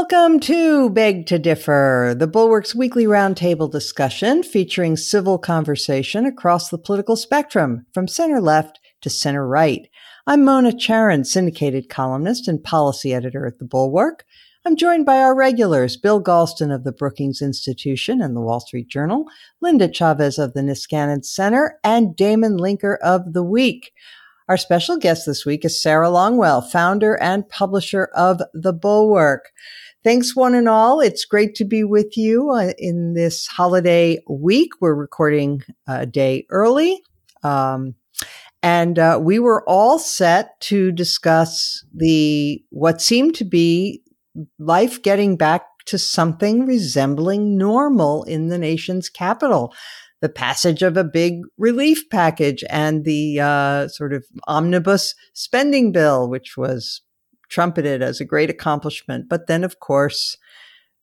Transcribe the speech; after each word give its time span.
Welcome 0.00 0.40
to 0.40 0.88
Beg 0.88 1.26
to 1.26 1.38
Differ, 1.38 2.16
the 2.18 2.26
Bulwark's 2.26 2.74
weekly 2.74 3.04
roundtable 3.04 3.70
discussion 3.70 4.42
featuring 4.42 4.96
civil 4.96 5.36
conversation 5.38 6.24
across 6.24 6.70
the 6.70 6.78
political 6.78 7.16
spectrum, 7.16 7.84
from 7.92 8.08
center 8.08 8.40
left 8.40 8.80
to 9.02 9.10
center 9.10 9.46
right. 9.46 9.90
I'm 10.26 10.42
Mona 10.42 10.72
Charen, 10.72 11.26
syndicated 11.26 11.90
columnist 11.90 12.48
and 12.48 12.64
policy 12.64 13.12
editor 13.12 13.46
at 13.46 13.58
the 13.58 13.66
Bulwark. 13.66 14.24
I'm 14.64 14.74
joined 14.74 15.04
by 15.04 15.18
our 15.18 15.36
regulars, 15.36 15.98
Bill 15.98 16.20
Galston 16.20 16.74
of 16.74 16.84
the 16.84 16.92
Brookings 16.92 17.42
Institution 17.42 18.22
and 18.22 18.34
the 18.34 18.40
Wall 18.40 18.60
Street 18.60 18.88
Journal, 18.88 19.26
Linda 19.60 19.86
Chavez 19.86 20.38
of 20.38 20.54
the 20.54 20.62
Niskanen 20.62 21.26
Center, 21.26 21.78
and 21.84 22.16
Damon 22.16 22.56
Linker 22.56 22.96
of 23.02 23.34
The 23.34 23.44
Week. 23.44 23.92
Our 24.48 24.56
special 24.56 24.96
guest 24.96 25.26
this 25.26 25.44
week 25.44 25.64
is 25.64 25.80
Sarah 25.80 26.08
Longwell, 26.08 26.68
founder 26.68 27.20
and 27.22 27.48
publisher 27.50 28.08
of 28.16 28.40
The 28.54 28.72
Bulwark. 28.72 29.52
Thanks, 30.02 30.34
one 30.34 30.54
and 30.54 30.66
all. 30.66 31.00
It's 31.00 31.26
great 31.26 31.54
to 31.56 31.64
be 31.66 31.84
with 31.84 32.16
you 32.16 32.50
uh, 32.50 32.72
in 32.78 33.12
this 33.12 33.46
holiday 33.46 34.18
week. 34.26 34.70
We're 34.80 34.94
recording 34.94 35.62
a 35.86 36.06
day 36.06 36.46
early. 36.48 37.02
Um, 37.42 37.94
and 38.62 38.98
uh, 38.98 39.18
we 39.22 39.38
were 39.38 39.62
all 39.68 39.98
set 39.98 40.58
to 40.60 40.90
discuss 40.90 41.84
the 41.94 42.64
what 42.70 43.02
seemed 43.02 43.34
to 43.36 43.44
be 43.44 44.02
life 44.58 45.02
getting 45.02 45.36
back 45.36 45.66
to 45.86 45.98
something 45.98 46.64
resembling 46.64 47.58
normal 47.58 48.22
in 48.24 48.48
the 48.48 48.58
nation's 48.58 49.10
capital 49.10 49.74
the 50.22 50.28
passage 50.28 50.82
of 50.82 50.96
a 50.96 51.04
big 51.04 51.40
relief 51.56 52.08
package 52.10 52.62
and 52.68 53.04
the 53.04 53.40
uh, 53.40 53.88
sort 53.88 54.12
of 54.12 54.24
omnibus 54.46 55.14
spending 55.32 55.92
bill, 55.92 56.28
which 56.28 56.56
was 56.58 57.00
trumpeted 57.50 58.00
as 58.02 58.20
a 58.20 58.24
great 58.24 58.48
accomplishment. 58.48 59.28
But 59.28 59.46
then, 59.46 59.64
of 59.64 59.80
course, 59.80 60.38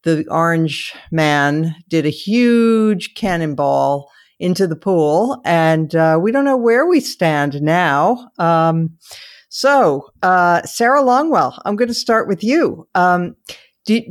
the 0.04 0.26
orange 0.30 0.94
man 1.12 1.76
did 1.90 2.06
a 2.06 2.10
huge 2.10 3.14
cannonball 3.14 4.10
into 4.40 4.68
the 4.68 4.76
pool, 4.76 5.42
and 5.46 5.94
uh, 5.96 6.18
we 6.22 6.32
don't 6.32 6.46
know 6.46 6.58
where 6.58 6.88
we 6.88 7.00
stand 7.00 7.62
now. 7.62 8.30
Um, 8.40 8.98
so, 9.50 10.10
uh, 10.24 10.62
Sarah 10.64 11.02
Longwell, 11.02 11.60
I'm 11.66 11.76
going 11.76 11.88
to 11.88 11.94
start 11.94 12.28
with 12.28 12.44
you. 12.44 12.88
Um, 12.96 13.36
do, 13.86 14.02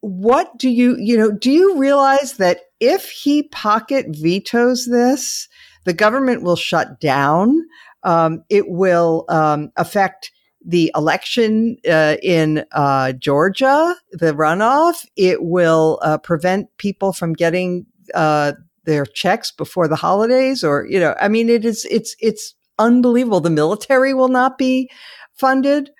what 0.00 0.56
do 0.58 0.70
you, 0.70 0.96
you 0.98 1.16
know, 1.16 1.30
do 1.30 1.50
you 1.50 1.76
realize 1.76 2.34
that 2.34 2.60
if 2.80 3.10
he 3.10 3.44
pocket 3.44 4.06
vetoes 4.08 4.86
this, 4.86 5.48
the 5.84 5.92
government 5.92 6.42
will 6.42 6.56
shut 6.56 7.00
down. 7.00 7.62
Um, 8.02 8.44
it 8.48 8.68
will 8.68 9.26
um, 9.28 9.70
affect 9.76 10.32
the 10.64 10.90
election 10.94 11.76
uh, 11.88 12.16
in 12.22 12.64
uh, 12.72 13.12
Georgia, 13.12 13.94
the 14.12 14.32
runoff. 14.32 15.06
It 15.16 15.42
will 15.42 15.98
uh, 16.02 16.18
prevent 16.18 16.68
people 16.76 17.12
from 17.12 17.32
getting 17.32 17.86
uh, 18.14 18.52
their 18.84 19.06
checks 19.06 19.50
before 19.50 19.88
the 19.88 19.96
holidays, 19.96 20.62
or 20.62 20.86
you 20.86 21.00
know, 21.00 21.14
I 21.20 21.28
mean, 21.28 21.48
it 21.48 21.64
is 21.64 21.86
it's 21.90 22.16
it's 22.20 22.54
unbelievable. 22.78 23.40
The 23.40 23.50
military 23.50 24.14
will 24.14 24.28
not 24.28 24.58
be 24.58 24.90
funded. 25.34 25.90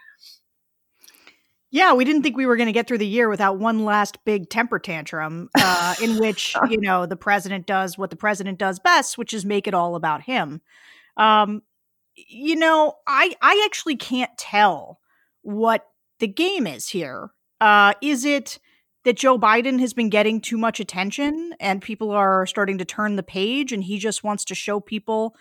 Yeah, 1.73 1.93
we 1.93 2.05
didn't 2.05 2.23
think 2.23 2.37
we 2.37 2.47
were 2.47 2.57
going 2.57 2.67
to 2.67 2.73
get 2.73 2.89
through 2.89 2.99
the 2.99 3.07
year 3.07 3.29
without 3.29 3.59
one 3.59 3.85
last 3.85 4.19
big 4.25 4.51
temper 4.51 4.81
tantrum 4.81 5.49
uh, 5.57 5.95
in 6.03 6.19
which, 6.19 6.57
you 6.69 6.81
know, 6.81 7.07
the 7.07 7.17
president 7.17 7.67
does 7.67 7.97
what 7.97 8.11
the 8.11 8.17
president 8.17 8.59
does 8.59 8.81
best, 8.81 9.17
which 9.17 9.33
is 9.33 9.45
make 9.45 9.69
it 9.69 9.75
all 9.75 9.95
about 9.95 10.23
him. 10.23 10.61
Um, 11.17 11.63
you 12.29 12.57
know, 12.57 12.95
I 13.07 13.35
I 13.41 13.63
actually 13.67 13.97
can't 13.97 14.31
tell 14.39 15.01
what 15.43 15.87
the 16.19 16.29
game 16.29 16.67
is 16.67 16.89
here. 16.89 17.31
Uh, 17.61 17.95
is 18.03 18.25
it 18.25 18.59
that 19.05 19.17
Joe 19.17 19.39
Biden 19.39 19.81
has 19.81 19.95
been 19.95 20.11
getting 20.11 20.41
too 20.41 20.59
much 20.59 20.81
attention 20.81 21.55
and 21.59 21.81
people 21.81 22.11
are 22.11 22.47
starting 22.47 22.79
to 22.79 22.85
turn 22.85 23.17
the 23.17 23.23
page 23.23 23.73
and 23.73 23.83
he 23.83 23.99
just 23.99 24.23
wants 24.23 24.45
to 24.47 24.55
show 24.55 24.81
people 24.81 25.35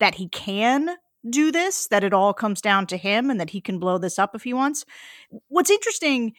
that 0.00 0.14
he 0.14 0.28
can 0.28 0.96
do 1.28 1.52
this, 1.52 1.86
that 1.88 2.02
it 2.02 2.14
all 2.14 2.32
comes 2.32 2.60
down 2.60 2.86
to 2.86 2.96
him 2.96 3.30
and 3.30 3.38
that 3.38 3.50
he 3.50 3.60
can 3.60 3.78
blow 3.78 3.98
this 3.98 4.18
up 4.18 4.34
if 4.34 4.42
he 4.42 4.54
wants. 4.54 4.84
What's 5.48 5.70
interesting 5.70 6.32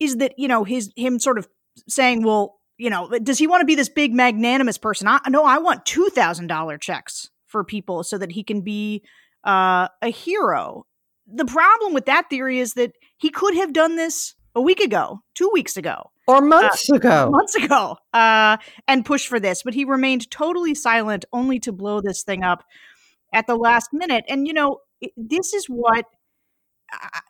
is 0.00 0.16
that, 0.16 0.34
you 0.36 0.48
know, 0.48 0.64
his 0.64 0.92
him 0.96 1.18
sort 1.18 1.38
of 1.38 1.48
saying, 1.88 2.22
well, 2.24 2.60
you 2.76 2.90
know, 2.90 3.08
does 3.22 3.38
he 3.38 3.46
want 3.46 3.60
to 3.60 3.66
be 3.66 3.74
this 3.74 3.88
big 3.88 4.12
magnanimous 4.12 4.78
person? 4.78 5.08
I 5.08 5.20
no, 5.28 5.44
I 5.44 5.58
want 5.58 5.86
two 5.86 6.08
thousand 6.10 6.48
dollar 6.48 6.78
checks 6.78 7.30
for 7.46 7.64
people 7.64 8.04
so 8.04 8.18
that 8.18 8.32
he 8.32 8.44
can 8.44 8.60
be 8.60 9.02
uh, 9.44 9.88
a 10.02 10.08
hero. 10.08 10.84
The 11.26 11.44
problem 11.44 11.92
with 11.92 12.06
that 12.06 12.30
theory 12.30 12.58
is 12.58 12.74
that 12.74 12.92
he 13.18 13.30
could 13.30 13.54
have 13.54 13.72
done 13.72 13.96
this 13.96 14.34
a 14.54 14.60
week 14.60 14.80
ago, 14.80 15.20
two 15.34 15.50
weeks 15.52 15.76
ago, 15.76 16.10
or 16.26 16.40
months 16.40 16.90
uh, 16.90 16.96
ago, 16.96 17.30
months 17.30 17.54
ago, 17.54 17.96
uh, 18.12 18.56
and 18.86 19.04
pushed 19.04 19.28
for 19.28 19.38
this. 19.38 19.62
But 19.62 19.74
he 19.74 19.84
remained 19.84 20.30
totally 20.30 20.74
silent, 20.74 21.24
only 21.32 21.58
to 21.60 21.72
blow 21.72 22.00
this 22.00 22.22
thing 22.22 22.42
up 22.42 22.64
at 23.32 23.46
the 23.46 23.56
last 23.56 23.90
minute. 23.92 24.24
And 24.28 24.46
you 24.46 24.52
know, 24.52 24.78
this 25.16 25.52
is 25.52 25.66
what 25.66 26.06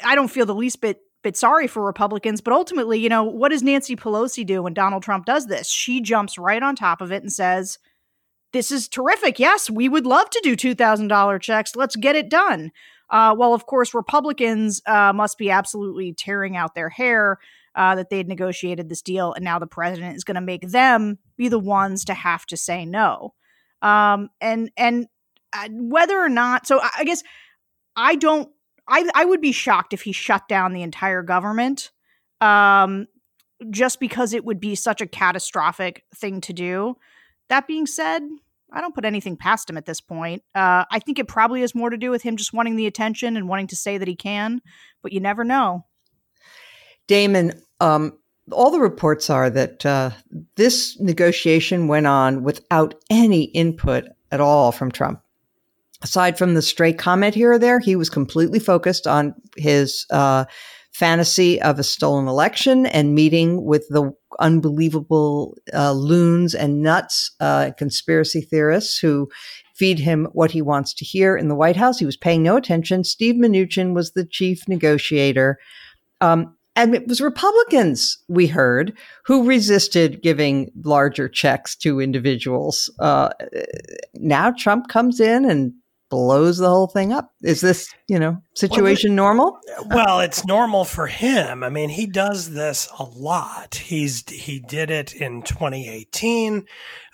I 0.04 0.14
don't 0.14 0.28
feel 0.28 0.46
the 0.46 0.54
least 0.54 0.80
bit 0.80 1.00
bit 1.22 1.36
sorry 1.36 1.66
for 1.66 1.84
Republicans, 1.84 2.40
but 2.40 2.52
ultimately, 2.52 2.98
you 2.98 3.08
know, 3.08 3.24
what 3.24 3.48
does 3.50 3.62
Nancy 3.62 3.96
Pelosi 3.96 4.46
do 4.46 4.62
when 4.62 4.74
Donald 4.74 5.02
Trump 5.02 5.26
does 5.26 5.46
this? 5.46 5.68
She 5.68 6.00
jumps 6.00 6.38
right 6.38 6.62
on 6.62 6.76
top 6.76 7.00
of 7.00 7.10
it 7.10 7.22
and 7.22 7.32
says, 7.32 7.78
"This 8.52 8.70
is 8.70 8.88
terrific. 8.88 9.38
Yes, 9.38 9.70
we 9.70 9.88
would 9.88 10.06
love 10.06 10.30
to 10.30 10.40
do 10.42 10.56
two 10.56 10.74
thousand 10.74 11.08
dollar 11.08 11.38
checks. 11.38 11.76
Let's 11.76 11.96
get 11.96 12.16
it 12.16 12.28
done." 12.28 12.72
Uh, 13.10 13.34
well, 13.36 13.54
of 13.54 13.66
course, 13.66 13.94
Republicans 13.94 14.82
uh, 14.86 15.12
must 15.14 15.38
be 15.38 15.50
absolutely 15.50 16.12
tearing 16.12 16.56
out 16.56 16.74
their 16.74 16.90
hair 16.90 17.38
uh, 17.74 17.94
that 17.94 18.10
they 18.10 18.18
had 18.18 18.28
negotiated 18.28 18.88
this 18.88 19.02
deal, 19.02 19.32
and 19.32 19.44
now 19.44 19.58
the 19.58 19.66
president 19.66 20.16
is 20.16 20.24
going 20.24 20.34
to 20.34 20.40
make 20.40 20.68
them 20.68 21.18
be 21.36 21.48
the 21.48 21.58
ones 21.58 22.04
to 22.04 22.14
have 22.14 22.44
to 22.46 22.56
say 22.56 22.84
no. 22.84 23.34
Um, 23.80 24.30
and 24.40 24.70
and 24.76 25.06
uh, 25.52 25.68
whether 25.70 26.18
or 26.18 26.28
not, 26.28 26.66
so 26.66 26.80
I, 26.80 26.90
I 26.98 27.04
guess 27.04 27.22
I 27.96 28.16
don't. 28.16 28.50
I 28.86 29.08
I 29.14 29.24
would 29.24 29.40
be 29.40 29.52
shocked 29.52 29.92
if 29.92 30.02
he 30.02 30.12
shut 30.12 30.48
down 30.48 30.72
the 30.72 30.82
entire 30.82 31.22
government, 31.22 31.90
um, 32.40 33.06
just 33.70 34.00
because 34.00 34.34
it 34.34 34.44
would 34.44 34.60
be 34.60 34.74
such 34.74 35.00
a 35.00 35.06
catastrophic 35.06 36.04
thing 36.14 36.40
to 36.42 36.52
do. 36.52 36.96
That 37.48 37.66
being 37.66 37.86
said, 37.86 38.22
I 38.72 38.80
don't 38.80 38.94
put 38.94 39.04
anything 39.04 39.36
past 39.36 39.68
him 39.70 39.76
at 39.76 39.86
this 39.86 40.00
point. 40.00 40.42
Uh, 40.54 40.84
I 40.90 40.98
think 40.98 41.18
it 41.18 41.28
probably 41.28 41.62
has 41.62 41.74
more 41.74 41.90
to 41.90 41.96
do 41.96 42.10
with 42.10 42.22
him 42.22 42.36
just 42.36 42.52
wanting 42.52 42.76
the 42.76 42.86
attention 42.86 43.36
and 43.36 43.48
wanting 43.48 43.68
to 43.68 43.76
say 43.76 43.98
that 43.98 44.08
he 44.08 44.16
can, 44.16 44.60
but 45.02 45.12
you 45.12 45.20
never 45.20 45.44
know. 45.44 45.86
Damon, 47.06 47.60
um, 47.80 48.18
all 48.52 48.70
the 48.70 48.80
reports 48.80 49.30
are 49.30 49.48
that 49.50 49.86
uh, 49.86 50.10
this 50.56 50.98
negotiation 51.00 51.88
went 51.88 52.06
on 52.06 52.42
without 52.42 52.94
any 53.10 53.44
input 53.44 54.04
at 54.30 54.40
all 54.40 54.72
from 54.72 54.90
Trump 54.90 55.22
aside 56.02 56.38
from 56.38 56.54
the 56.54 56.62
stray 56.62 56.92
comment 56.92 57.34
here 57.34 57.52
or 57.52 57.58
there, 57.58 57.80
he 57.80 57.96
was 57.96 58.08
completely 58.08 58.58
focused 58.58 59.06
on 59.06 59.34
his 59.56 60.06
uh, 60.10 60.44
fantasy 60.98 61.62
of 61.62 61.78
a 61.78 61.84
stolen 61.84 62.26
election 62.26 62.84
and 62.86 63.14
meeting 63.14 63.64
with 63.64 63.86
the 63.88 64.12
unbelievable 64.40 65.56
uh, 65.72 65.92
loons 65.92 66.56
and 66.56 66.82
nuts 66.82 67.30
uh, 67.38 67.70
conspiracy 67.78 68.40
theorists 68.40 68.98
who 68.98 69.28
feed 69.76 70.00
him 70.00 70.26
what 70.32 70.50
he 70.50 70.60
wants 70.60 70.92
to 70.92 71.04
hear 71.04 71.36
in 71.36 71.46
the 71.46 71.54
White 71.54 71.76
House. 71.76 72.00
He 72.00 72.04
was 72.04 72.16
paying 72.16 72.42
no 72.42 72.56
attention. 72.56 73.04
Steve 73.04 73.36
Mnuchin 73.36 73.94
was 73.94 74.12
the 74.12 74.26
chief 74.26 74.66
negotiator. 74.66 75.58
Um, 76.20 76.56
and 76.74 76.92
it 76.96 77.06
was 77.06 77.20
Republicans, 77.20 78.18
we 78.28 78.48
heard, 78.48 78.92
who 79.24 79.46
resisted 79.46 80.20
giving 80.20 80.72
larger 80.82 81.28
checks 81.28 81.76
to 81.76 82.00
individuals. 82.00 82.90
Uh, 82.98 83.28
now 84.14 84.50
Trump 84.50 84.88
comes 84.88 85.20
in 85.20 85.48
and 85.48 85.72
blows 86.10 86.58
the 86.58 86.68
whole 86.68 86.86
thing 86.86 87.12
up. 87.12 87.32
Is 87.42 87.60
this, 87.60 87.92
you 88.08 88.18
know, 88.18 88.38
situation 88.54 89.10
well, 89.10 89.16
normal? 89.16 89.58
Well, 89.86 90.20
it's 90.20 90.46
normal 90.46 90.84
for 90.84 91.06
him. 91.06 91.62
I 91.62 91.68
mean, 91.68 91.90
he 91.90 92.06
does 92.06 92.50
this 92.50 92.88
a 92.98 93.04
lot. 93.04 93.76
He's 93.76 94.28
he 94.28 94.58
did 94.58 94.90
it 94.90 95.12
in 95.12 95.42
2018 95.42 96.66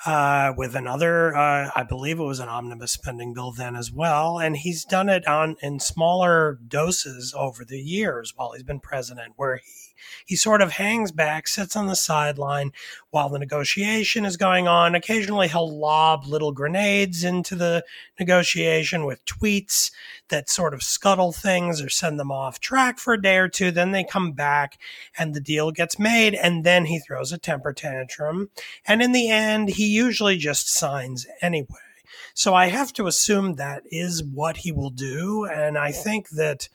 uh, 0.06 0.52
with 0.56 0.74
another, 0.74 1.34
uh, 1.34 1.70
I 1.74 1.82
believe 1.82 2.18
it 2.18 2.24
was 2.24 2.40
an 2.40 2.48
omnibus 2.48 2.92
spending 2.92 3.32
bill 3.32 3.52
then 3.52 3.74
as 3.76 3.90
well, 3.90 4.38
and 4.38 4.56
he's 4.56 4.84
done 4.84 5.08
it 5.08 5.26
on 5.26 5.56
in 5.62 5.80
smaller 5.80 6.58
doses 6.66 7.34
over 7.36 7.64
the 7.64 7.80
years 7.80 8.32
while 8.36 8.52
he's 8.52 8.62
been 8.62 8.80
president, 8.80 9.32
where 9.36 9.56
he 9.56 9.93
he 10.26 10.36
sort 10.36 10.62
of 10.62 10.72
hangs 10.72 11.12
back, 11.12 11.48
sits 11.48 11.76
on 11.76 11.86
the 11.86 11.96
sideline 11.96 12.72
while 13.10 13.28
the 13.28 13.38
negotiation 13.38 14.24
is 14.24 14.36
going 14.36 14.66
on. 14.66 14.94
Occasionally, 14.94 15.48
he'll 15.48 15.78
lob 15.78 16.26
little 16.26 16.52
grenades 16.52 17.24
into 17.24 17.54
the 17.54 17.84
negotiation 18.18 19.04
with 19.04 19.24
tweets 19.24 19.90
that 20.28 20.48
sort 20.48 20.74
of 20.74 20.82
scuttle 20.82 21.32
things 21.32 21.80
or 21.80 21.88
send 21.88 22.18
them 22.18 22.32
off 22.32 22.60
track 22.60 22.98
for 22.98 23.14
a 23.14 23.22
day 23.22 23.36
or 23.36 23.48
two. 23.48 23.70
Then 23.70 23.92
they 23.92 24.04
come 24.04 24.32
back 24.32 24.78
and 25.18 25.34
the 25.34 25.40
deal 25.40 25.70
gets 25.70 25.98
made, 25.98 26.34
and 26.34 26.64
then 26.64 26.86
he 26.86 26.98
throws 26.98 27.32
a 27.32 27.38
temper 27.38 27.72
tantrum. 27.72 28.50
And 28.86 29.02
in 29.02 29.12
the 29.12 29.30
end, 29.30 29.70
he 29.70 29.86
usually 29.86 30.36
just 30.36 30.68
signs 30.68 31.26
anyway. 31.40 31.68
So 32.34 32.54
I 32.54 32.66
have 32.66 32.92
to 32.94 33.06
assume 33.06 33.54
that 33.54 33.84
is 33.90 34.22
what 34.22 34.58
he 34.58 34.72
will 34.72 34.90
do. 34.90 35.44
And 35.44 35.78
I 35.78 35.92
think 35.92 36.30
that 36.30 36.68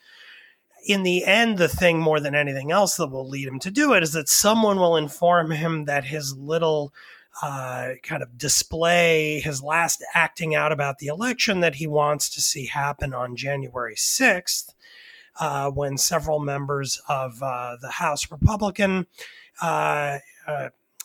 in 0.90 1.04
the 1.04 1.24
end, 1.24 1.60
the 1.60 1.68
thing 1.68 2.00
more 2.00 2.20
than 2.20 2.34
anything 2.34 2.72
else 2.72 2.98
that 2.98 3.12
will 3.12 3.30
lead 3.30 3.48
him 3.48 3.60
to 3.60 3.70
do 3.70 3.94
it 3.94 4.02
is 4.02 4.14
that 4.14 4.28
someone 4.28 4.80
will 4.80 4.98
inform 4.98 5.52
him 5.52 5.86
that 5.86 6.06
his 6.06 6.36
little 6.36 6.92
uh, 7.44 7.92
kind 8.02 8.24
of 8.24 8.40
display, 8.40 9.40
his 9.40 9.62
last 9.62 10.04
acting 10.16 10.56
out 10.56 10.72
about 10.72 10.98
the 10.98 11.06
election 11.06 11.60
that 11.60 11.76
he 11.76 11.86
wants 11.86 12.28
to 12.30 12.42
see 12.42 12.66
happen 12.66 13.14
on 13.14 13.36
January 13.36 13.94
6th, 13.94 14.74
uh, 15.40 15.70
when 15.70 15.96
several 15.96 16.40
members 16.40 17.00
of 17.08 17.42
uh, 17.44 17.78
the 17.80 17.92
House 17.92 18.32
Republican 18.32 19.06
uh, 19.62 20.18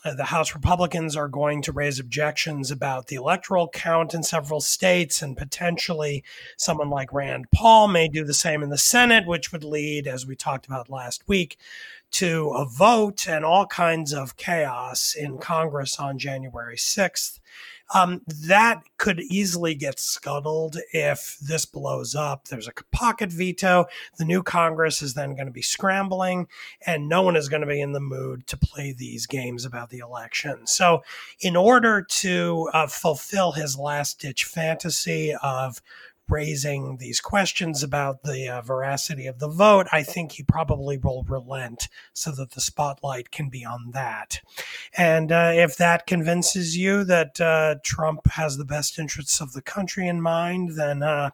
uh, 0.04 0.14
the 0.14 0.24
House 0.24 0.54
Republicans 0.54 1.16
are 1.16 1.28
going 1.28 1.62
to 1.62 1.72
raise 1.72 1.98
objections 1.98 2.70
about 2.70 3.06
the 3.06 3.16
electoral 3.16 3.68
count 3.68 4.12
in 4.12 4.22
several 4.22 4.60
states, 4.60 5.22
and 5.22 5.36
potentially 5.36 6.22
someone 6.56 6.90
like 6.90 7.12
Rand 7.12 7.46
Paul 7.54 7.88
may 7.88 8.08
do 8.08 8.24
the 8.24 8.34
same 8.34 8.62
in 8.62 8.68
the 8.68 8.78
Senate, 8.78 9.26
which 9.26 9.50
would 9.50 9.64
lead, 9.64 10.06
as 10.06 10.26
we 10.26 10.36
talked 10.36 10.66
about 10.66 10.90
last 10.90 11.26
week, 11.26 11.56
to 12.12 12.50
a 12.50 12.66
vote 12.66 13.26
and 13.26 13.44
all 13.44 13.66
kinds 13.66 14.12
of 14.12 14.36
chaos 14.36 15.14
in 15.14 15.38
Congress 15.38 15.98
on 15.98 16.18
January 16.18 16.76
6th. 16.76 17.40
Um, 17.92 18.22
that 18.26 18.82
could 18.96 19.20
easily 19.20 19.74
get 19.74 20.00
scuttled 20.00 20.78
if 20.92 21.36
this 21.38 21.66
blows 21.66 22.14
up. 22.14 22.48
There's 22.48 22.68
a 22.68 22.72
pocket 22.92 23.30
veto. 23.30 23.86
The 24.18 24.24
new 24.24 24.42
Congress 24.42 25.02
is 25.02 25.14
then 25.14 25.34
going 25.34 25.46
to 25.46 25.52
be 25.52 25.62
scrambling, 25.62 26.48
and 26.86 27.08
no 27.08 27.22
one 27.22 27.36
is 27.36 27.48
going 27.48 27.60
to 27.60 27.66
be 27.66 27.80
in 27.80 27.92
the 27.92 28.00
mood 28.00 28.46
to 28.46 28.56
play 28.56 28.92
these 28.92 29.26
games 29.26 29.64
about 29.64 29.90
the 29.90 29.98
election. 29.98 30.66
So, 30.66 31.02
in 31.40 31.56
order 31.56 32.02
to 32.02 32.70
uh, 32.72 32.86
fulfill 32.86 33.52
his 33.52 33.78
last 33.78 34.20
ditch 34.20 34.44
fantasy 34.44 35.34
of 35.42 35.82
raising 36.28 36.96
these 36.96 37.20
questions 37.20 37.82
about 37.82 38.22
the 38.22 38.48
uh, 38.48 38.62
veracity 38.62 39.26
of 39.26 39.38
the 39.38 39.48
vote, 39.48 39.86
I 39.92 40.02
think 40.02 40.32
he 40.32 40.42
probably 40.42 40.96
will 40.96 41.24
relent 41.24 41.88
so 42.12 42.30
that 42.32 42.52
the 42.52 42.60
spotlight 42.60 43.30
can 43.30 43.48
be 43.48 43.64
on 43.64 43.90
that. 43.92 44.40
And 44.96 45.30
uh, 45.30 45.52
if 45.54 45.76
that 45.76 46.06
convinces 46.06 46.76
you 46.76 47.04
that 47.04 47.40
uh, 47.40 47.76
Trump 47.84 48.26
has 48.28 48.56
the 48.56 48.64
best 48.64 48.98
interests 48.98 49.40
of 49.40 49.52
the 49.52 49.62
country 49.62 50.08
in 50.08 50.20
mind, 50.20 50.76
then, 50.76 51.02
uh, 51.02 51.30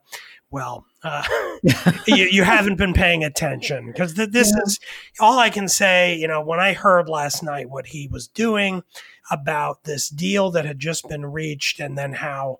well, 0.50 0.84
uh, 1.02 1.24
you, 2.06 2.26
you, 2.30 2.42
haven't 2.42 2.76
been 2.76 2.92
paying 2.92 3.24
attention 3.24 3.86
because 3.86 4.14
th- 4.14 4.30
this 4.30 4.52
yeah. 4.54 4.62
is 4.64 4.80
all 5.18 5.38
I 5.38 5.48
can 5.48 5.68
say. 5.68 6.14
You 6.14 6.28
know, 6.28 6.42
when 6.42 6.60
I 6.60 6.72
heard 6.74 7.08
last 7.08 7.42
night 7.42 7.70
what 7.70 7.86
he 7.86 8.08
was 8.08 8.28
doing 8.28 8.82
about 9.30 9.84
this 9.84 10.08
deal 10.08 10.50
that 10.50 10.66
had 10.66 10.78
just 10.78 11.08
been 11.08 11.24
reached 11.24 11.80
and 11.80 11.96
then 11.96 12.12
how 12.14 12.58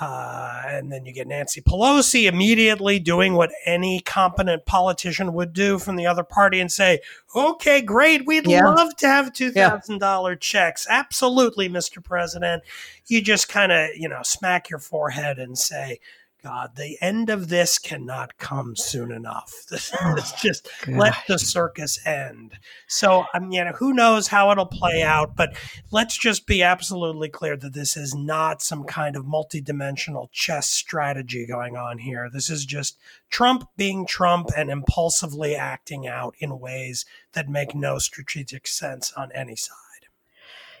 uh, 0.00 0.62
and 0.66 0.90
then 0.90 1.04
you 1.04 1.12
get 1.12 1.26
Nancy 1.26 1.60
Pelosi 1.60 2.26
immediately 2.26 2.98
doing 2.98 3.34
what 3.34 3.52
any 3.66 4.00
competent 4.00 4.64
politician 4.64 5.34
would 5.34 5.52
do 5.52 5.78
from 5.78 5.96
the 5.96 6.06
other 6.06 6.24
party 6.24 6.60
and 6.60 6.72
say, 6.72 7.00
okay, 7.36 7.82
great. 7.82 8.26
We'd 8.26 8.46
yeah. 8.46 8.64
love 8.64 8.96
to 8.96 9.06
have 9.06 9.32
$2,000 9.32 9.54
yeah. 9.54 10.34
checks. 10.40 10.86
Absolutely, 10.88 11.68
Mr. 11.68 12.02
President. 12.02 12.62
You 13.06 13.20
just 13.20 13.48
kind 13.48 13.70
of, 13.70 13.90
you 13.94 14.08
know, 14.08 14.22
smack 14.22 14.70
your 14.70 14.78
forehead 14.78 15.38
and 15.38 15.58
say, 15.58 16.00
God, 16.42 16.74
the 16.74 16.98
end 17.00 17.30
of 17.30 17.48
this 17.48 17.78
cannot 17.78 18.36
come 18.36 18.74
soon 18.74 19.12
enough. 19.12 19.52
This 19.70 19.92
oh, 20.02 20.16
is 20.16 20.32
just 20.32 20.68
Gosh. 20.84 20.96
let 20.96 21.14
the 21.28 21.38
circus 21.38 22.04
end. 22.04 22.58
So, 22.88 23.24
I 23.32 23.38
mean, 23.38 23.52
you 23.52 23.64
know, 23.64 23.72
who 23.72 23.94
knows 23.94 24.28
how 24.28 24.50
it'll 24.50 24.66
play 24.66 25.02
out, 25.02 25.34
but 25.36 25.54
let's 25.90 26.18
just 26.18 26.46
be 26.46 26.62
absolutely 26.62 27.28
clear 27.28 27.56
that 27.56 27.72
this 27.72 27.96
is 27.96 28.14
not 28.14 28.60
some 28.60 28.84
kind 28.84 29.16
of 29.16 29.24
multidimensional 29.24 30.30
chess 30.32 30.68
strategy 30.68 31.46
going 31.46 31.76
on 31.76 31.98
here. 31.98 32.28
This 32.30 32.50
is 32.50 32.66
just 32.66 32.98
Trump 33.30 33.64
being 33.76 34.04
Trump 34.04 34.50
and 34.56 34.68
impulsively 34.68 35.54
acting 35.54 36.06
out 36.06 36.34
in 36.38 36.58
ways 36.58 37.06
that 37.32 37.48
make 37.48 37.74
no 37.74 37.98
strategic 37.98 38.66
sense 38.66 39.12
on 39.16 39.30
any 39.32 39.56
side. 39.56 39.76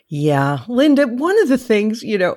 Yeah. 0.08 0.58
Linda, 0.68 1.06
one 1.06 1.40
of 1.40 1.48
the 1.48 1.56
things, 1.56 2.02
you 2.02 2.18
know, 2.18 2.36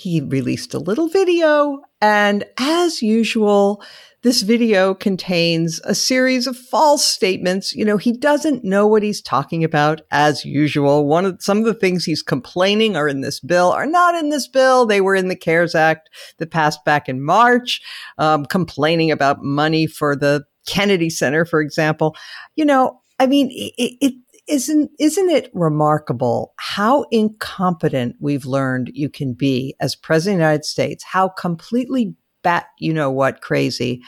he 0.00 0.20
released 0.20 0.74
a 0.74 0.78
little 0.78 1.08
video 1.08 1.80
and 2.00 2.44
as 2.58 3.02
usual, 3.02 3.82
this 4.22 4.42
video 4.42 4.94
contains 4.94 5.80
a 5.84 5.94
series 5.94 6.46
of 6.46 6.56
false 6.56 7.04
statements. 7.04 7.74
You 7.74 7.84
know, 7.84 7.96
he 7.96 8.12
doesn't 8.12 8.64
know 8.64 8.86
what 8.86 9.02
he's 9.02 9.22
talking 9.22 9.64
about 9.64 10.02
as 10.10 10.44
usual. 10.44 11.06
One 11.06 11.24
of 11.24 11.42
some 11.42 11.58
of 11.58 11.64
the 11.64 11.74
things 11.74 12.04
he's 12.04 12.22
complaining 12.22 12.96
are 12.96 13.08
in 13.08 13.20
this 13.20 13.40
bill 13.40 13.72
are 13.72 13.86
not 13.86 14.14
in 14.14 14.30
this 14.30 14.48
bill. 14.48 14.86
They 14.86 15.00
were 15.00 15.14
in 15.14 15.28
the 15.28 15.36
CARES 15.36 15.74
Act 15.74 16.10
that 16.38 16.50
passed 16.50 16.84
back 16.84 17.08
in 17.08 17.22
March, 17.22 17.80
um, 18.18 18.44
complaining 18.46 19.10
about 19.10 19.42
money 19.42 19.86
for 19.86 20.16
the 20.16 20.44
Kennedy 20.66 21.10
Center, 21.10 21.44
for 21.44 21.60
example. 21.60 22.14
You 22.56 22.64
know, 22.66 23.00
I 23.18 23.26
mean, 23.26 23.50
it, 23.52 23.96
it 24.00 24.14
isn't 24.50 24.90
isn't 24.98 25.30
it 25.30 25.50
remarkable 25.54 26.52
how 26.56 27.04
incompetent 27.10 28.16
we've 28.20 28.44
learned 28.44 28.90
you 28.92 29.08
can 29.08 29.32
be 29.32 29.74
as 29.80 29.94
president 29.94 30.36
of 30.36 30.38
the 30.38 30.44
United 30.44 30.64
States? 30.64 31.04
How 31.04 31.28
completely 31.28 32.14
bat 32.42 32.66
you 32.78 32.92
know 32.92 33.10
what 33.10 33.40
crazy, 33.40 34.02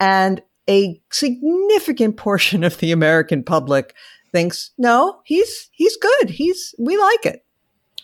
and 0.00 0.42
a 0.68 1.00
significant 1.10 2.16
portion 2.16 2.64
of 2.64 2.78
the 2.78 2.92
American 2.92 3.44
public 3.44 3.94
thinks 4.32 4.72
no, 4.78 5.20
he's 5.24 5.70
he's 5.72 5.96
good. 5.96 6.30
He's 6.30 6.74
we 6.78 6.96
like 6.96 7.26
it. 7.26 7.44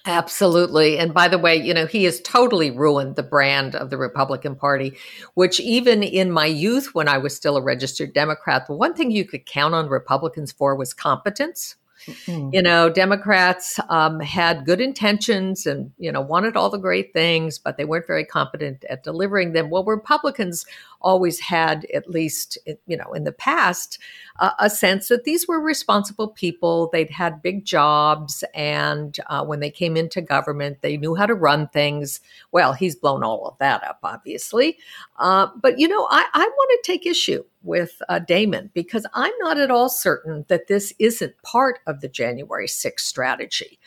Absolutely. 0.06 0.98
And 0.98 1.12
by 1.12 1.28
the 1.28 1.38
way, 1.38 1.56
you 1.56 1.74
know, 1.74 1.84
he 1.84 2.04
has 2.04 2.20
totally 2.22 2.70
ruined 2.70 3.16
the 3.16 3.22
brand 3.22 3.74
of 3.74 3.90
the 3.90 3.98
Republican 3.98 4.56
Party, 4.56 4.96
which 5.34 5.60
even 5.60 6.02
in 6.02 6.32
my 6.32 6.46
youth, 6.46 6.94
when 6.94 7.06
I 7.06 7.18
was 7.18 7.36
still 7.36 7.58
a 7.58 7.62
registered 7.62 8.14
Democrat, 8.14 8.66
the 8.66 8.74
one 8.74 8.94
thing 8.94 9.10
you 9.10 9.26
could 9.26 9.44
count 9.44 9.74
on 9.74 9.88
Republicans 9.88 10.52
for 10.52 10.74
was 10.74 10.94
competence. 10.94 11.76
Mm-hmm. 12.06 12.50
You 12.52 12.62
know, 12.62 12.90
Democrats 12.90 13.78
um, 13.88 14.20
had 14.20 14.64
good 14.64 14.80
intentions 14.80 15.66
and, 15.66 15.92
you 15.98 16.10
know, 16.10 16.20
wanted 16.20 16.56
all 16.56 16.70
the 16.70 16.78
great 16.78 17.12
things, 17.12 17.58
but 17.58 17.76
they 17.76 17.84
weren't 17.84 18.06
very 18.06 18.24
competent 18.24 18.84
at 18.88 19.02
delivering 19.02 19.52
them. 19.52 19.70
Well, 19.70 19.84
Republicans 19.84 20.64
always 21.00 21.40
had, 21.40 21.86
at 21.94 22.08
least, 22.08 22.58
you 22.86 22.96
know, 22.96 23.12
in 23.12 23.24
the 23.24 23.32
past, 23.32 23.98
uh, 24.38 24.52
a 24.58 24.70
sense 24.70 25.08
that 25.08 25.24
these 25.24 25.46
were 25.46 25.60
responsible 25.60 26.28
people. 26.28 26.88
They'd 26.92 27.10
had 27.10 27.42
big 27.42 27.64
jobs. 27.64 28.44
And 28.54 29.16
uh, 29.28 29.44
when 29.44 29.60
they 29.60 29.70
came 29.70 29.96
into 29.96 30.20
government, 30.20 30.78
they 30.80 30.96
knew 30.96 31.14
how 31.14 31.26
to 31.26 31.34
run 31.34 31.68
things. 31.68 32.20
Well, 32.52 32.72
he's 32.72 32.96
blown 32.96 33.22
all 33.22 33.46
of 33.46 33.58
that 33.58 33.84
up, 33.84 33.98
obviously. 34.02 34.78
Uh, 35.18 35.48
but, 35.60 35.78
you 35.78 35.88
know, 35.88 36.06
I, 36.10 36.26
I 36.32 36.44
want 36.44 36.70
to 36.82 36.92
take 36.92 37.06
issue 37.06 37.44
with 37.62 38.00
uh, 38.08 38.18
Damon 38.20 38.70
because 38.74 39.06
I'm 39.14 39.32
not 39.40 39.58
at 39.58 39.70
all 39.70 39.88
certain 39.88 40.44
that 40.48 40.68
this 40.68 40.92
isn't 40.98 41.34
part 41.42 41.80
of 41.86 42.00
the 42.00 42.08
January 42.08 42.66
6th 42.66 43.00
strategy. 43.00 43.78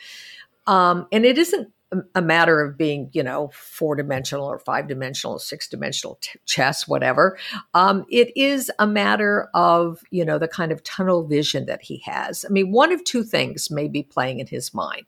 Um, 0.66 1.06
and 1.12 1.24
it 1.24 1.38
isn't 1.38 1.70
a 2.14 2.22
matter 2.22 2.60
of 2.60 2.76
being, 2.76 3.10
you 3.12 3.22
know, 3.22 3.50
four 3.54 3.96
dimensional 3.96 4.46
or 4.46 4.58
five 4.58 4.88
dimensional, 4.88 5.38
six 5.38 5.68
dimensional 5.68 6.18
t- 6.20 6.38
chess, 6.46 6.88
whatever. 6.88 7.38
Um, 7.74 8.04
it 8.10 8.36
is 8.36 8.70
a 8.78 8.86
matter 8.86 9.48
of, 9.54 10.00
you 10.10 10.24
know, 10.24 10.38
the 10.38 10.48
kind 10.48 10.72
of 10.72 10.82
tunnel 10.82 11.26
vision 11.26 11.66
that 11.66 11.82
he 11.82 11.98
has. 12.04 12.44
I 12.44 12.52
mean, 12.52 12.72
one 12.72 12.92
of 12.92 13.04
two 13.04 13.24
things 13.24 13.70
may 13.70 13.88
be 13.88 14.02
playing 14.02 14.40
in 14.40 14.46
his 14.46 14.72
mind. 14.74 15.04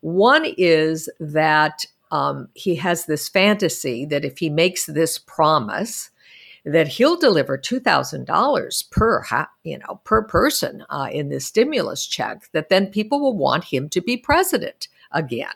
One 0.00 0.46
is 0.56 1.08
that 1.20 1.84
um, 2.10 2.48
he 2.54 2.76
has 2.76 3.06
this 3.06 3.28
fantasy 3.28 4.04
that 4.06 4.24
if 4.24 4.38
he 4.38 4.50
makes 4.50 4.86
this 4.86 5.18
promise, 5.18 6.10
that 6.64 6.88
he'll 6.88 7.16
deliver 7.16 7.56
two 7.56 7.78
thousand 7.78 8.26
dollars 8.26 8.82
per 8.90 9.22
you 9.62 9.78
know 9.78 10.00
per 10.04 10.22
person 10.22 10.84
uh, 10.90 11.08
in 11.10 11.28
this 11.28 11.46
stimulus 11.46 12.06
check. 12.06 12.50
That 12.52 12.68
then 12.68 12.88
people 12.88 13.20
will 13.20 13.36
want 13.36 13.64
him 13.64 13.88
to 13.90 14.00
be 14.00 14.16
president 14.16 14.88
again. 15.12 15.54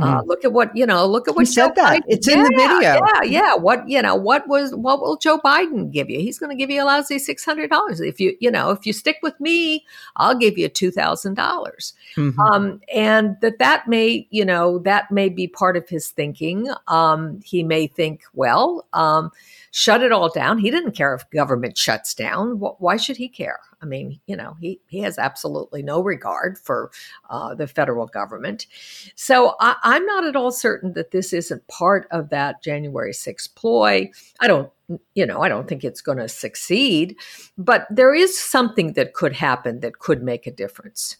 Uh, 0.00 0.20
hmm. 0.20 0.28
look 0.28 0.44
at 0.44 0.52
what 0.52 0.74
you 0.76 0.86
know. 0.86 1.06
Look 1.06 1.28
at 1.28 1.34
what 1.34 1.46
he 1.46 1.52
said 1.52 1.74
that 1.74 2.02
it's 2.06 2.28
yeah, 2.28 2.34
in 2.34 2.42
the 2.42 2.50
video. 2.50 2.80
Yeah, 2.80 3.22
yeah. 3.22 3.54
What 3.54 3.88
you 3.88 4.00
know? 4.00 4.14
What 4.14 4.46
was? 4.48 4.74
What 4.74 5.00
will 5.00 5.16
Joe 5.16 5.38
Biden 5.38 5.90
give 5.90 6.08
you? 6.08 6.20
He's 6.20 6.38
going 6.38 6.50
to 6.50 6.56
give 6.56 6.70
you 6.70 6.82
a 6.82 6.84
lousy 6.84 7.18
six 7.18 7.44
hundred 7.44 7.70
dollars. 7.70 8.00
If 8.00 8.20
you 8.20 8.36
you 8.40 8.50
know 8.50 8.70
if 8.70 8.86
you 8.86 8.92
stick 8.92 9.18
with 9.22 9.38
me, 9.40 9.84
I'll 10.16 10.36
give 10.36 10.56
you 10.58 10.68
two 10.68 10.90
thousand 10.90 11.34
dollars. 11.34 11.94
Mm-hmm. 12.16 12.40
Um, 12.40 12.80
and 12.94 13.36
that 13.40 13.58
that 13.58 13.88
may 13.88 14.26
you 14.30 14.44
know 14.44 14.78
that 14.80 15.10
may 15.10 15.28
be 15.28 15.48
part 15.48 15.76
of 15.76 15.88
his 15.88 16.10
thinking. 16.10 16.68
Um, 16.86 17.40
he 17.44 17.62
may 17.62 17.86
think, 17.86 18.22
well, 18.34 18.86
um, 18.92 19.30
shut 19.70 20.02
it 20.02 20.12
all 20.12 20.28
down. 20.28 20.58
He 20.58 20.70
didn't 20.70 20.92
care 20.92 21.14
if 21.14 21.28
government 21.30 21.76
shuts 21.76 22.14
down. 22.14 22.52
Why 22.58 22.96
should 22.96 23.16
he 23.16 23.28
care? 23.28 23.60
I 23.80 23.86
mean, 23.86 24.20
you 24.26 24.36
know, 24.36 24.56
he, 24.60 24.80
he 24.88 25.00
has 25.00 25.18
absolutely 25.18 25.82
no 25.82 26.02
regard 26.02 26.58
for 26.58 26.90
uh, 27.30 27.54
the 27.54 27.66
federal 27.66 28.06
government. 28.06 28.66
So 29.14 29.54
I, 29.60 29.76
I'm 29.82 30.04
not 30.04 30.24
at 30.24 30.36
all 30.36 30.50
certain 30.50 30.94
that 30.94 31.12
this 31.12 31.32
isn't 31.32 31.66
part 31.68 32.08
of 32.10 32.30
that 32.30 32.62
January 32.62 33.12
6th 33.12 33.54
ploy. 33.54 34.10
I 34.40 34.48
don't 34.48 34.70
you 35.14 35.26
know, 35.26 35.42
I 35.42 35.48
don't 35.48 35.68
think 35.68 35.84
it's 35.84 36.00
going 36.00 36.18
to 36.18 36.28
succeed, 36.28 37.16
but 37.58 37.86
there 37.90 38.14
is 38.14 38.38
something 38.38 38.94
that 38.94 39.12
could 39.12 39.34
happen 39.34 39.80
that 39.80 39.98
could 39.98 40.22
make 40.22 40.46
a 40.46 40.50
difference. 40.50 41.18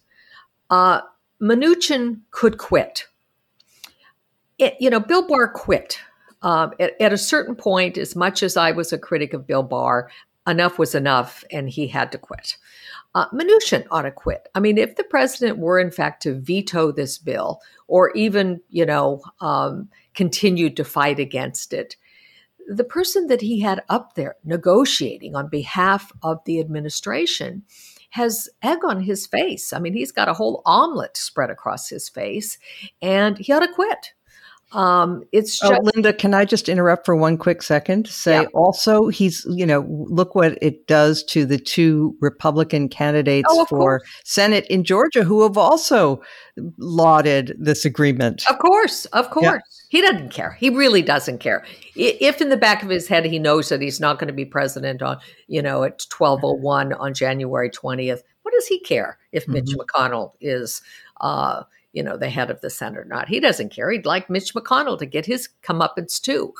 Uh, 0.71 1.03
Mnuchin 1.41 2.21
could 2.31 2.59
quit. 2.59 3.07
It, 4.59 4.75
you 4.81 4.91
know, 4.91 5.01
Bill 5.01 5.27
Barr 5.27 5.49
quit. 5.49 6.01
Uh, 6.41 6.71
at, 6.79 6.93
at, 7.01 7.13
a 7.13 7.19
certain 7.19 7.57
point, 7.57 7.99
as 7.99 8.15
much 8.15 8.45
as 8.45 8.57
I 8.57 8.71
was 8.71 8.93
a 8.93 8.99
critic 8.99 9.35
of 9.35 9.45
Bill 9.45 9.65
Barr, 9.65 10.09
enough 10.49 10.79
was 10.79 10.95
enough 10.95 11.45
and 11.53 11.69
he 11.69 11.87
had 11.87 12.11
to 12.13 12.19
quit. 12.19 12.57
Uh, 13.15 13.29
Mnuchin 13.31 13.87
ought 13.91 14.03
to 14.03 14.11
quit. 14.11 14.49
I 14.55 14.61
mean, 14.61 14.79
if 14.79 14.97
the 14.97 15.05
president 15.05 15.59
were 15.59 15.79
in 15.79 15.91
fact 15.91 16.23
to 16.23 16.39
veto 16.39 16.93
this 16.93 17.19
bill 17.19 17.61
or 17.87 18.11
even, 18.13 18.61
you 18.71 18.87
know, 18.87 19.23
um, 19.41 19.89
to 20.15 20.85
fight 20.85 21.19
against 21.19 21.73
it, 21.73 21.97
the 22.69 22.85
person 22.85 23.29
that 23.29 23.41
he 23.41 23.61
had 23.61 23.83
up 23.89 24.15
there 24.15 24.37
negotiating 24.45 25.35
on 25.35 25.49
behalf 25.49 26.13
of 26.23 26.45
the 26.45 26.61
administration 26.61 27.63
has 28.11 28.49
egg 28.63 28.79
on 28.85 29.01
his 29.01 29.27
face. 29.27 29.73
I 29.73 29.79
mean, 29.79 29.95
he's 29.95 30.13
got 30.13 30.29
a 30.29 30.35
whole 30.35 30.63
omelet 30.67 31.17
spread 31.17 31.51
across 31.51 31.89
his 31.89 32.09
face, 32.09 32.59
and 33.01 33.39
he 33.39 33.53
ought 33.53 33.61
to 33.61 33.73
quit. 33.73 34.13
Um, 34.73 35.23
it's 35.33 35.63
oh, 35.65 35.71
just, 35.71 35.81
oh, 35.83 35.91
Linda. 35.95 36.13
Can 36.13 36.35
I 36.35 36.45
just 36.45 36.69
interrupt 36.69 37.07
for 37.07 37.17
one 37.17 37.39
quick 37.39 37.63
second 37.63 38.05
to 38.05 38.13
say 38.13 38.43
yeah. 38.43 38.49
also 38.53 39.09
he's 39.09 39.47
you 39.49 39.65
know 39.65 39.87
look 39.89 40.35
what 40.35 40.59
it 40.63 40.87
does 40.87 41.23
to 41.25 41.47
the 41.47 41.59
two 41.59 42.15
Republican 42.21 42.89
candidates 42.91 43.49
oh, 43.51 43.65
for 43.65 43.79
course. 43.79 44.03
Senate 44.25 44.67
in 44.69 44.85
Georgia 44.85 45.25
who 45.25 45.43
have 45.43 45.57
also 45.57 46.21
lauded 46.77 47.57
this 47.59 47.87
agreement. 47.87 48.45
Of 48.51 48.59
course, 48.59 49.07
of 49.07 49.31
course. 49.31 49.45
Yeah. 49.45 49.59
He 49.91 50.03
doesn't 50.03 50.31
care. 50.31 50.53
He 50.61 50.69
really 50.69 51.01
doesn't 51.01 51.39
care. 51.39 51.65
If 51.97 52.43
in 52.43 52.51
the 52.51 52.59
back 52.59 52.83
of 52.83 52.91
his 52.91 53.09
head 53.09 53.25
he 53.25 53.39
knows 53.39 53.71
that 53.71 53.81
he's 53.81 54.01
not 54.01 54.19
going 54.19 54.29
to 54.29 54.35
be 54.35 54.45
president 54.45 55.01
on, 55.01 55.19
you 55.47 55.63
know, 55.63 55.83
at 55.83 56.05
1201 56.17 56.93
on 56.93 57.15
January 57.15 57.71
20th, 57.71 58.21
what 58.43 58.53
does 58.53 58.67
he 58.67 58.81
care 58.81 59.19
if 59.33 59.45
mm-hmm. 59.45 59.55
Mitch 59.55 59.71
McConnell 59.71 60.33
is 60.43 60.83
uh, 61.23 61.63
you 61.99 62.05
know, 62.05 62.17
the 62.17 62.31
head 62.31 62.49
of 62.49 62.61
the 62.61 62.71
Senate 62.71 62.97
or 62.97 63.05
not. 63.05 63.27
He 63.27 63.41
doesn't 63.41 63.71
care. 63.71 63.91
He'd 63.91 64.07
like 64.07 64.31
Mitch 64.31 64.55
McConnell 64.55 65.01
to 65.01 65.05
get 65.05 65.27
his 65.27 65.49
comeuppance 65.65 66.21
too. 66.21 66.55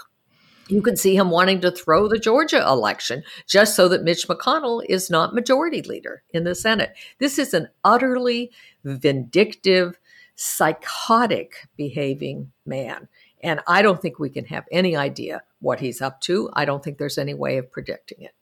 You 0.67 0.83
can 0.83 0.97
see 0.97 1.15
him 1.15 1.31
wanting 1.31 1.61
to 1.61 1.71
throw 1.71 2.09
the 2.09 2.19
Georgia 2.19 2.61
election 2.67 3.23
just 3.47 3.77
so 3.77 3.87
that 3.89 4.03
Mitch 4.03 4.27
McConnell 4.27 4.85
is 4.89 5.11
not 5.11 5.37
majority 5.37 5.81
leader 5.83 6.25
in 6.31 6.43
the 6.43 6.57
Senate. 6.57 6.93
This 7.21 7.39
is 7.39 7.55
an 7.55 7.69
utterly 7.85 8.51
vindictive, 8.83 10.01
psychotic 10.35 11.69
behaving 11.77 12.51
man. 12.67 13.07
And 13.41 13.61
I 13.69 13.81
don't 13.81 14.03
think 14.03 14.19
we 14.19 14.31
can 14.31 14.47
have 14.47 14.65
any 14.73 14.97
idea 14.97 15.43
what 15.61 15.79
he's 15.79 16.03
up 16.03 16.21
to. 16.23 16.51
I 16.55 16.65
don't 16.65 16.83
think 16.83 16.99
there's 16.99 17.17
any 17.17 17.35
way 17.35 17.59
of 17.59 17.71
predicting 17.71 18.23
it. 18.23 18.35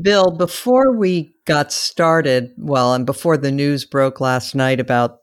Bill, 0.00 0.32
before 0.32 0.98
we 0.98 1.36
got 1.44 1.70
started, 1.70 2.52
well, 2.58 2.94
and 2.94 3.06
before 3.06 3.36
the 3.36 3.52
news 3.52 3.84
broke 3.84 4.20
last 4.20 4.56
night 4.56 4.80
about 4.80 5.21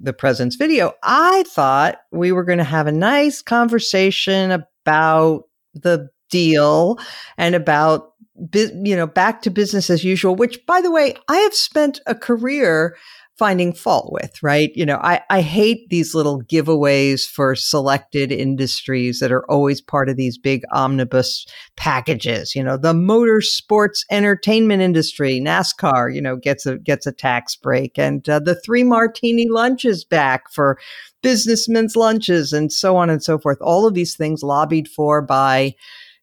the 0.00 0.12
president's 0.12 0.56
video, 0.56 0.92
I 1.02 1.44
thought 1.48 1.98
we 2.12 2.32
were 2.32 2.44
going 2.44 2.58
to 2.58 2.64
have 2.64 2.86
a 2.86 2.92
nice 2.92 3.42
conversation 3.42 4.50
about 4.50 5.44
the 5.74 6.08
deal 6.30 6.98
and 7.36 7.54
about 7.54 8.12
you 8.52 8.94
know 8.94 9.06
back 9.06 9.42
to 9.42 9.50
business 9.50 9.90
as 9.90 10.04
usual 10.04 10.36
which 10.36 10.64
by 10.66 10.80
the 10.80 10.92
way 10.92 11.14
i 11.28 11.36
have 11.38 11.54
spent 11.54 12.00
a 12.06 12.14
career 12.14 12.96
finding 13.38 13.72
fault 13.72 14.12
with, 14.12 14.42
right? 14.42 14.72
You 14.74 14.84
know, 14.84 14.98
I, 15.02 15.20
I 15.30 15.40
hate 15.40 15.88
these 15.88 16.14
little 16.14 16.42
giveaways 16.42 17.26
for 17.26 17.54
selected 17.54 18.32
industries 18.32 19.20
that 19.20 19.30
are 19.30 19.48
always 19.50 19.80
part 19.80 20.08
of 20.08 20.16
these 20.16 20.36
big 20.36 20.62
omnibus 20.72 21.46
packages. 21.76 22.54
You 22.56 22.64
know, 22.64 22.76
the 22.76 22.94
motor 22.94 23.40
sports 23.40 24.04
entertainment 24.10 24.82
industry, 24.82 25.40
NASCAR, 25.40 26.12
you 26.12 26.20
know, 26.20 26.36
gets 26.36 26.66
a 26.66 26.78
gets 26.78 27.06
a 27.06 27.12
tax 27.12 27.54
break, 27.54 27.96
and 27.96 28.28
uh, 28.28 28.40
the 28.40 28.56
three 28.56 28.84
martini 28.84 29.48
lunches 29.48 30.04
back 30.04 30.50
for 30.52 30.78
businessmen's 31.22 31.94
lunches, 31.94 32.52
and 32.52 32.72
so 32.72 32.96
on 32.96 33.08
and 33.08 33.22
so 33.22 33.38
forth. 33.38 33.58
All 33.60 33.86
of 33.86 33.94
these 33.94 34.16
things 34.16 34.42
lobbied 34.42 34.88
for 34.88 35.22
by 35.22 35.74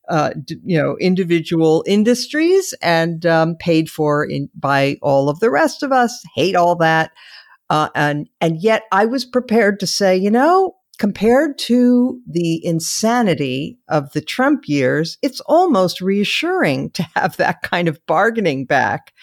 uh, 0.09 0.31
you 0.63 0.77
know, 0.77 0.97
individual 0.99 1.83
industries 1.87 2.73
and 2.81 3.25
um, 3.25 3.55
paid 3.59 3.89
for 3.89 4.25
in, 4.25 4.49
by 4.55 4.97
all 5.01 5.29
of 5.29 5.39
the 5.39 5.51
rest 5.51 5.83
of 5.83 5.91
us. 5.91 6.23
Hate 6.35 6.55
all 6.55 6.75
that, 6.77 7.11
uh, 7.69 7.89
and 7.95 8.29
and 8.41 8.61
yet 8.61 8.83
I 8.91 9.05
was 9.05 9.25
prepared 9.25 9.79
to 9.79 9.87
say, 9.87 10.15
you 10.15 10.31
know, 10.31 10.75
compared 10.97 11.57
to 11.57 12.19
the 12.27 12.65
insanity 12.65 13.77
of 13.89 14.11
the 14.13 14.21
Trump 14.21 14.67
years, 14.67 15.17
it's 15.21 15.41
almost 15.41 16.01
reassuring 16.01 16.91
to 16.91 17.03
have 17.15 17.37
that 17.37 17.61
kind 17.61 17.87
of 17.87 17.99
bargaining 18.05 18.65
back. 18.65 19.13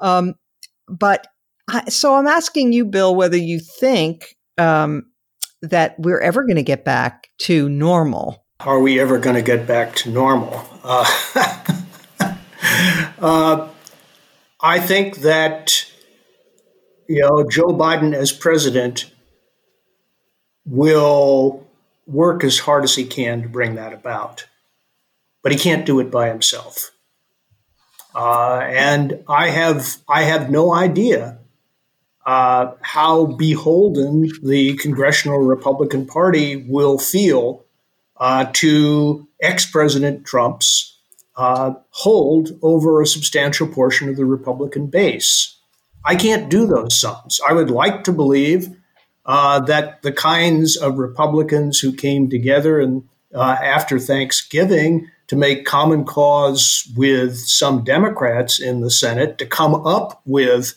Um, 0.00 0.34
but 0.88 1.26
I, 1.68 1.88
so 1.88 2.16
I'm 2.16 2.26
asking 2.26 2.72
you, 2.72 2.84
Bill, 2.84 3.14
whether 3.14 3.36
you 3.36 3.60
think 3.60 4.36
um, 4.58 5.04
that 5.62 5.94
we're 5.98 6.20
ever 6.20 6.42
going 6.42 6.56
to 6.56 6.62
get 6.62 6.84
back 6.84 7.28
to 7.38 7.68
normal 7.68 8.41
are 8.64 8.80
we 8.80 9.00
ever 9.00 9.18
going 9.18 9.36
to 9.36 9.42
get 9.42 9.66
back 9.66 9.94
to 9.96 10.10
normal? 10.10 10.64
Uh, 10.84 11.04
uh, 13.18 13.68
I 14.60 14.78
think 14.78 15.18
that 15.18 15.90
you 17.08 17.20
know 17.20 17.44
Joe 17.48 17.68
Biden 17.68 18.14
as 18.14 18.32
president 18.32 19.10
will 20.64 21.66
work 22.06 22.44
as 22.44 22.60
hard 22.60 22.84
as 22.84 22.94
he 22.94 23.04
can 23.04 23.42
to 23.42 23.48
bring 23.48 23.74
that 23.74 23.92
about, 23.92 24.46
but 25.42 25.52
he 25.52 25.58
can't 25.58 25.86
do 25.86 26.00
it 26.00 26.10
by 26.10 26.28
himself. 26.28 26.92
Uh, 28.14 28.58
and 28.58 29.24
I 29.28 29.48
have 29.48 29.96
I 30.08 30.22
have 30.22 30.50
no 30.50 30.72
idea 30.72 31.38
uh, 32.26 32.72
how 32.82 33.26
beholden 33.26 34.30
the 34.42 34.76
congressional 34.76 35.38
Republican 35.38 36.06
Party 36.06 36.56
will 36.56 36.98
feel 36.98 37.64
uh, 38.22 38.48
to 38.52 39.26
ex 39.40 39.68
President 39.68 40.24
Trump's 40.24 40.96
uh, 41.34 41.72
hold 41.90 42.50
over 42.62 43.02
a 43.02 43.06
substantial 43.06 43.66
portion 43.66 44.08
of 44.08 44.16
the 44.16 44.24
Republican 44.24 44.86
base. 44.86 45.56
I 46.04 46.14
can't 46.14 46.48
do 46.48 46.64
those 46.64 46.94
sums. 46.94 47.40
I 47.48 47.52
would 47.52 47.68
like 47.68 48.04
to 48.04 48.12
believe 48.12 48.76
uh, 49.26 49.58
that 49.60 50.02
the 50.02 50.12
kinds 50.12 50.76
of 50.76 50.98
Republicans 50.98 51.80
who 51.80 51.92
came 51.92 52.30
together 52.30 52.78
and 52.78 53.02
uh, 53.34 53.56
after 53.60 53.98
Thanksgiving 53.98 55.10
to 55.26 55.34
make 55.34 55.64
common 55.64 56.04
cause 56.04 56.88
with 56.94 57.36
some 57.38 57.82
Democrats 57.82 58.60
in 58.60 58.82
the 58.82 58.90
Senate 58.90 59.38
to 59.38 59.46
come 59.46 59.74
up 59.84 60.22
with 60.26 60.74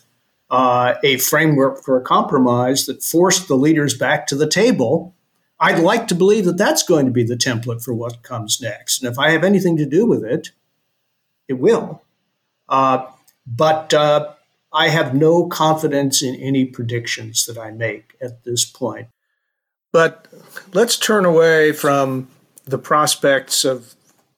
uh, 0.50 0.94
a 1.04 1.18
framework 1.18 1.84
for 1.84 1.96
a 1.96 2.04
compromise 2.04 2.86
that 2.86 3.04
forced 3.04 3.46
the 3.46 3.56
leaders 3.56 3.96
back 3.96 4.26
to 4.26 4.34
the 4.34 4.48
table 4.48 5.14
I'd 5.58 5.78
like 5.78 6.06
to 6.08 6.14
believe 6.14 6.44
that 6.44 6.58
that's 6.58 6.82
going 6.82 7.06
to 7.06 7.12
be 7.12 7.24
the 7.24 7.36
template 7.36 7.82
for 7.82 7.94
what 7.94 8.22
comes 8.22 8.60
next. 8.60 9.02
And 9.02 9.10
if 9.10 9.18
I 9.18 9.30
have 9.30 9.44
anything 9.44 9.76
to 9.78 9.86
do 9.86 10.04
with 10.04 10.24
it, 10.24 10.50
it 11.48 11.54
will. 11.54 12.02
Uh, 12.68 13.06
but 13.46 13.94
uh, 13.94 14.34
I 14.72 14.88
have 14.88 15.14
no 15.14 15.46
confidence 15.46 16.22
in 16.22 16.34
any 16.36 16.66
predictions 16.66 17.46
that 17.46 17.56
I 17.56 17.70
make 17.70 18.16
at 18.20 18.44
this 18.44 18.64
point. 18.64 19.08
But 19.92 20.28
let's 20.74 20.98
turn 20.98 21.24
away 21.24 21.72
from 21.72 22.28
the 22.64 22.78
prospects 22.78 23.64
of 23.64 23.94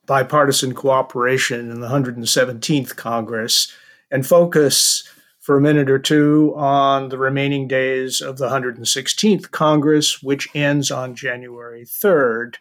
bipartisan 0.06 0.74
cooperation 0.74 1.70
in 1.70 1.80
the 1.80 1.88
117th 1.88 2.96
Congress 2.96 3.74
and 4.10 4.26
focus 4.26 5.08
for 5.48 5.56
a 5.56 5.62
minute 5.62 5.88
or 5.90 5.98
two 5.98 6.52
on 6.56 7.08
the 7.08 7.16
remaining 7.16 7.66
days 7.66 8.20
of 8.20 8.36
the 8.36 8.50
116th 8.50 9.50
Congress, 9.50 10.22
which 10.22 10.46
ends 10.54 10.90
on 10.90 11.14
January 11.14 11.86
3rd. 11.86 12.56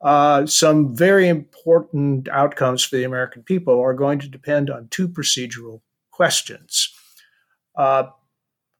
Uh, 0.00 0.46
some 0.46 0.96
very 0.96 1.28
important 1.28 2.26
outcomes 2.28 2.82
for 2.82 2.96
the 2.96 3.04
American 3.04 3.42
people 3.42 3.78
are 3.78 3.92
going 3.92 4.18
to 4.18 4.26
depend 4.26 4.70
on 4.70 4.88
two 4.88 5.06
procedural 5.06 5.82
questions. 6.12 6.94
Uh, 7.76 8.04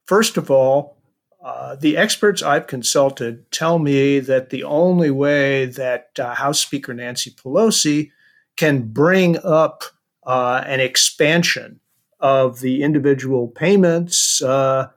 first 0.07 0.37
of 0.37 0.49
all, 0.49 0.97
uh, 1.43 1.75
the 1.75 1.97
experts 1.97 2.41
I've 2.41 2.65
consulted 2.65 3.51
tell 3.51 3.77
me 3.77 4.17
that 4.21 4.49
the 4.49 4.63
only 4.63 5.11
way 5.11 5.67
that 5.67 6.09
uh, 6.17 6.33
House 6.33 6.61
Speaker 6.61 6.95
Nancy 6.95 7.29
Pelosi 7.29 8.09
can 8.57 8.87
bring 8.87 9.37
up 9.43 9.83
uh, 10.25 10.63
an 10.65 10.79
expansion 10.79 11.79
of 12.25 12.59
the 12.59 12.81
individual 12.81 13.47
payments 13.47 14.41
uh, 14.41 14.87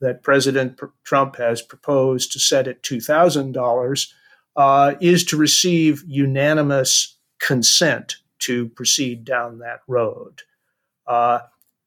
that 0.00 0.22
President 0.22 0.78
Trump 1.02 1.34
has 1.34 1.60
proposed 1.60 2.30
to 2.30 2.38
set 2.38 2.68
at 2.68 2.84
$2,000 2.84 4.12
uh, 4.54 4.94
is 5.00 5.24
to 5.24 5.36
receive 5.36 6.04
unanimous 6.06 7.16
consent 7.40 8.18
to 8.38 8.68
proceed 8.68 9.24
down 9.24 9.58
that 9.58 9.80
road. 9.88 10.42
Uh, 11.08 11.40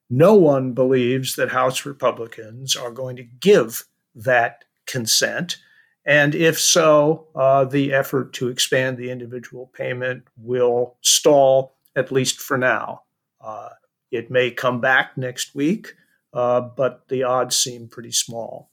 no 0.10 0.34
one 0.34 0.74
believes 0.74 1.38
that 1.38 1.52
House 1.52 1.86
Republicans 1.86 2.76
are 2.76 2.92
going 2.92 3.16
to 3.16 3.24
give 3.24 3.86
that 4.14 4.66
consent. 4.86 5.60
And 6.04 6.36
if 6.36 6.60
so, 6.60 7.28
uh, 7.36 7.64
the 7.64 7.94
effort 7.94 8.34
to 8.34 8.50
expand 8.50 8.98
the 8.98 9.12
individual 9.12 9.68
payment 9.68 10.24
will 10.36 10.98
stall, 11.00 11.78
at 11.96 12.12
least 12.12 12.42
for 12.42 12.58
now. 12.58 13.04
Uh, 13.40 13.70
it 14.12 14.32
may 14.32 14.52
come 14.52 14.82
back 14.82 15.18
next 15.18 15.56
week, 15.56 15.96
uh, 16.34 16.62
but 16.62 17.08
the 17.10 17.24
odds 17.24 17.58
seem 17.58 17.88
pretty 17.88 18.12
small. 18.12 18.70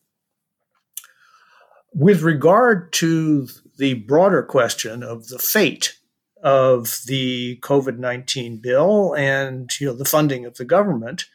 With 1.94 2.22
regard 2.22 2.92
to 2.94 3.48
the 3.78 3.94
broader 3.94 4.42
question 4.42 5.02
of 5.02 5.28
the 5.28 5.38
fate 5.38 5.98
of 6.42 7.00
the 7.06 7.58
COVID 7.62 7.98
19 7.98 8.58
bill 8.58 9.14
and 9.14 9.70
you 9.80 9.86
know, 9.86 9.94
the 9.94 10.04
funding 10.04 10.44
of 10.44 10.56
the 10.56 10.64
government 10.64 11.26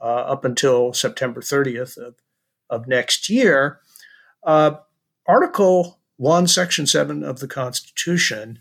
uh, 0.00 0.04
up 0.04 0.44
until 0.44 0.92
September 0.92 1.40
30th 1.40 1.96
of, 1.96 2.16
of 2.70 2.86
next 2.86 3.28
year. 3.28 3.80
Uh, 4.44 4.76
Article 5.26 5.98
1, 6.16 6.46
Section 6.46 6.86
7 6.86 7.22
of 7.22 7.40
the 7.40 7.48
Constitution 7.48 8.58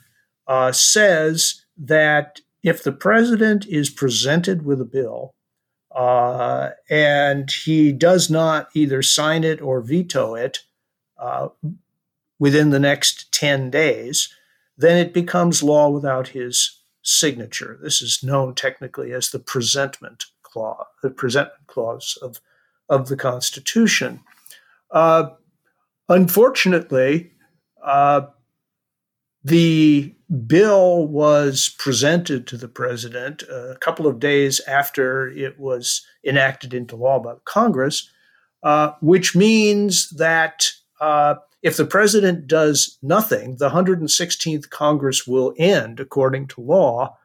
uh, 0.48 0.72
says 0.72 1.63
that 1.77 2.42
if 2.67 2.83
the 2.83 2.91
president 2.91 3.65
is 3.67 3.89
presented 3.89 4.65
with 4.65 4.81
a 4.81 4.86
bill 4.86 5.33
uh, 5.95 6.71
and 6.89 7.50
he 7.50 7.93
does 7.93 8.29
not 8.29 8.67
either 8.74 9.01
sign 9.01 9.45
it 9.45 9.62
or 9.62 9.79
veto 9.79 10.36
it 10.36 10.59
uh, 11.17 11.47
within 12.38 12.71
the 12.71 12.79
next 12.79 13.31
10 13.31 13.71
days, 13.71 14.33
then 14.77 14.97
it 14.97 15.13
becomes 15.13 15.63
law 15.63 15.88
without 15.88 16.29
his 16.29 16.81
signature. 17.01 17.79
This 17.81 18.01
is 18.01 18.21
known 18.21 18.53
technically 18.53 19.13
as 19.13 19.29
the 19.29 19.39
presentment 19.39 20.25
clause, 20.43 20.86
the 21.01 21.09
presentment 21.09 21.67
clause 21.67 22.19
of, 22.21 22.41
of 22.89 23.07
the 23.07 23.15
Constitution. 23.15 24.19
Uh, 24.91 25.29
unfortunately, 26.09 27.31
uh, 27.81 28.27
the 29.48 30.13
bill 30.46 31.08
was 31.08 31.74
presented 31.80 32.46
to 32.48 32.58
the 32.58 32.68
president 32.68 33.44
a 33.44 33.77
couple 33.80 34.06
of 34.06 34.20
days 34.20 34.60
after 34.68 35.30
it 35.30 35.58
was 35.58 36.06
enacted 36.25 36.74
into 36.74 36.98
law 36.98 37.18
by 37.18 37.34
Congress, 37.46 38.12
uh, 38.63 38.92
which 39.00 39.38
means 39.38 40.10
that 40.10 40.68
uh, 41.00 41.36
if 41.63 41.77
the 41.77 41.86
president 41.86 42.46
does 42.46 42.98
nothing, 43.01 43.56
the 43.58 43.70
116th 43.70 44.70
Congress 44.70 45.25
will 45.25 45.54
end, 45.58 46.01
according 46.01 46.48
to 46.48 46.60
law, 46.60 47.16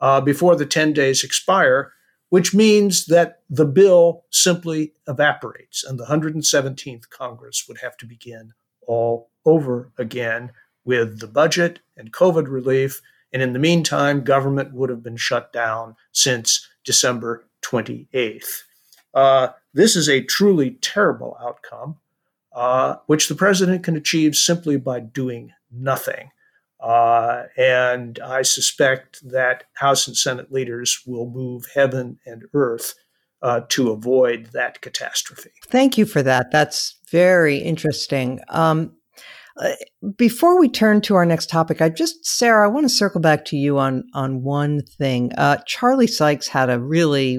uh, 0.00 0.20
before 0.20 0.54
the 0.54 0.66
10 0.66 0.92
days 0.92 1.24
expire, 1.24 1.92
which 2.28 2.54
means 2.54 3.06
that 3.06 3.40
the 3.50 3.66
bill 3.66 4.24
simply 4.30 4.92
evaporates 5.08 5.82
and 5.82 5.98
the 5.98 6.06
117th 6.06 7.10
Congress 7.10 7.64
would 7.66 7.78
have 7.78 7.96
to 7.96 8.06
begin 8.06 8.52
all 8.86 9.30
over 9.44 9.90
again 9.98 10.52
with 10.84 11.20
the 11.20 11.26
budget 11.26 11.80
and 11.96 12.12
COVID 12.12 12.48
relief. 12.48 13.00
And 13.32 13.42
in 13.42 13.52
the 13.52 13.58
meantime, 13.58 14.24
government 14.24 14.74
would 14.74 14.90
have 14.90 15.02
been 15.02 15.16
shut 15.16 15.52
down 15.52 15.96
since 16.12 16.68
December 16.84 17.46
28th. 17.62 18.62
Uh, 19.14 19.48
this 19.74 19.96
is 19.96 20.08
a 20.08 20.22
truly 20.22 20.72
terrible 20.82 21.36
outcome, 21.40 21.96
uh, 22.54 22.96
which 23.06 23.28
the 23.28 23.34
president 23.34 23.84
can 23.84 23.96
achieve 23.96 24.34
simply 24.34 24.76
by 24.76 25.00
doing 25.00 25.52
nothing. 25.70 26.30
Uh, 26.80 27.44
and 27.56 28.18
I 28.18 28.42
suspect 28.42 29.26
that 29.30 29.64
House 29.74 30.08
and 30.08 30.16
Senate 30.16 30.50
leaders 30.50 31.00
will 31.06 31.30
move 31.30 31.66
heaven 31.74 32.18
and 32.26 32.44
earth 32.54 32.94
uh, 33.40 33.60
to 33.68 33.90
avoid 33.90 34.46
that 34.52 34.80
catastrophe. 34.80 35.50
Thank 35.66 35.96
you 35.96 36.06
for 36.06 36.22
that. 36.22 36.50
That's 36.50 36.96
very 37.10 37.58
interesting. 37.58 38.40
Um, 38.48 38.94
uh, 39.58 39.70
before 40.16 40.58
we 40.58 40.68
turn 40.68 41.00
to 41.02 41.14
our 41.14 41.26
next 41.26 41.50
topic, 41.50 41.80
I 41.82 41.88
just, 41.88 42.24
Sarah, 42.24 42.68
I 42.68 42.72
want 42.72 42.84
to 42.84 42.88
circle 42.88 43.20
back 43.20 43.44
to 43.46 43.56
you 43.56 43.78
on 43.78 44.04
on 44.14 44.42
one 44.42 44.82
thing. 44.82 45.32
Uh, 45.36 45.58
Charlie 45.66 46.06
Sykes 46.06 46.48
had 46.48 46.70
a 46.70 46.80
really 46.80 47.38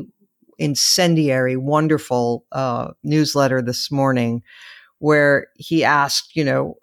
incendiary, 0.60 1.58
wonderful 1.58 2.46
uh, 2.52 2.92
newsletter 3.04 3.62
this 3.62 3.92
morning 3.92 4.44
where 5.00 5.48
he 5.58 5.84
asked, 5.84 6.36
you 6.36 6.44
know, 6.44 6.76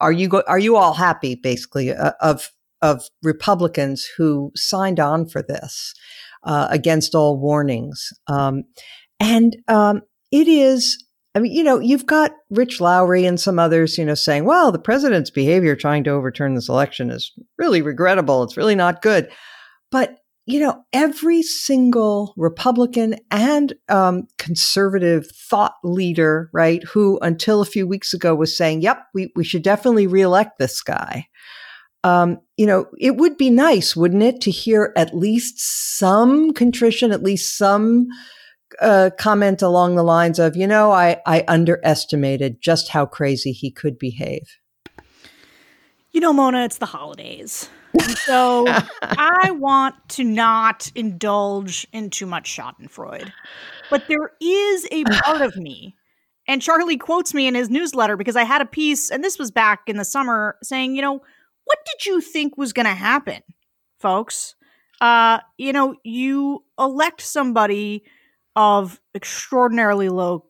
are 0.00 0.12
you 0.12 0.28
go- 0.28 0.44
are 0.46 0.58
you 0.58 0.76
all 0.76 0.94
happy, 0.94 1.34
basically, 1.34 1.92
uh, 1.92 2.12
of 2.20 2.50
of 2.80 3.02
Republicans 3.22 4.08
who 4.16 4.52
signed 4.54 5.00
on 5.00 5.28
for 5.28 5.42
this 5.42 5.92
uh, 6.44 6.68
against 6.70 7.14
all 7.14 7.36
warnings, 7.36 8.12
um, 8.28 8.62
and 9.18 9.56
um, 9.66 10.02
it 10.30 10.46
is 10.46 11.04
I 11.38 11.40
mean, 11.40 11.52
you 11.52 11.62
know, 11.62 11.78
you've 11.78 12.04
got 12.04 12.32
Rich 12.50 12.80
Lowry 12.80 13.24
and 13.24 13.38
some 13.38 13.60
others, 13.60 13.96
you 13.96 14.04
know, 14.04 14.16
saying, 14.16 14.44
well, 14.44 14.72
the 14.72 14.78
president's 14.80 15.30
behavior 15.30 15.76
trying 15.76 16.02
to 16.02 16.10
overturn 16.10 16.54
this 16.54 16.68
election 16.68 17.10
is 17.10 17.32
really 17.58 17.80
regrettable. 17.80 18.42
It's 18.42 18.56
really 18.56 18.74
not 18.74 19.02
good. 19.02 19.30
But, 19.92 20.16
you 20.46 20.58
know, 20.58 20.82
every 20.92 21.42
single 21.44 22.34
Republican 22.36 23.14
and 23.30 23.72
um, 23.88 24.26
conservative 24.36 25.28
thought 25.30 25.74
leader, 25.84 26.50
right, 26.52 26.82
who 26.82 27.20
until 27.22 27.60
a 27.60 27.66
few 27.66 27.86
weeks 27.86 28.12
ago 28.12 28.34
was 28.34 28.56
saying, 28.56 28.82
yep, 28.82 29.04
we, 29.14 29.30
we 29.36 29.44
should 29.44 29.62
definitely 29.62 30.08
reelect 30.08 30.58
this 30.58 30.82
guy. 30.82 31.28
Um, 32.02 32.38
you 32.56 32.66
know, 32.66 32.86
it 32.98 33.16
would 33.16 33.36
be 33.36 33.50
nice, 33.50 33.94
wouldn't 33.94 34.24
it, 34.24 34.40
to 34.40 34.50
hear 34.50 34.92
at 34.96 35.14
least 35.14 35.54
some 35.60 36.52
contrition, 36.52 37.12
at 37.12 37.22
least 37.22 37.56
some 37.56 38.08
a 38.80 39.12
comment 39.18 39.62
along 39.62 39.96
the 39.96 40.02
lines 40.02 40.38
of, 40.38 40.56
you 40.56 40.66
know, 40.66 40.92
I, 40.92 41.20
I 41.26 41.44
underestimated 41.48 42.60
just 42.60 42.88
how 42.88 43.06
crazy 43.06 43.52
he 43.52 43.70
could 43.70 43.98
behave. 43.98 44.58
You 46.10 46.20
know, 46.20 46.32
Mona, 46.32 46.64
it's 46.64 46.78
the 46.78 46.86
holidays. 46.86 47.68
So 48.24 48.66
I 49.02 49.50
want 49.52 49.94
to 50.10 50.24
not 50.24 50.90
indulge 50.94 51.86
in 51.92 52.10
too 52.10 52.26
much 52.26 52.54
Schadenfreude. 52.54 53.32
But 53.90 54.08
there 54.08 54.32
is 54.40 54.86
a 54.90 55.04
part 55.04 55.40
of 55.40 55.56
me, 55.56 55.96
and 56.46 56.60
Charlie 56.60 56.96
quotes 56.96 57.32
me 57.32 57.46
in 57.46 57.54
his 57.54 57.70
newsletter 57.70 58.16
because 58.16 58.36
I 58.36 58.44
had 58.44 58.60
a 58.60 58.66
piece, 58.66 59.10
and 59.10 59.24
this 59.24 59.38
was 59.38 59.50
back 59.50 59.82
in 59.86 59.96
the 59.96 60.04
summer, 60.04 60.56
saying, 60.62 60.94
you 60.94 61.02
know, 61.02 61.22
what 61.64 61.78
did 61.86 62.06
you 62.06 62.20
think 62.20 62.56
was 62.56 62.72
going 62.72 62.86
to 62.86 62.94
happen, 62.94 63.42
folks? 63.98 64.54
Uh, 65.00 65.38
you 65.56 65.72
know, 65.72 65.94
you 66.02 66.64
elect 66.78 67.20
somebody 67.20 68.04
of 68.58 69.00
extraordinarily 69.14 70.08
low 70.08 70.44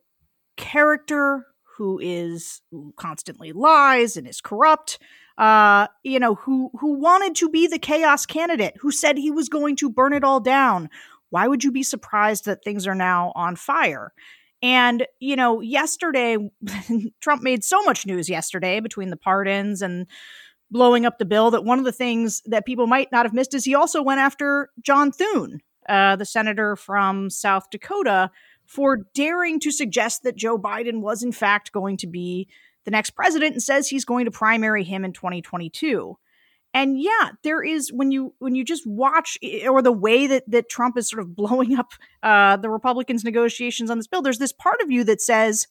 character 0.57 1.45
who 1.77 1.99
is 1.99 2.59
who 2.71 2.91
constantly 2.97 3.51
lies 3.51 4.17
and 4.17 4.27
is 4.27 4.41
corrupt 4.41 4.97
uh, 5.37 5.87
you 6.03 6.19
know 6.19 6.33
who 6.35 6.71
who 6.79 6.95
wanted 6.95 7.35
to 7.35 7.49
be 7.49 7.67
the 7.67 7.77
chaos 7.77 8.25
candidate 8.25 8.73
who 8.79 8.91
said 8.91 9.17
he 9.17 9.31
was 9.31 9.47
going 9.47 9.75
to 9.77 9.89
burn 9.89 10.11
it 10.11 10.23
all 10.23 10.39
down. 10.39 10.89
Why 11.29 11.47
would 11.47 11.63
you 11.63 11.71
be 11.71 11.83
surprised 11.83 12.45
that 12.45 12.63
things 12.63 12.87
are 12.87 12.95
now 12.95 13.31
on 13.35 13.55
fire? 13.55 14.11
And 14.61 15.05
you 15.19 15.37
know 15.37 15.61
yesterday 15.61 16.37
trump 17.21 17.43
made 17.43 17.63
so 17.63 17.81
much 17.83 18.07
news 18.07 18.27
yesterday 18.27 18.79
between 18.79 19.11
the 19.11 19.17
pardons 19.17 19.83
and 19.83 20.07
blowing 20.71 21.05
up 21.05 21.19
the 21.19 21.25
bill 21.25 21.51
that 21.51 21.63
one 21.63 21.77
of 21.79 21.85
the 21.85 21.91
things 21.91 22.41
that 22.47 22.65
people 22.65 22.87
might 22.87 23.11
not 23.11 23.25
have 23.25 23.33
missed 23.33 23.53
is 23.53 23.63
he 23.63 23.73
also 23.73 24.03
went 24.03 24.19
after 24.19 24.69
john 24.83 25.11
thune 25.11 25.61
uh, 25.87 26.15
the 26.15 26.25
senator 26.25 26.75
from 26.75 27.29
South 27.29 27.69
Dakota, 27.69 28.31
for 28.65 28.97
daring 29.13 29.59
to 29.61 29.71
suggest 29.71 30.23
that 30.23 30.35
Joe 30.35 30.57
Biden 30.57 31.01
was, 31.01 31.23
in 31.23 31.31
fact, 31.31 31.71
going 31.71 31.97
to 31.97 32.07
be 32.07 32.47
the 32.85 32.91
next 32.91 33.11
president 33.11 33.53
and 33.53 33.63
says 33.63 33.87
he's 33.87 34.05
going 34.05 34.25
to 34.25 34.31
primary 34.31 34.83
him 34.83 35.05
in 35.05 35.13
2022 35.13 36.17
and 36.73 36.99
yeah 36.99 37.31
there 37.43 37.63
is 37.63 37.91
when 37.91 38.11
you 38.11 38.33
when 38.39 38.55
you 38.55 38.63
just 38.63 38.85
watch 38.87 39.37
or 39.67 39.81
the 39.81 39.91
way 39.91 40.27
that 40.27 40.43
that 40.49 40.69
trump 40.69 40.97
is 40.97 41.09
sort 41.09 41.21
of 41.21 41.35
blowing 41.35 41.77
up 41.77 41.91
uh 42.23 42.57
the 42.57 42.69
republicans 42.69 43.23
negotiations 43.23 43.89
on 43.89 43.97
this 43.97 44.07
bill 44.07 44.21
there's 44.21 44.39
this 44.39 44.53
part 44.53 44.81
of 44.81 44.89
you 44.89 45.03
that 45.03 45.21
says 45.21 45.67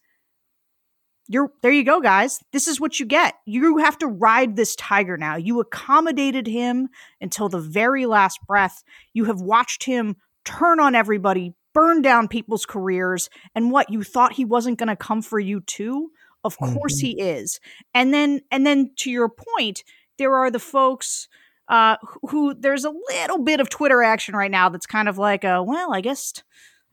you're 1.28 1.52
there 1.62 1.70
you 1.70 1.84
go 1.84 2.00
guys. 2.00 2.40
This 2.52 2.66
is 2.66 2.80
what 2.80 2.98
you 2.98 3.06
get. 3.06 3.34
You 3.44 3.76
have 3.78 3.98
to 3.98 4.06
ride 4.06 4.56
this 4.56 4.74
tiger 4.76 5.16
now. 5.16 5.36
You 5.36 5.60
accommodated 5.60 6.46
him 6.46 6.88
until 7.20 7.48
the 7.48 7.60
very 7.60 8.06
last 8.06 8.40
breath. 8.46 8.82
You 9.12 9.26
have 9.26 9.40
watched 9.40 9.84
him 9.84 10.16
turn 10.44 10.80
on 10.80 10.94
everybody 10.94 11.54
burn 11.74 12.02
down 12.02 12.26
people's 12.26 12.66
careers 12.66 13.28
and 13.54 13.70
what 13.70 13.90
you 13.90 14.02
thought 14.02 14.32
he 14.32 14.44
wasn't 14.44 14.78
going 14.78 14.88
to 14.88 14.96
come 14.96 15.22
for 15.22 15.38
you 15.38 15.60
too? 15.60 16.10
Of 16.42 16.56
course 16.58 16.96
mm-hmm. 16.96 17.06
he 17.06 17.20
is. 17.20 17.60
And 17.94 18.12
then 18.12 18.40
and 18.50 18.66
then 18.66 18.92
to 19.00 19.10
your 19.10 19.28
point 19.28 19.84
there 20.16 20.34
are 20.34 20.50
the 20.50 20.58
folks 20.58 21.28
uh, 21.68 21.96
who 22.22 22.54
there's 22.54 22.84
a 22.84 22.92
little 23.10 23.38
bit 23.38 23.60
of 23.60 23.68
twitter 23.68 24.02
action 24.02 24.34
right 24.34 24.50
now 24.50 24.70
that's 24.70 24.86
kind 24.86 25.06
of 25.06 25.18
like 25.18 25.44
a, 25.44 25.62
well 25.62 25.92
i 25.92 26.00
guess 26.00 26.32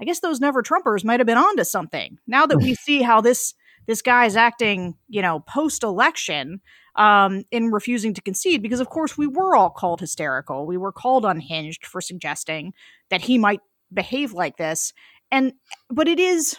i 0.02 0.04
guess 0.04 0.20
those 0.20 0.42
never 0.42 0.62
trumpers 0.62 1.06
might 1.06 1.22
have 1.22 1.26
been 1.26 1.38
onto 1.38 1.64
something. 1.64 2.18
Now 2.28 2.46
that 2.46 2.58
we 2.58 2.76
see 2.86 3.02
how 3.02 3.22
this 3.22 3.54
this 3.88 4.02
guy 4.02 4.26
is 4.26 4.36
acting, 4.36 4.96
you 5.08 5.22
know, 5.22 5.40
post 5.42 5.84
election 5.84 6.62
um, 6.96 7.44
in 7.52 7.72
refusing 7.72 8.14
to 8.14 8.22
concede 8.22 8.62
because, 8.62 8.80
of 8.80 8.90
course, 8.90 9.18
we 9.18 9.28
were 9.28 9.56
all 9.56 9.70
called 9.70 10.00
hysterical. 10.00 10.66
We 10.66 10.78
were 10.78 10.92
called 10.92 11.26
unhinged 11.26 11.86
for 11.86 12.02
suggesting 12.02 12.74
that 13.10 13.22
he 13.22 13.38
might 13.38 13.62
behave 13.94 14.34
like 14.34 14.58
this. 14.58 14.94
And, 15.32 15.54
but 15.90 16.08
it 16.08 16.20
is, 16.20 16.58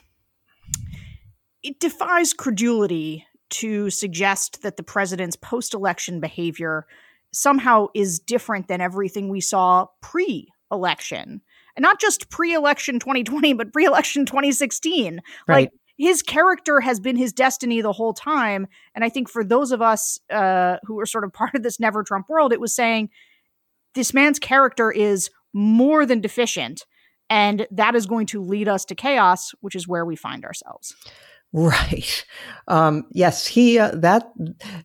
it 1.62 1.80
defies 1.80 2.32
credulity 2.32 3.26
to 3.48 3.90
suggest 3.90 4.62
that 4.62 4.76
the 4.76 4.82
president's 4.82 5.36
post 5.36 5.72
election 5.72 6.20
behavior 6.20 6.86
somehow 7.32 7.88
is 7.94 8.18
different 8.18 8.68
than 8.68 8.80
everything 8.80 9.28
we 9.28 9.40
saw 9.40 9.86
pre 10.00 10.48
election. 10.70 11.40
And 11.76 11.82
not 11.82 12.00
just 12.00 12.30
pre 12.30 12.54
election 12.54 12.98
2020, 12.98 13.52
but 13.52 13.72
pre 13.72 13.84
election 13.84 14.26
2016. 14.26 15.20
Right. 15.46 15.54
Like, 15.54 15.70
his 15.96 16.22
character 16.22 16.80
has 16.80 17.00
been 17.00 17.16
his 17.16 17.32
destiny 17.32 17.80
the 17.80 17.92
whole 17.92 18.12
time. 18.12 18.66
And 18.94 19.04
I 19.04 19.08
think 19.08 19.28
for 19.28 19.42
those 19.42 19.72
of 19.72 19.80
us 19.80 20.20
uh, 20.30 20.76
who 20.84 21.00
are 21.00 21.06
sort 21.06 21.24
of 21.24 21.32
part 21.34 21.54
of 21.54 21.62
this 21.62 21.80
never 21.80 22.02
Trump 22.02 22.28
world, 22.28 22.52
it 22.52 22.60
was 22.60 22.74
saying, 22.74 23.10
this 23.94 24.12
man's 24.12 24.38
character 24.38 24.92
is 24.92 25.30
more 25.52 26.04
than 26.06 26.20
deficient. 26.20 26.84
And 27.28 27.66
that 27.72 27.96
is 27.96 28.06
going 28.06 28.26
to 28.26 28.42
lead 28.42 28.68
us 28.68 28.84
to 28.84 28.94
chaos, 28.94 29.52
which 29.60 29.74
is 29.74 29.88
where 29.88 30.04
we 30.04 30.14
find 30.14 30.44
ourselves. 30.44 30.94
Right. 31.52 32.24
Um, 32.68 33.04
yes, 33.12 33.46
he 33.46 33.78
uh, 33.78 33.92
that 33.94 34.30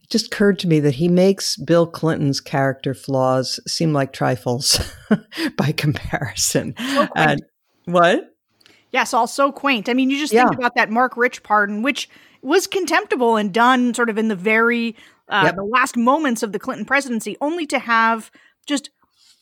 just 0.10 0.28
occurred 0.28 0.58
to 0.60 0.68
me 0.68 0.80
that 0.80 0.96
he 0.96 1.08
makes 1.10 1.58
Bill 1.58 1.86
Clinton's 1.86 2.40
character 2.40 2.94
flaws 2.94 3.60
seem 3.68 3.94
like 3.94 4.14
trifles 4.14 4.80
by 5.58 5.72
comparison. 5.74 6.74
So 6.78 7.08
and 7.16 7.42
what? 7.86 8.31
Yes, 8.92 9.14
all 9.14 9.28
so 9.28 9.52
quaint. 9.52 9.88
I 9.88 9.94
mean, 9.94 10.10
you 10.10 10.18
just 10.18 10.34
yeah. 10.34 10.44
think 10.44 10.58
about 10.58 10.76
that 10.76 10.90
Marc 10.90 11.16
Rich 11.16 11.44
pardon, 11.44 11.82
which 11.82 12.10
was 12.42 12.68
contemptible 12.68 13.38
and 13.38 13.54
done 13.54 13.94
sort 13.94 14.10
of 14.10 14.18
in 14.18 14.28
the 14.28 14.36
very 14.36 14.96
uh, 15.30 15.44
yep. 15.46 15.56
the 15.56 15.64
last 15.64 15.96
moments 15.96 16.44
of 16.44 16.52
the 16.52 16.60
Clinton 16.60 16.86
presidency, 16.86 17.38
only 17.40 17.66
to 17.68 17.80
have 17.80 18.32
just 18.68 18.90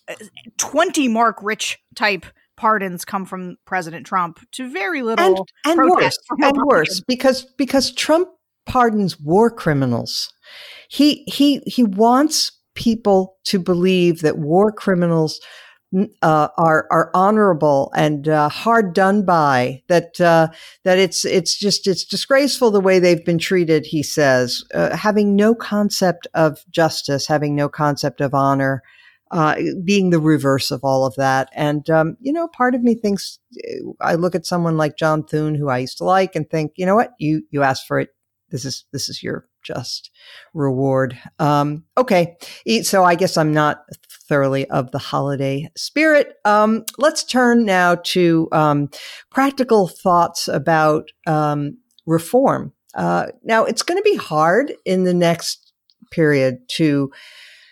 uh, 0.07 0.15
20 0.57 1.07
Marc 1.07 1.41
Rich 1.41 1.79
type 1.95 2.25
pardons 2.57 3.05
come 3.05 3.25
from 3.25 3.57
President 3.65 4.05
Trump 4.05 4.39
to 4.51 4.69
very 4.69 5.01
little 5.01 5.47
and, 5.65 5.79
and 5.79 5.89
worse 5.89 6.17
and 6.39 6.57
worse 6.65 7.01
because 7.07 7.45
because 7.57 7.91
Trump 7.93 8.27
pardons 8.65 9.19
war 9.19 9.49
criminals. 9.49 10.31
He 10.89 11.23
he 11.25 11.62
he 11.65 11.83
wants 11.83 12.51
people 12.75 13.38
to 13.45 13.59
believe 13.59 14.21
that 14.21 14.38
war 14.38 14.71
criminals 14.71 15.39
uh, 16.21 16.49
are 16.58 16.88
are 16.91 17.10
honorable 17.13 17.91
and 17.95 18.28
uh, 18.28 18.49
hard 18.49 18.93
done 18.93 19.25
by. 19.25 19.82
That 19.88 20.19
uh, 20.21 20.49
that 20.84 20.99
it's 20.99 21.25
it's 21.25 21.58
just 21.58 21.88
it's 21.88 22.04
disgraceful 22.06 22.71
the 22.71 22.80
way 22.80 22.99
they've 22.99 23.25
been 23.25 23.39
treated. 23.39 23.86
He 23.86 24.04
says, 24.04 24.63
uh, 24.73 24.95
having 24.95 25.36
no 25.36 25.56
concept 25.56 26.28
of 26.34 26.60
justice, 26.69 27.28
having 27.28 27.56
no 27.56 27.69
concept 27.69 28.21
of 28.21 28.34
honor, 28.34 28.84
uh, 29.32 29.56
being 29.84 30.12
the 30.12 30.19
reverse 30.19 30.71
of 30.71 30.82
all 30.84 31.06
of 31.06 31.15
that. 31.15 31.49
And 31.54 31.89
um, 31.89 32.17
you 32.19 32.34
know, 32.34 32.47
part 32.47 32.75
of 32.75 32.84
me 32.84 32.95
thinks 32.95 33.39
I 33.99 34.15
look 34.15 34.36
at 34.36 34.45
someone 34.45 34.78
like 34.78 34.97
John 34.97 35.23
Thune, 35.23 35.56
who 35.56 35.69
I 35.69 35.80
used 35.80 35.97
to 35.99 36.04
like, 36.04 36.36
and 36.36 36.49
think, 36.49 36.73
you 36.75 36.86
know 36.86 36.95
what, 36.95 37.13
you 37.19 37.43
you 37.49 37.63
asked 37.63 37.88
for 37.88 37.99
it. 37.99 38.10
This 38.51 38.65
is 38.65 38.85
this 38.91 39.09
is 39.09 39.21
your 39.21 39.47
just 39.63 40.12
reward. 40.53 41.17
Um, 41.38 41.83
okay, 41.97 42.38
so 42.83 43.03
I 43.03 43.15
guess 43.15 43.38
I'm 43.38 43.53
not 43.53 43.83
thoroughly 44.27 44.69
of 44.69 44.91
the 44.91 44.99
holiday 44.99 45.69
spirit. 45.75 46.35
Um, 46.45 46.85
let's 46.97 47.23
turn 47.23 47.65
now 47.65 47.95
to 48.05 48.47
um, 48.51 48.89
practical 49.31 49.88
thoughts 49.88 50.47
about 50.47 51.09
um, 51.27 51.77
reform. 52.05 52.73
Uh, 52.95 53.27
now, 53.43 53.65
it's 53.65 53.83
going 53.83 53.99
to 53.99 54.09
be 54.09 54.15
hard 54.15 54.73
in 54.85 55.03
the 55.03 55.13
next 55.13 55.73
period 56.12 56.57
to 56.69 57.12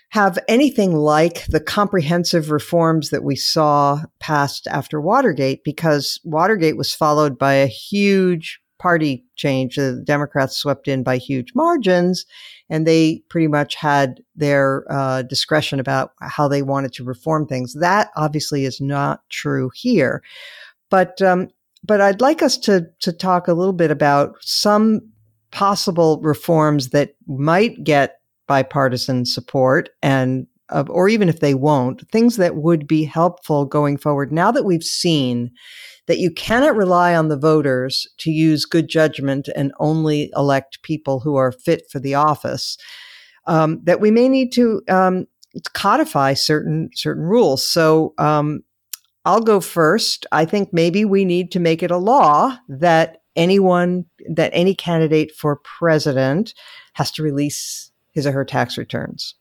have 0.09 0.39
anything 0.47 0.95
like 0.95 1.45
the 1.47 1.59
comprehensive 1.59 2.49
reforms 2.49 3.09
that 3.09 3.23
we 3.23 3.35
saw 3.35 4.01
passed 4.19 4.67
after 4.67 5.01
Watergate 5.01 5.63
because 5.63 6.19
Watergate 6.23 6.77
was 6.77 6.95
followed 6.95 7.37
by 7.37 7.55
a 7.55 7.67
huge 7.67 8.59
party 8.79 9.25
change. 9.35 9.75
The 9.75 10.01
Democrats 10.05 10.55
swept 10.55 10.87
in 10.87 11.03
by 11.03 11.17
huge 11.17 11.53
margins, 11.55 12.25
and 12.69 12.85
they 12.85 13.23
pretty 13.29 13.47
much 13.47 13.75
had 13.75 14.21
their 14.35 14.85
uh, 14.91 15.23
discretion 15.23 15.79
about 15.79 16.11
how 16.21 16.47
they 16.47 16.61
wanted 16.61 16.93
to 16.93 17.03
reform 17.03 17.47
things. 17.47 17.73
That 17.73 18.09
obviously 18.15 18.65
is 18.65 18.79
not 18.81 19.21
true 19.29 19.71
here, 19.73 20.23
but 20.89 21.21
um, 21.21 21.49
but 21.83 22.01
I'd 22.01 22.21
like 22.21 22.41
us 22.41 22.57
to 22.59 22.87
to 23.01 23.11
talk 23.11 23.47
a 23.47 23.53
little 23.53 23.73
bit 23.73 23.91
about 23.91 24.35
some 24.41 25.01
possible 25.51 26.19
reforms 26.21 26.89
that 26.89 27.15
might 27.27 27.83
get 27.83 28.19
bipartisan 28.47 29.25
support 29.25 29.89
and 30.01 30.47
uh, 30.69 30.83
or 30.89 31.09
even 31.09 31.29
if 31.29 31.39
they 31.39 31.53
won't, 31.53 32.09
things 32.11 32.37
that 32.37 32.55
would 32.55 32.87
be 32.87 33.03
helpful 33.03 33.65
going 33.65 33.97
forward. 33.97 34.31
Now 34.31 34.51
that 34.51 34.65
we've 34.65 34.83
seen 34.83 35.51
that 36.07 36.19
you 36.19 36.31
cannot 36.31 36.75
rely 36.75 37.15
on 37.15 37.27
the 37.27 37.37
voters 37.37 38.07
to 38.19 38.31
use 38.31 38.65
good 38.65 38.87
judgment 38.87 39.49
and 39.55 39.73
only 39.79 40.31
elect 40.35 40.81
people 40.81 41.19
who 41.19 41.35
are 41.35 41.51
fit 41.51 41.83
for 41.91 41.99
the 41.99 42.15
office. 42.15 42.77
Um, 43.45 43.79
that 43.83 44.01
we 44.01 44.11
may 44.11 44.27
need 44.27 44.51
to 44.53 44.81
um, 44.89 45.25
codify 45.73 46.33
certain 46.33 46.89
certain 46.93 47.23
rules. 47.23 47.65
So 47.65 48.13
um, 48.17 48.61
I'll 49.25 49.41
go 49.41 49.59
first. 49.59 50.25
I 50.31 50.45
think 50.45 50.73
maybe 50.73 51.05
we 51.05 51.25
need 51.25 51.51
to 51.53 51.59
make 51.59 51.83
it 51.83 51.91
a 51.91 51.97
law 51.97 52.57
that 52.67 53.21
anyone 53.35 54.05
that 54.29 54.51
any 54.53 54.75
candidate 54.75 55.31
for 55.31 55.57
president 55.57 56.53
has 56.93 57.11
to 57.11 57.23
release 57.23 57.91
his 58.11 58.25
or 58.25 58.31
her 58.31 58.45
tax 58.45 58.77
returns. 58.77 59.35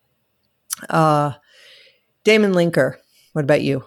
Uh, 0.89 1.33
Damon 2.23 2.53
Linker, 2.53 2.97
what 3.33 3.43
about 3.43 3.61
you? 3.61 3.85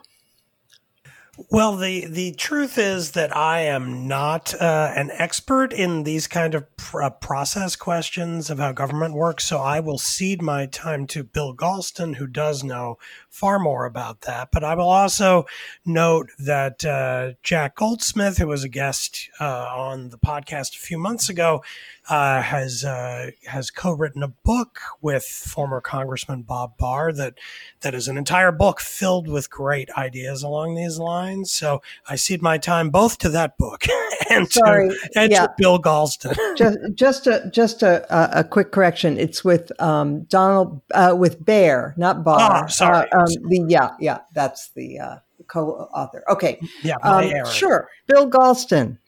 Well, 1.48 1.76
the 1.76 2.05
the 2.07 2.33
truth 2.33 2.76
is 2.76 3.12
that 3.12 3.35
I 3.35 3.62
am 3.62 4.07
not 4.07 4.55
uh, 4.61 4.92
an 4.94 5.11
expert 5.12 5.72
in 5.72 6.03
these 6.03 6.26
kind 6.26 6.55
of 6.55 6.76
pr- 6.76 7.03
uh, 7.03 7.11
process 7.11 7.76
questions 7.76 8.50
of 8.50 8.59
how 8.59 8.72
government 8.72 9.14
works, 9.14 9.44
so 9.44 9.59
I 9.59 9.81
will 9.81 9.96
cede 9.96 10.42
my 10.42 10.66
time 10.66 11.07
to 11.09 11.24
Bill 11.24 11.57
Galston, 11.57 12.16
who 12.16 12.26
does 12.26 12.62
know 12.62 12.98
far 13.30 13.58
more 13.58 13.86
about 13.86 14.22
that. 14.22 14.50
But 14.52 14.64
I 14.64 14.74
will 14.74 14.90
also 14.90 15.46
note 15.86 16.30
that 16.38 16.84
uh, 16.84 17.32
Jack 17.42 17.76
Goldsmith, 17.76 18.38
who 18.38 18.48
was 18.48 18.64
a 18.64 18.68
guest 18.68 19.30
uh, 19.40 19.66
on 19.74 20.10
the 20.10 20.18
podcast 20.18 20.74
a 20.74 20.80
few 20.80 20.98
months 20.98 21.28
ago, 21.28 21.62
uh, 22.08 22.42
has 22.42 22.84
uh, 22.84 23.30
has 23.46 23.70
co-written 23.70 24.22
a 24.22 24.28
book 24.28 24.80
with 25.00 25.22
former 25.24 25.80
Congressman 25.80 26.42
Bob 26.42 26.76
Barr 26.76 27.12
that 27.12 27.34
that 27.82 27.94
is 27.94 28.08
an 28.08 28.18
entire 28.18 28.50
book 28.50 28.80
filled 28.80 29.28
with 29.28 29.48
great 29.48 29.88
ideas 29.96 30.42
along 30.42 30.74
these 30.74 30.98
lines. 30.98 31.52
So 31.52 31.82
I 32.08 32.16
cede 32.16 32.42
my 32.42 32.58
time 32.58 32.90
both 32.90 33.18
to 33.18 33.28
that 33.30 33.56
book 33.58 33.84
and 34.30 34.50
Sorry. 34.50 34.88
to 34.88 35.10
and 35.14 35.30
yeah. 35.30 35.46
to 35.46 35.54
Bill 35.56 35.80
Galston. 35.80 36.36
just 36.56 36.78
just 36.94 37.26
a 37.28 37.48
just 37.52 37.82
a, 37.82 38.38
a 38.38 38.42
quick 38.42 38.72
correction. 38.72 39.16
It's 39.16 39.44
with 39.44 39.70
um, 39.80 40.24
Donald 40.24 40.80
uh, 40.92 41.14
with 41.16 41.44
Bauer, 41.44 41.94
not 41.96 42.24
Barr. 42.24 42.64
Oh, 42.64 42.66
sorry. 42.66 43.08
Um, 43.20 43.48
the 43.48 43.64
yeah 43.68 43.90
yeah 44.00 44.18
that's 44.35 44.70
the 44.70 44.98
uh, 44.98 45.16
co-author. 45.46 46.24
Okay. 46.28 46.61
Yeah. 46.83 46.96
Um, 47.02 47.30
sure. 47.50 47.88
Bill 48.06 48.30
Galston. 48.30 48.98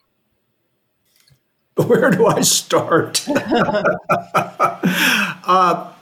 Where 1.77 2.11
do 2.11 2.27
I 2.27 2.42
start? 2.42 3.27
uh, 5.46 5.92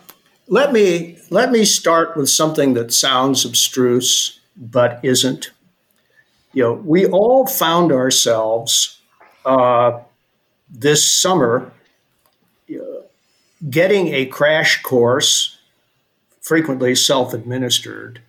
let 0.49 0.73
me 0.73 1.19
let 1.31 1.53
me 1.53 1.65
start 1.65 2.17
with 2.17 2.29
something 2.29 2.75
that 2.75 2.93
sounds 2.93 3.45
abstruse 3.45 4.41
but 4.57 4.99
isn't. 5.03 5.53
You 6.53 6.63
know, 6.65 6.73
we 6.73 7.07
all 7.07 7.47
found 7.47 7.93
ourselves 7.93 9.01
uh, 9.45 10.01
this 10.69 11.07
summer 11.07 11.71
uh, 12.69 12.83
getting 13.69 14.09
a 14.09 14.27
crash 14.27 14.83
course, 14.83 15.57
frequently 16.51 16.97
self-administered, 16.97 18.21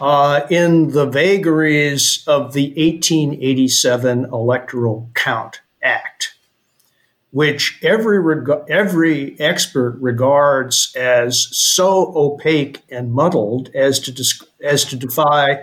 uh, 0.00 0.40
in 0.50 0.90
the 0.90 1.06
vagaries 1.06 2.24
of 2.26 2.52
the 2.52 2.70
1887 2.76 4.24
Electoral 4.24 5.08
Count 5.14 5.60
Act 5.80 6.34
which 7.32 7.78
every 7.82 8.18
reg- 8.18 8.64
every 8.68 9.38
expert 9.38 9.96
regards 10.00 10.92
as 10.96 11.46
so 11.56 12.12
opaque 12.16 12.82
and 12.90 13.12
muddled 13.12 13.70
as 13.74 14.00
to 14.00 14.10
dis- 14.10 14.42
as 14.62 14.84
to 14.84 14.96
defy 14.96 15.62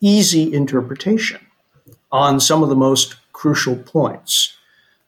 easy 0.00 0.52
interpretation 0.52 1.40
on 2.12 2.38
some 2.38 2.62
of 2.62 2.68
the 2.68 2.76
most 2.76 3.16
crucial 3.32 3.76
points. 3.76 4.56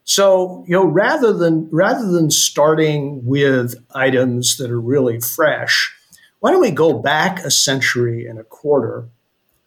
So, 0.03 0.63
you 0.67 0.73
know, 0.73 0.85
rather 0.85 1.33
than 1.33 1.69
rather 1.71 2.07
than 2.07 2.31
starting 2.31 3.25
with 3.25 3.75
items 3.93 4.57
that 4.57 4.71
are 4.71 4.81
really 4.81 5.19
fresh, 5.19 5.93
why 6.39 6.51
don't 6.51 6.61
we 6.61 6.71
go 6.71 6.93
back 6.93 7.39
a 7.39 7.51
century 7.51 8.27
and 8.27 8.39
a 8.39 8.43
quarter 8.43 9.07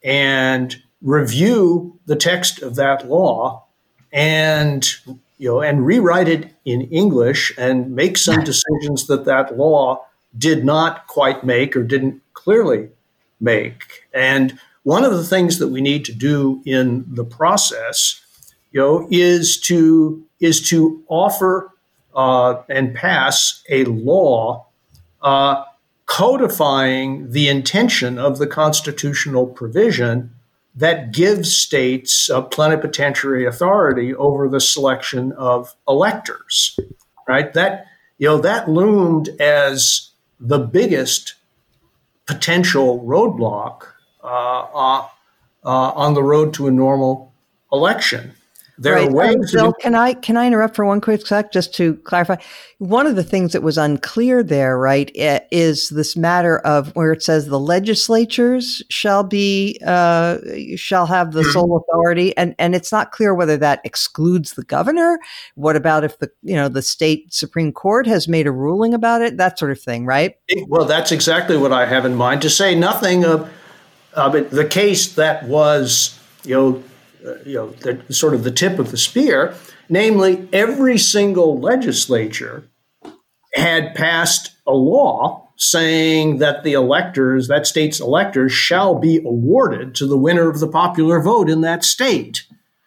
and 0.03 0.81
review 1.01 1.99
the 2.05 2.15
text 2.15 2.61
of 2.61 2.75
that 2.75 3.07
law 3.07 3.65
and 4.11 4.95
you 5.41 5.47
know, 5.49 5.61
and 5.61 5.87
rewrite 5.87 6.27
it 6.27 6.53
in 6.65 6.81
English 6.81 7.51
and 7.57 7.95
make 7.95 8.15
some 8.15 8.43
decisions 8.43 9.07
that 9.07 9.25
that 9.25 9.57
law 9.57 10.05
did 10.37 10.63
not 10.63 11.07
quite 11.07 11.43
make 11.43 11.75
or 11.75 11.81
didn't 11.81 12.21
clearly 12.33 12.89
make. 13.39 14.03
And 14.13 14.59
one 14.83 15.03
of 15.03 15.13
the 15.13 15.23
things 15.23 15.57
that 15.57 15.69
we 15.69 15.81
need 15.81 16.05
to 16.05 16.13
do 16.13 16.61
in 16.63 17.05
the 17.07 17.23
process, 17.23 18.21
you 18.71 18.79
know, 18.79 19.07
is 19.09 19.59
to 19.61 20.23
is 20.39 20.61
to 20.69 21.03
offer 21.07 21.71
uh, 22.13 22.61
and 22.69 22.93
pass 22.93 23.63
a 23.67 23.85
law 23.85 24.67
uh, 25.23 25.63
codifying 26.11 27.31
the 27.31 27.47
intention 27.47 28.19
of 28.19 28.37
the 28.37 28.45
constitutional 28.45 29.47
provision 29.47 30.29
that 30.75 31.13
gives 31.13 31.55
states 31.55 32.27
a 32.27 32.41
plenipotentiary 32.41 33.45
authority 33.45 34.13
over 34.15 34.49
the 34.49 34.59
selection 34.59 35.31
of 35.31 35.73
electors, 35.87 36.77
right? 37.29 37.53
That, 37.53 37.85
you 38.17 38.27
know, 38.27 38.41
that 38.41 38.67
loomed 38.67 39.29
as 39.39 40.09
the 40.37 40.59
biggest 40.59 41.35
potential 42.27 42.99
roadblock 43.05 43.83
uh, 44.21 44.27
uh, 44.27 45.07
uh, 45.63 45.91
on 45.91 46.13
the 46.13 46.23
road 46.23 46.53
to 46.55 46.67
a 46.67 46.71
normal 46.71 47.31
election. 47.71 48.33
There 48.81 48.95
right. 48.95 49.09
are 49.09 49.13
ways. 49.13 49.51
Bill, 49.51 49.73
can 49.73 49.93
I 49.93 50.15
can 50.15 50.37
I 50.37 50.47
interrupt 50.47 50.75
for 50.75 50.85
one 50.85 51.01
quick 51.01 51.27
sec 51.27 51.51
just 51.51 51.75
to 51.75 51.97
clarify? 51.97 52.37
One 52.79 53.05
of 53.05 53.15
the 53.15 53.23
things 53.23 53.53
that 53.53 53.61
was 53.61 53.77
unclear 53.77 54.41
there, 54.41 54.75
right, 54.75 55.11
is 55.13 55.89
this 55.89 56.17
matter 56.17 56.57
of 56.59 56.95
where 56.95 57.11
it 57.11 57.21
says 57.21 57.45
the 57.45 57.59
legislatures 57.59 58.81
shall 58.89 59.23
be 59.23 59.79
uh, 59.85 60.39
shall 60.75 61.05
have 61.05 61.33
the 61.33 61.41
mm-hmm. 61.41 61.51
sole 61.51 61.77
authority, 61.77 62.35
and 62.35 62.55
and 62.57 62.73
it's 62.73 62.91
not 62.91 63.11
clear 63.11 63.35
whether 63.35 63.55
that 63.55 63.81
excludes 63.83 64.53
the 64.53 64.63
governor. 64.63 65.19
What 65.53 65.75
about 65.75 66.03
if 66.03 66.17
the 66.17 66.31
you 66.41 66.55
know 66.55 66.67
the 66.67 66.81
state 66.81 67.31
supreme 67.31 67.71
court 67.71 68.07
has 68.07 68.27
made 68.27 68.47
a 68.47 68.51
ruling 68.51 68.95
about 68.95 69.21
it? 69.21 69.37
That 69.37 69.59
sort 69.59 69.69
of 69.69 69.79
thing, 69.79 70.07
right? 70.07 70.37
Well, 70.67 70.85
that's 70.85 71.11
exactly 71.11 71.55
what 71.55 71.71
I 71.71 71.85
have 71.85 72.03
in 72.03 72.15
mind. 72.15 72.41
To 72.41 72.49
say 72.49 72.73
nothing 72.73 73.25
of, 73.25 73.47
of 74.15 74.33
it, 74.33 74.49
the 74.49 74.65
case 74.65 75.13
that 75.13 75.43
was 75.43 76.19
you 76.43 76.55
know 76.55 76.83
you 77.45 77.53
know, 77.53 77.69
the, 77.69 78.13
sort 78.13 78.33
of 78.33 78.43
the 78.43 78.51
tip 78.51 78.79
of 78.79 78.91
the 78.91 78.97
spear. 78.97 79.55
Namely, 79.89 80.47
every 80.53 80.97
single 80.97 81.59
legislature 81.59 82.69
had 83.53 83.93
passed 83.95 84.51
a 84.65 84.71
law 84.71 85.49
saying 85.57 86.37
that 86.37 86.63
the 86.63 86.73
electors, 86.73 87.47
that 87.47 87.67
state's 87.67 87.99
electors, 87.99 88.51
shall 88.51 88.95
be 88.95 89.17
awarded 89.17 89.93
to 89.95 90.07
the 90.07 90.17
winner 90.17 90.49
of 90.49 90.59
the 90.59 90.67
popular 90.67 91.21
vote 91.21 91.49
in 91.49 91.61
that 91.61 91.83
state. 91.83 92.43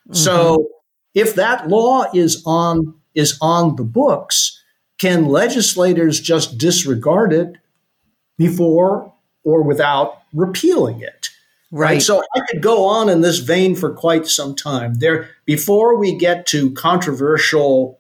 Mm-hmm. 0.09 0.15
So, 0.15 0.69
if 1.15 1.35
that 1.37 1.69
law 1.69 2.07
is 2.13 2.43
on 2.45 2.95
is 3.15 3.39
on 3.41 3.77
the 3.77 3.85
books, 3.85 4.61
can 4.99 5.27
legislators 5.27 6.21
just 6.21 6.59
disregard 6.59 7.33
it 7.33 7.57
before 8.37 9.13
or 9.45 9.63
without 9.63 10.23
repealing 10.33 11.01
it? 11.01 11.29
Right. 11.77 12.01
So 12.01 12.23
I 12.37 12.41
could 12.49 12.63
go 12.63 12.85
on 12.85 13.09
in 13.09 13.21
this 13.21 13.39
vein 13.39 13.75
for 13.75 13.93
quite 13.93 14.29
some 14.29 14.55
time. 14.55 14.95
There, 14.95 15.29
before 15.45 15.99
we 15.99 16.15
get 16.15 16.47
to 16.47 16.71
controversial, 16.71 17.99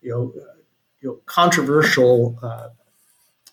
you 0.00 0.10
know, 0.10 0.32
you 1.00 1.08
know 1.08 1.20
controversial 1.26 2.36
uh, 2.42 2.70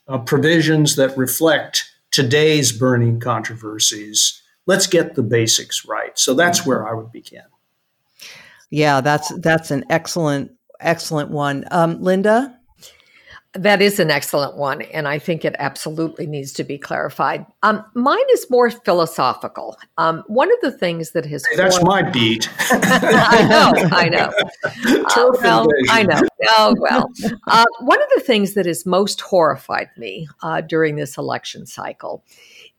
uh, 0.08 0.17
provisions 0.17 0.95
that 0.95 1.15
reflect 1.15 1.88
today's 2.10 2.71
burning 2.71 3.19
controversies, 3.19 4.41
let's 4.65 4.88
get 4.88 5.13
the 5.13 5.21
basics 5.21 5.86
right. 5.86 6.17
So 6.17 6.34
that's 6.34 6.65
where 6.65 6.89
I 6.89 6.95
would 6.95 7.12
begin. 7.12 7.43
Yeah, 8.71 9.01
that's 9.01 9.32
that's 9.39 9.69
an 9.69 9.86
excellent 9.91 10.49
excellent 10.79 11.29
one, 11.29 11.65
um, 11.69 12.01
Linda. 12.01 12.58
That 13.53 13.81
is 13.81 13.99
an 13.99 14.12
excellent 14.12 14.57
one, 14.57 14.83
and 14.83 15.07
I 15.07 15.17
think 15.17 15.43
it 15.43 15.55
absolutely 15.57 16.27
needs 16.27 16.53
to 16.53 16.63
be 16.63 16.77
clarified. 16.77 17.47
Um, 17.63 17.83
mine 17.95 18.23
is 18.31 18.45
more 18.51 18.69
philosophical. 18.69 19.75
Um, 19.97 20.23
one 20.27 20.51
of 20.51 20.59
the 20.62 20.71
things 20.71 21.12
that 21.12 21.25
has 21.25 21.43
hey, 21.47 21.55
that's 21.55 21.83
my 21.83 22.03
beat. 22.03 22.47
I 22.69 23.47
know, 23.49 23.73
I 23.91 24.09
know. 24.09 24.31
Uh, 25.15 25.31
well, 25.41 25.67
I 25.89 26.03
know. 26.03 26.21
Oh 26.57 26.75
well. 26.79 27.09
Uh, 27.47 27.65
one 27.81 28.01
of 28.01 28.07
the 28.13 28.21
things 28.21 28.53
that 28.53 28.65
has 28.67 28.85
most 28.85 29.19
horrified 29.21 29.89
me 29.97 30.27
uh, 30.43 30.62
during 30.62 30.95
this 30.95 31.17
election 31.17 31.65
cycle 31.65 32.23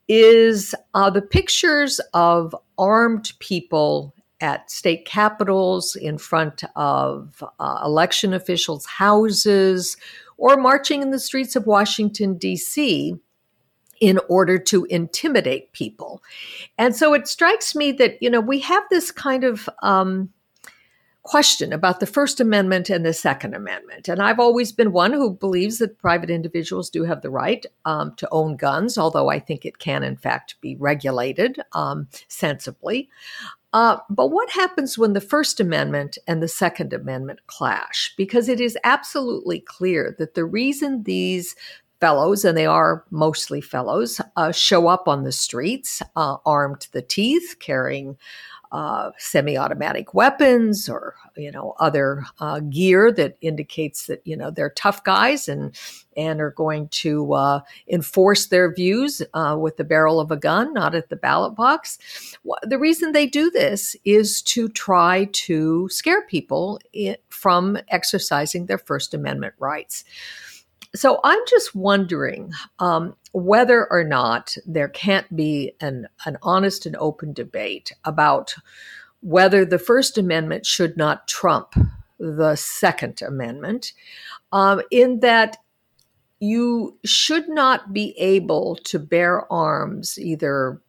is 0.08 0.74
uh, 0.94 1.10
the 1.10 1.22
pictures 1.22 2.00
of 2.14 2.54
armed 2.78 3.32
people 3.40 4.14
at 4.40 4.70
state 4.70 5.04
capitals, 5.04 5.96
in 5.96 6.16
front 6.16 6.64
of 6.76 7.44
uh, 7.58 7.82
election 7.84 8.32
officials' 8.32 8.86
houses 8.86 9.96
or 10.40 10.56
marching 10.56 11.02
in 11.02 11.10
the 11.10 11.18
streets 11.18 11.54
of 11.54 11.66
Washington, 11.66 12.38
D.C. 12.38 13.14
in 14.00 14.18
order 14.28 14.58
to 14.58 14.86
intimidate 14.86 15.70
people. 15.72 16.22
And 16.78 16.96
so 16.96 17.12
it 17.12 17.28
strikes 17.28 17.74
me 17.74 17.92
that, 17.92 18.20
you 18.22 18.30
know, 18.30 18.40
we 18.40 18.60
have 18.60 18.82
this 18.90 19.10
kind 19.10 19.44
of 19.44 19.68
um, 19.82 20.30
question 21.22 21.74
about 21.74 22.00
the 22.00 22.06
First 22.06 22.40
Amendment 22.40 22.88
and 22.88 23.04
the 23.04 23.12
Second 23.12 23.54
Amendment. 23.54 24.08
And 24.08 24.22
I've 24.22 24.40
always 24.40 24.72
been 24.72 24.92
one 24.92 25.12
who 25.12 25.34
believes 25.34 25.76
that 25.78 25.98
private 25.98 26.30
individuals 26.30 26.88
do 26.88 27.04
have 27.04 27.20
the 27.20 27.30
right 27.30 27.66
um, 27.84 28.14
to 28.16 28.26
own 28.32 28.56
guns, 28.56 28.96
although 28.96 29.28
I 29.28 29.40
think 29.40 29.66
it 29.66 29.78
can, 29.78 30.02
in 30.02 30.16
fact, 30.16 30.56
be 30.62 30.74
regulated 30.76 31.60
um, 31.72 32.08
sensibly. 32.28 33.10
Uh, 33.72 33.98
but 34.08 34.28
what 34.28 34.50
happens 34.50 34.98
when 34.98 35.12
the 35.12 35.20
First 35.20 35.60
Amendment 35.60 36.18
and 36.26 36.42
the 36.42 36.48
Second 36.48 36.92
Amendment 36.92 37.40
clash? 37.46 38.12
Because 38.16 38.48
it 38.48 38.60
is 38.60 38.76
absolutely 38.82 39.60
clear 39.60 40.16
that 40.18 40.34
the 40.34 40.44
reason 40.44 41.04
these 41.04 41.54
fellows, 42.00 42.44
and 42.44 42.56
they 42.56 42.66
are 42.66 43.04
mostly 43.10 43.60
fellows, 43.60 44.20
uh, 44.36 44.50
show 44.50 44.88
up 44.88 45.06
on 45.06 45.22
the 45.22 45.32
streets 45.32 46.02
uh, 46.16 46.38
armed 46.44 46.80
to 46.80 46.92
the 46.92 47.02
teeth, 47.02 47.56
carrying 47.60 48.16
uh, 48.72 49.10
semi-automatic 49.18 50.14
weapons 50.14 50.88
or 50.88 51.16
you 51.36 51.50
know 51.50 51.74
other 51.80 52.24
uh, 52.38 52.60
gear 52.60 53.10
that 53.10 53.36
indicates 53.40 54.06
that 54.06 54.20
you 54.24 54.36
know 54.36 54.50
they're 54.50 54.70
tough 54.70 55.02
guys 55.02 55.48
and 55.48 55.76
and 56.16 56.40
are 56.40 56.50
going 56.50 56.88
to 56.88 57.32
uh, 57.32 57.60
enforce 57.88 58.46
their 58.46 58.72
views 58.72 59.22
uh, 59.34 59.56
with 59.58 59.76
the 59.76 59.84
barrel 59.84 60.20
of 60.20 60.30
a 60.30 60.36
gun, 60.36 60.72
not 60.74 60.94
at 60.94 61.08
the 61.08 61.16
ballot 61.16 61.54
box. 61.54 61.98
The 62.62 62.78
reason 62.78 63.12
they 63.12 63.26
do 63.26 63.50
this 63.50 63.96
is 64.04 64.42
to 64.42 64.68
try 64.68 65.28
to 65.32 65.88
scare 65.88 66.26
people 66.26 66.80
from 67.28 67.78
exercising 67.88 68.66
their 68.66 68.78
First 68.78 69.14
Amendment 69.14 69.54
rights. 69.58 70.04
So 70.94 71.20
I'm 71.22 71.40
just 71.48 71.74
wondering 71.74 72.52
um, 72.80 73.14
whether 73.32 73.86
or 73.90 74.02
not 74.02 74.56
there 74.66 74.88
can't 74.88 75.34
be 75.36 75.72
an, 75.80 76.08
an 76.26 76.36
honest 76.42 76.84
and 76.84 76.96
open 76.96 77.32
debate 77.32 77.92
about 78.04 78.54
whether 79.20 79.64
the 79.64 79.78
First 79.78 80.18
Amendment 80.18 80.66
should 80.66 80.96
not 80.96 81.28
trump 81.28 81.74
the 82.18 82.56
Second 82.56 83.22
Amendment, 83.22 83.92
um, 84.52 84.82
in 84.90 85.20
that 85.20 85.58
you 86.40 86.98
should 87.04 87.48
not 87.48 87.92
be 87.92 88.18
able 88.18 88.76
to 88.84 88.98
bear 88.98 89.50
arms, 89.52 90.18
either, 90.18 90.80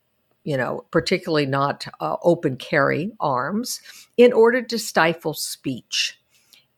you 0.44 0.58
know, 0.58 0.86
particularly 0.92 1.46
not 1.46 1.86
uh, 2.00 2.16
open 2.24 2.58
carry 2.58 3.12
arms, 3.20 3.82
in 4.18 4.34
order 4.34 4.62
to 4.62 4.80
stifle 4.80 5.34
speech. 5.34 6.18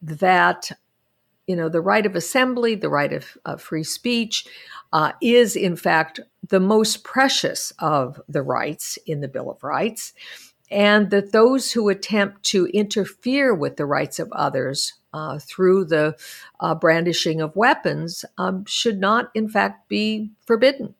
That 0.01 0.71
you 1.47 1.55
know, 1.55 1.69
the 1.69 1.81
right 1.81 2.05
of 2.05 2.15
assembly, 2.15 2.75
the 2.75 2.89
right 2.89 3.11
of, 3.11 3.37
of 3.45 3.61
free 3.61 3.83
speech, 3.83 4.45
uh, 4.91 5.11
is 5.21 5.55
in 5.55 5.75
fact 5.75 6.19
the 6.47 6.59
most 6.59 7.03
precious 7.03 7.73
of 7.79 8.21
the 8.29 8.41
rights 8.41 8.97
in 9.05 9.21
the 9.21 9.27
Bill 9.27 9.49
of 9.49 9.63
Rights, 9.63 10.13
and 10.69 11.09
that 11.09 11.31
those 11.31 11.71
who 11.71 11.89
attempt 11.89 12.43
to 12.43 12.67
interfere 12.67 13.53
with 13.53 13.77
the 13.77 13.85
rights 13.85 14.19
of 14.19 14.31
others 14.31 14.93
uh, 15.13 15.39
through 15.39 15.85
the 15.85 16.15
uh, 16.59 16.73
brandishing 16.75 17.41
of 17.41 17.55
weapons 17.55 18.25
um, 18.37 18.65
should 18.65 18.99
not, 18.99 19.29
in 19.35 19.47
fact, 19.47 19.87
be 19.87 20.31
forbidden. 20.45 20.95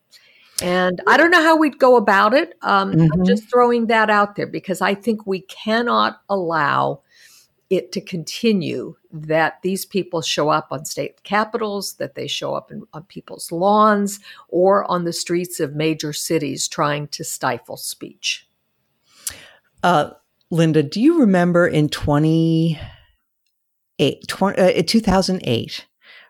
And 0.62 1.02
I 1.08 1.18
don't 1.18 1.32
know 1.32 1.42
how 1.42 1.58
we'd 1.58 1.80
go 1.80 1.98
about 1.98 2.34
it. 2.34 2.58
Um, 2.62 2.94
mm-hmm. 2.94 3.08
I'm 3.12 3.26
just 3.26 3.50
throwing 3.50 3.88
that 3.88 4.10
out 4.10 4.36
there 4.36 4.48
because 4.48 4.82
I 4.82 4.94
think 4.94 5.26
we 5.26 5.42
cannot 5.42 6.22
allow 6.30 7.02
it 7.76 7.92
to 7.92 8.02
continue 8.02 8.96
that 9.12 9.62
these 9.64 9.86
people 9.86 10.22
show 10.22 10.50
up 10.50 10.68
on 10.72 10.86
state 10.86 11.24
capitals, 11.24 11.94
that 11.94 12.16
they 12.16 12.28
show 12.28 12.54
up 12.54 12.72
in, 12.72 12.84
on 12.94 13.04
people's 13.04 13.52
lawns 13.52 14.20
or 14.48 14.90
on 14.90 15.06
the 15.06 15.14
streets 15.14 15.60
of 15.60 15.76
major 15.76 16.14
cities 16.14 16.68
trying 16.68 17.08
to 17.08 17.24
stifle 17.24 17.78
speech. 17.78 18.48
Uh, 19.82 20.12
Linda, 20.52 20.84
do 20.84 21.02
you 21.02 21.20
remember 21.20 21.68
in 21.68 21.90
20, 21.90 22.80
20 24.28 24.80
uh, 24.80 24.84
2008, 24.86 25.88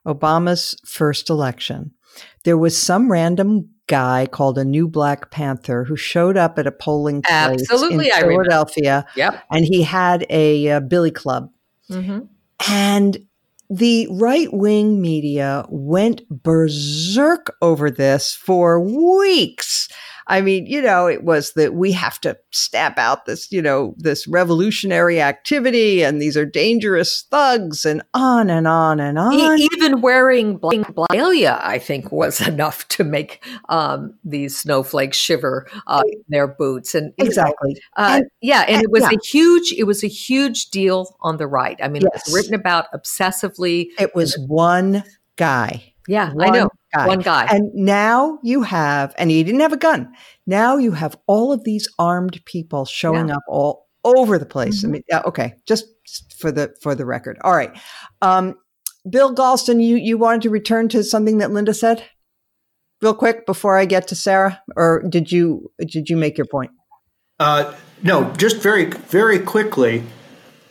Obama's 0.07 0.79
first 0.85 1.29
election, 1.29 1.91
there 2.43 2.57
was 2.57 2.81
some 2.81 3.11
random 3.11 3.69
guy 3.87 4.25
called 4.25 4.57
a 4.57 4.65
new 4.65 4.87
Black 4.87 5.31
Panther 5.31 5.83
who 5.83 5.95
showed 5.95 6.37
up 6.37 6.57
at 6.57 6.67
a 6.67 6.71
polling 6.71 7.21
place 7.21 7.61
Absolutely, 7.61 8.07
in 8.07 8.13
Philadelphia. 8.13 9.05
Yep. 9.15 9.43
And 9.51 9.65
he 9.65 9.83
had 9.83 10.25
a, 10.29 10.67
a 10.67 10.81
billy 10.81 11.11
club. 11.11 11.51
Mm-hmm. 11.89 12.19
And 12.69 13.17
the 13.69 14.07
right 14.11 14.53
wing 14.53 15.01
media 15.01 15.65
went 15.69 16.27
berserk 16.29 17.55
over 17.61 17.89
this 17.89 18.33
for 18.33 18.79
weeks. 18.79 19.89
I 20.27 20.41
mean, 20.41 20.65
you 20.65 20.81
know, 20.81 21.07
it 21.07 21.23
was 21.23 21.53
that 21.53 21.73
we 21.73 21.91
have 21.91 22.19
to 22.21 22.37
stamp 22.51 22.97
out 22.97 23.25
this, 23.25 23.51
you 23.51 23.61
know, 23.61 23.93
this 23.97 24.27
revolutionary 24.27 25.21
activity 25.21 26.03
and 26.03 26.21
these 26.21 26.37
are 26.37 26.45
dangerous 26.45 27.25
thugs 27.29 27.85
and 27.85 28.01
on 28.13 28.49
and 28.49 28.67
on 28.67 28.99
and 28.99 29.17
on. 29.17 29.33
Even 29.33 30.01
wearing 30.01 30.59
blalia, 30.59 31.59
I 31.63 31.79
think, 31.79 32.11
was 32.11 32.39
enough 32.47 32.87
to 32.89 33.03
make 33.03 33.45
um, 33.69 34.13
these 34.23 34.57
snowflakes 34.57 35.17
shiver 35.17 35.67
uh, 35.87 36.03
in 36.05 36.23
their 36.29 36.47
boots. 36.47 36.95
And 36.95 37.13
exactly, 37.17 37.75
uh, 37.97 38.19
and, 38.19 38.25
yeah, 38.41 38.61
and, 38.61 38.75
and, 38.75 38.83
it 38.83 38.91
was 38.91 39.03
yeah. 39.03 39.17
a 39.17 39.25
huge, 39.25 39.73
it 39.73 39.83
was 39.83 40.03
a 40.03 40.07
huge 40.07 40.69
deal 40.69 41.15
on 41.21 41.37
the 41.37 41.47
right. 41.47 41.77
I 41.81 41.87
mean, 41.87 42.03
yes. 42.03 42.27
it 42.27 42.31
was 42.31 42.35
written 42.35 42.53
about 42.53 42.85
obsessively. 42.93 43.87
It 43.99 44.15
was 44.15 44.37
one 44.47 45.03
guy. 45.35 45.93
Yeah, 46.07 46.33
one 46.33 46.49
I 46.49 46.59
know 46.59 46.69
guy. 46.93 47.07
One 47.07 47.19
guy. 47.19 47.45
And 47.49 47.71
now 47.73 48.39
you 48.43 48.61
have, 48.61 49.13
and 49.17 49.29
he 49.31 49.43
didn't 49.43 49.61
have 49.61 49.73
a 49.73 49.77
gun. 49.77 50.11
Now 50.45 50.77
you 50.77 50.91
have 50.91 51.17
all 51.27 51.51
of 51.51 51.63
these 51.63 51.87
armed 51.97 52.41
people 52.45 52.85
showing 52.85 53.29
Yeah. 53.29 53.35
up 53.35 53.43
all 53.47 53.87
over 54.03 54.37
the 54.37 54.45
place. 54.45 54.81
Mhm. 54.83 54.87
I 54.87 54.91
mean, 54.91 55.03
yeah, 55.09 55.21
okay, 55.25 55.55
just 55.65 55.85
for 56.37 56.51
the 56.51 56.73
for 56.81 56.95
the 56.95 57.05
record. 57.05 57.37
All 57.43 57.55
right, 57.55 57.71
um, 58.21 58.55
Bill 59.09 59.33
Galston, 59.33 59.81
you 59.83 59.95
you 59.95 60.17
wanted 60.17 60.41
to 60.43 60.49
return 60.49 60.89
to 60.89 61.03
something 61.03 61.37
that 61.39 61.51
Linda 61.51 61.73
said, 61.73 62.03
real 63.01 63.13
quick 63.13 63.45
before 63.45 63.77
I 63.77 63.85
get 63.85 64.07
to 64.09 64.15
Sarah, 64.15 64.61
or 64.75 65.03
did 65.09 65.31
you 65.31 65.71
did 65.79 66.09
you 66.09 66.17
make 66.17 66.37
your 66.37 66.47
point? 66.47 66.71
Uh, 67.39 67.73
no, 68.01 68.31
just 68.33 68.57
very, 68.57 68.85
very 68.85 69.39
quickly. 69.39 70.03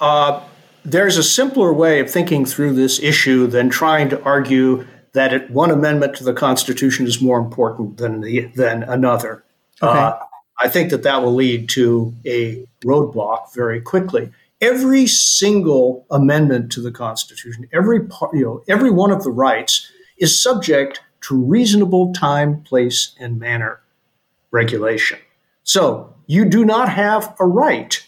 Uh, 0.01 0.41
there's 0.85 1.17
a 1.17 1.23
simpler 1.23 1.73
way 1.73 2.01
of 2.01 2.11
thinking 2.11 2.45
through 2.45 2.75
this 2.75 3.01
issue 3.01 3.47
than 3.47 3.69
trying 3.71 4.09
to 4.11 4.23
argue 4.25 4.87
that 5.13 5.33
it, 5.33 5.51
one 5.51 5.71
amendment 5.71 6.17
to 6.17 6.25
the 6.25 6.33
Constitution 6.33 7.07
is 7.07 7.21
more 7.21 7.39
important 7.39 7.99
than 7.99 8.21
the, 8.21 8.47
than 8.57 8.83
another. 8.83 9.45
Okay. 9.83 9.99
Uh, 9.99 10.19
I 10.63 10.69
think 10.69 10.91
that 10.91 11.03
that 11.03 11.23
will 11.23 11.35
lead 11.35 11.69
to 11.71 12.15
a 12.25 12.65
roadblock 12.85 13.53
very 13.55 13.81
quickly. 13.81 14.31
Every 14.61 15.07
single 15.07 16.07
amendment 16.11 16.71
to 16.73 16.81
the 16.81 16.93
Constitution, 16.93 17.69
every 17.73 18.07
part, 18.07 18.33
you 18.35 18.45
know, 18.45 18.63
every 18.69 18.91
one 18.91 19.11
of 19.11 19.25
the 19.25 19.31
rights 19.31 19.91
is 20.19 20.41
subject 20.41 21.01
to 21.23 21.37
reasonable 21.37 22.13
time, 22.13 22.63
place, 22.63 23.15
and 23.19 23.41
manner 23.41 23.81
regulation. 24.53 25.19
So 25.65 26.15
you 26.27 26.45
do 26.45 26.65
not 26.65 26.89
have 26.89 27.35
a 27.41 27.47
right, 27.47 28.05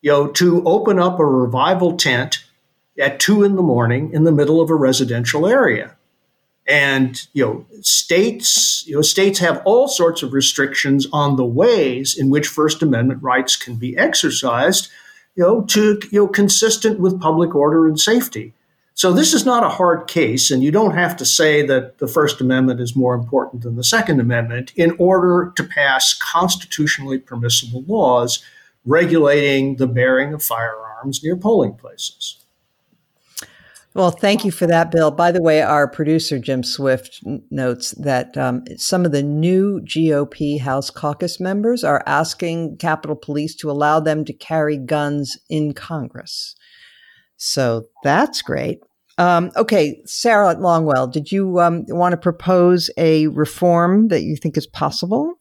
you 0.00 0.10
know, 0.10 0.26
to 0.28 0.64
open 0.64 0.98
up 0.98 1.20
a 1.20 1.24
revival 1.24 1.96
tent 1.96 2.44
at 2.98 3.20
two 3.20 3.44
in 3.44 3.54
the 3.54 3.62
morning 3.62 4.12
in 4.12 4.24
the 4.24 4.32
middle 4.32 4.60
of 4.60 4.70
a 4.70 4.74
residential 4.74 5.46
area. 5.46 5.96
And 6.66 7.20
you 7.32 7.44
know, 7.44 7.66
states, 7.80 8.84
you 8.86 8.94
know, 8.94 9.02
states 9.02 9.38
have 9.40 9.62
all 9.64 9.88
sorts 9.88 10.22
of 10.22 10.32
restrictions 10.32 11.06
on 11.12 11.36
the 11.36 11.44
ways 11.44 12.16
in 12.16 12.30
which 12.30 12.46
First 12.46 12.82
Amendment 12.82 13.22
rights 13.22 13.56
can 13.56 13.76
be 13.76 13.96
exercised, 13.96 14.88
you 15.34 15.42
know, 15.42 15.62
to 15.62 16.00
you 16.10 16.20
know, 16.20 16.28
consistent 16.28 17.00
with 17.00 17.20
public 17.20 17.54
order 17.54 17.86
and 17.86 17.98
safety. 17.98 18.52
So 18.94 19.12
this 19.12 19.32
is 19.32 19.46
not 19.46 19.64
a 19.64 19.70
hard 19.70 20.06
case, 20.06 20.50
and 20.50 20.62
you 20.62 20.70
don't 20.70 20.94
have 20.94 21.16
to 21.16 21.24
say 21.24 21.64
that 21.66 21.98
the 21.98 22.06
First 22.06 22.40
Amendment 22.40 22.78
is 22.78 22.94
more 22.94 23.14
important 23.14 23.62
than 23.62 23.76
the 23.76 23.84
Second 23.84 24.20
Amendment 24.20 24.72
in 24.76 24.94
order 24.98 25.52
to 25.56 25.64
pass 25.64 26.14
constitutionally 26.14 27.18
permissible 27.18 27.84
laws 27.88 28.44
regulating 28.84 29.76
the 29.76 29.86
bearing 29.86 30.34
of 30.34 30.42
firearms 30.42 31.22
near 31.24 31.36
polling 31.36 31.74
places. 31.74 32.41
Well, 33.94 34.10
thank 34.10 34.42
you 34.44 34.50
for 34.50 34.66
that, 34.68 34.90
Bill. 34.90 35.10
By 35.10 35.32
the 35.32 35.42
way, 35.42 35.60
our 35.60 35.86
producer, 35.86 36.38
Jim 36.38 36.62
Swift, 36.62 37.22
notes 37.50 37.90
that 37.98 38.38
um, 38.38 38.64
some 38.78 39.04
of 39.04 39.12
the 39.12 39.22
new 39.22 39.80
GOP 39.82 40.58
House 40.58 40.88
caucus 40.88 41.38
members 41.38 41.84
are 41.84 42.02
asking 42.06 42.78
Capitol 42.78 43.16
Police 43.16 43.54
to 43.56 43.70
allow 43.70 44.00
them 44.00 44.24
to 44.24 44.32
carry 44.32 44.78
guns 44.78 45.38
in 45.50 45.74
Congress. 45.74 46.54
So 47.36 47.84
that's 48.02 48.40
great. 48.40 48.80
Um, 49.18 49.50
okay, 49.56 50.00
Sarah 50.06 50.54
Longwell, 50.54 51.12
did 51.12 51.30
you 51.30 51.60
um, 51.60 51.84
want 51.88 52.12
to 52.12 52.16
propose 52.16 52.88
a 52.96 53.26
reform 53.26 54.08
that 54.08 54.22
you 54.22 54.36
think 54.36 54.56
is 54.56 54.66
possible? 54.66 55.34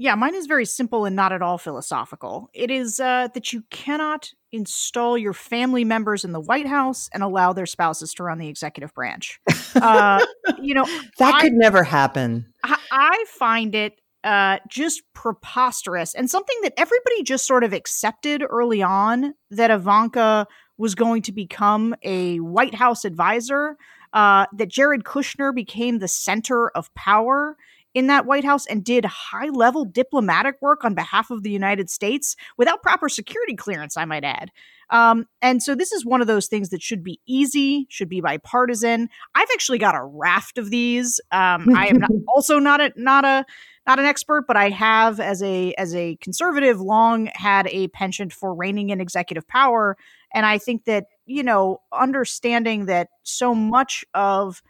Yeah, 0.00 0.14
mine 0.14 0.36
is 0.36 0.46
very 0.46 0.64
simple 0.64 1.04
and 1.06 1.16
not 1.16 1.32
at 1.32 1.42
all 1.42 1.58
philosophical. 1.58 2.48
It 2.54 2.70
is 2.70 3.00
uh, 3.00 3.28
that 3.34 3.52
you 3.52 3.64
cannot 3.70 4.30
install 4.52 5.18
your 5.18 5.32
family 5.32 5.84
members 5.84 6.24
in 6.24 6.30
the 6.30 6.40
White 6.40 6.68
House 6.68 7.10
and 7.12 7.22
allow 7.22 7.52
their 7.52 7.66
spouses 7.66 8.14
to 8.14 8.22
run 8.22 8.38
the 8.38 8.46
executive 8.48 8.94
branch. 8.94 9.40
Uh, 9.74 10.24
you 10.62 10.72
know, 10.72 10.84
That 11.18 11.34
I- 11.34 11.40
could 11.40 11.52
never 11.52 11.82
happen. 11.82 12.46
I, 12.62 12.78
I 12.92 13.24
find 13.28 13.74
it 13.74 14.00
uh, 14.22 14.58
just 14.68 15.02
preposterous 15.14 16.14
and 16.14 16.30
something 16.30 16.56
that 16.62 16.74
everybody 16.76 17.22
just 17.24 17.46
sort 17.46 17.64
of 17.64 17.72
accepted 17.72 18.44
early 18.48 18.82
on 18.82 19.34
that 19.50 19.70
Ivanka 19.70 20.46
was 20.76 20.94
going 20.94 21.22
to 21.22 21.32
become 21.32 21.94
a 22.04 22.38
White 22.38 22.74
House 22.74 23.04
advisor, 23.04 23.76
uh, 24.12 24.46
that 24.56 24.68
Jared 24.68 25.04
Kushner 25.04 25.54
became 25.54 25.98
the 25.98 26.08
center 26.08 26.68
of 26.70 26.92
power 26.94 27.56
in 27.94 28.06
that 28.08 28.26
White 28.26 28.44
House 28.44 28.66
and 28.66 28.84
did 28.84 29.04
high 29.04 29.48
level 29.48 29.84
diplomatic 29.84 30.56
work 30.60 30.84
on 30.84 30.94
behalf 30.94 31.30
of 31.30 31.42
the 31.42 31.50
United 31.50 31.90
States 31.90 32.36
without 32.56 32.82
proper 32.82 33.08
security 33.08 33.56
clearance, 33.56 33.96
I 33.96 34.04
might 34.04 34.24
add. 34.24 34.50
Um, 34.90 35.26
and 35.42 35.62
so 35.62 35.74
this 35.74 35.92
is 35.92 36.04
one 36.04 36.20
of 36.20 36.26
those 36.26 36.46
things 36.46 36.70
that 36.70 36.82
should 36.82 37.02
be 37.02 37.20
easy, 37.26 37.86
should 37.90 38.08
be 38.08 38.20
bipartisan. 38.20 39.08
I've 39.34 39.48
actually 39.52 39.78
got 39.78 39.94
a 39.94 40.02
raft 40.02 40.58
of 40.58 40.70
these. 40.70 41.20
Um, 41.30 41.74
I 41.76 41.88
am 41.88 41.98
not, 41.98 42.10
also 42.34 42.58
not 42.58 42.80
a 42.80 42.92
not 42.96 43.24
a 43.24 43.44
not 43.86 43.98
an 43.98 44.06
expert, 44.06 44.44
but 44.46 44.56
I 44.56 44.70
have 44.70 45.20
as 45.20 45.42
a 45.42 45.74
as 45.74 45.94
a 45.94 46.16
conservative 46.16 46.80
long 46.80 47.30
had 47.34 47.66
a 47.68 47.88
penchant 47.88 48.32
for 48.32 48.54
reining 48.54 48.90
in 48.90 49.00
executive 49.00 49.46
power, 49.46 49.96
and 50.32 50.46
I 50.46 50.58
think 50.58 50.84
that 50.84 51.06
you 51.26 51.42
know 51.42 51.80
understanding 51.92 52.86
that 52.86 53.08
so 53.24 53.54
much 53.54 54.04
of 54.14 54.62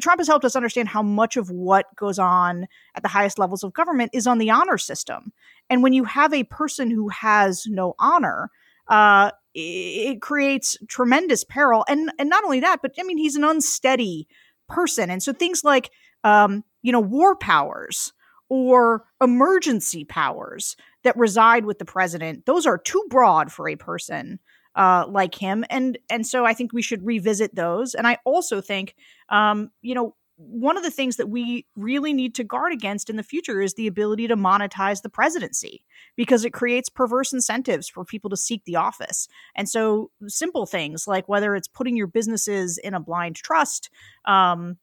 Trump 0.00 0.20
has 0.20 0.26
helped 0.26 0.44
us 0.44 0.56
understand 0.56 0.88
how 0.88 1.02
much 1.02 1.36
of 1.36 1.50
what 1.50 1.94
goes 1.96 2.18
on 2.18 2.66
at 2.94 3.02
the 3.02 3.08
highest 3.08 3.38
levels 3.38 3.62
of 3.62 3.72
government 3.72 4.10
is 4.14 4.26
on 4.26 4.38
the 4.38 4.50
honor 4.50 4.78
system. 4.78 5.32
And 5.68 5.82
when 5.82 5.92
you 5.92 6.04
have 6.04 6.32
a 6.32 6.44
person 6.44 6.90
who 6.90 7.08
has 7.08 7.66
no 7.66 7.94
honor, 7.98 8.50
uh, 8.88 9.30
it 9.54 10.22
creates 10.22 10.76
tremendous 10.88 11.44
peril. 11.44 11.84
And 11.88 12.10
and 12.18 12.28
not 12.28 12.44
only 12.44 12.60
that, 12.60 12.80
but 12.82 12.92
I 12.98 13.02
mean, 13.02 13.18
he's 13.18 13.36
an 13.36 13.44
unsteady 13.44 14.28
person, 14.68 15.10
and 15.10 15.22
so 15.22 15.32
things 15.32 15.62
like 15.64 15.90
um, 16.24 16.64
you 16.82 16.92
know 16.92 17.00
war 17.00 17.36
powers 17.36 18.12
or 18.48 19.04
emergency 19.20 20.04
powers 20.04 20.76
that 21.04 21.16
reside 21.16 21.64
with 21.64 21.78
the 21.78 21.84
president, 21.84 22.46
those 22.46 22.66
are 22.66 22.78
too 22.78 23.04
broad 23.08 23.52
for 23.52 23.68
a 23.68 23.76
person 23.76 24.40
uh, 24.74 25.04
like 25.08 25.34
him, 25.34 25.64
and 25.70 25.98
and 26.08 26.26
so 26.26 26.44
I 26.44 26.54
think 26.54 26.72
we 26.72 26.82
should 26.82 27.04
revisit 27.04 27.54
those. 27.54 27.94
And 27.94 28.06
I 28.06 28.18
also 28.24 28.60
think, 28.60 28.94
um, 29.28 29.70
you 29.82 29.94
know, 29.94 30.14
one 30.36 30.78
of 30.78 30.82
the 30.82 30.90
things 30.90 31.16
that 31.16 31.28
we 31.28 31.66
really 31.76 32.14
need 32.14 32.34
to 32.34 32.44
guard 32.44 32.72
against 32.72 33.10
in 33.10 33.16
the 33.16 33.22
future 33.22 33.60
is 33.60 33.74
the 33.74 33.86
ability 33.86 34.26
to 34.26 34.36
monetize 34.36 35.02
the 35.02 35.10
presidency 35.10 35.84
because 36.16 36.46
it 36.46 36.52
creates 36.52 36.88
perverse 36.88 37.32
incentives 37.32 37.90
for 37.90 38.06
people 38.06 38.30
to 38.30 38.36
seek 38.36 38.64
the 38.64 38.76
office. 38.76 39.28
And 39.54 39.68
so, 39.68 40.10
simple 40.28 40.64
things 40.64 41.06
like 41.06 41.28
whether 41.28 41.54
it's 41.54 41.68
putting 41.68 41.96
your 41.96 42.06
businesses 42.06 42.78
in 42.78 42.94
a 42.94 43.00
blind 43.00 43.36
trust. 43.36 43.90
Um, 44.24 44.78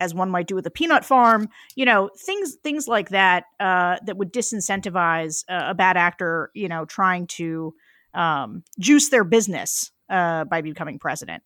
as 0.00 0.14
one 0.14 0.30
might 0.30 0.46
do 0.46 0.54
with 0.54 0.66
a 0.66 0.70
peanut 0.70 1.04
farm, 1.04 1.48
you 1.74 1.84
know, 1.84 2.08
things 2.16 2.56
things 2.62 2.86
like 2.86 3.08
that 3.08 3.44
uh, 3.58 3.96
that 4.04 4.16
would 4.16 4.32
disincentivize 4.32 5.44
a, 5.48 5.70
a 5.70 5.74
bad 5.74 5.96
actor, 5.96 6.50
you 6.54 6.68
know, 6.68 6.84
trying 6.84 7.26
to 7.26 7.74
um, 8.14 8.64
juice 8.78 9.10
their 9.10 9.24
business 9.24 9.90
uh, 10.08 10.44
by 10.44 10.60
becoming 10.60 10.98
president. 10.98 11.42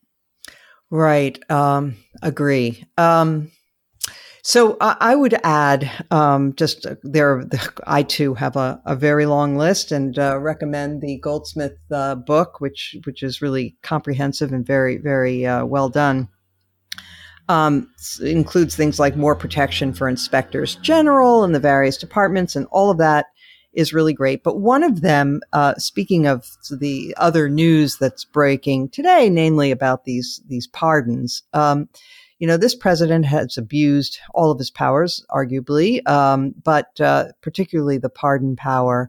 Right. 0.90 1.38
Um, 1.51 1.96
agree. 2.22 2.85
Um, 2.98 3.51
so 4.42 4.77
I, 4.81 4.96
I 5.01 5.14
would 5.14 5.35
add 5.44 5.90
um, 6.11 6.55
just 6.55 6.85
uh, 6.85 6.96
there. 7.03 7.44
I 7.87 8.03
too 8.03 8.35
have 8.35 8.57
a, 8.57 8.81
a 8.85 8.96
very 8.96 9.25
long 9.25 9.57
list 9.57 9.92
and 9.92 10.18
uh, 10.18 10.38
recommend 10.38 11.01
the 11.01 11.18
Goldsmith 11.20 11.79
uh, 11.90 12.16
book, 12.16 12.61
which 12.61 12.96
which 13.05 13.22
is 13.22 13.40
really 13.40 13.77
comprehensive 13.83 14.53
and 14.53 14.66
very 14.66 14.98
very 14.98 15.46
uh, 15.46 15.64
well 15.64 15.88
done. 15.88 16.29
Um, 17.48 17.90
includes 18.20 18.77
things 18.77 18.98
like 18.98 19.16
more 19.16 19.35
protection 19.35 19.92
for 19.92 20.09
inspectors 20.09 20.77
general 20.77 21.44
and 21.44 21.55
the 21.55 21.61
various 21.61 21.96
departments, 21.96 22.57
and 22.57 22.66
all 22.70 22.90
of 22.90 22.98
that 22.98 23.27
is 23.72 23.92
really 23.92 24.12
great. 24.12 24.42
But 24.42 24.58
one 24.61 24.82
of 24.82 25.00
them, 25.00 25.40
uh, 25.52 25.74
speaking 25.76 26.26
of 26.26 26.56
the 26.70 27.14
other 27.16 27.48
news 27.48 27.96
that's 27.96 28.24
breaking 28.24 28.90
today, 28.90 29.30
namely 29.30 29.70
about 29.70 30.05
these 30.05 30.40
these 30.47 30.66
pardons, 30.66 31.42
um, 31.53 31.88
you 32.38 32.47
know, 32.47 32.57
this 32.57 32.74
president 32.74 33.24
has 33.26 33.57
abused 33.57 34.18
all 34.34 34.51
of 34.51 34.59
his 34.59 34.70
powers, 34.70 35.24
arguably, 35.30 36.07
um, 36.09 36.55
but 36.62 37.01
uh, 37.01 37.28
particularly 37.40 37.99
the 37.99 38.11
pardon 38.11 38.57
power, 38.57 39.09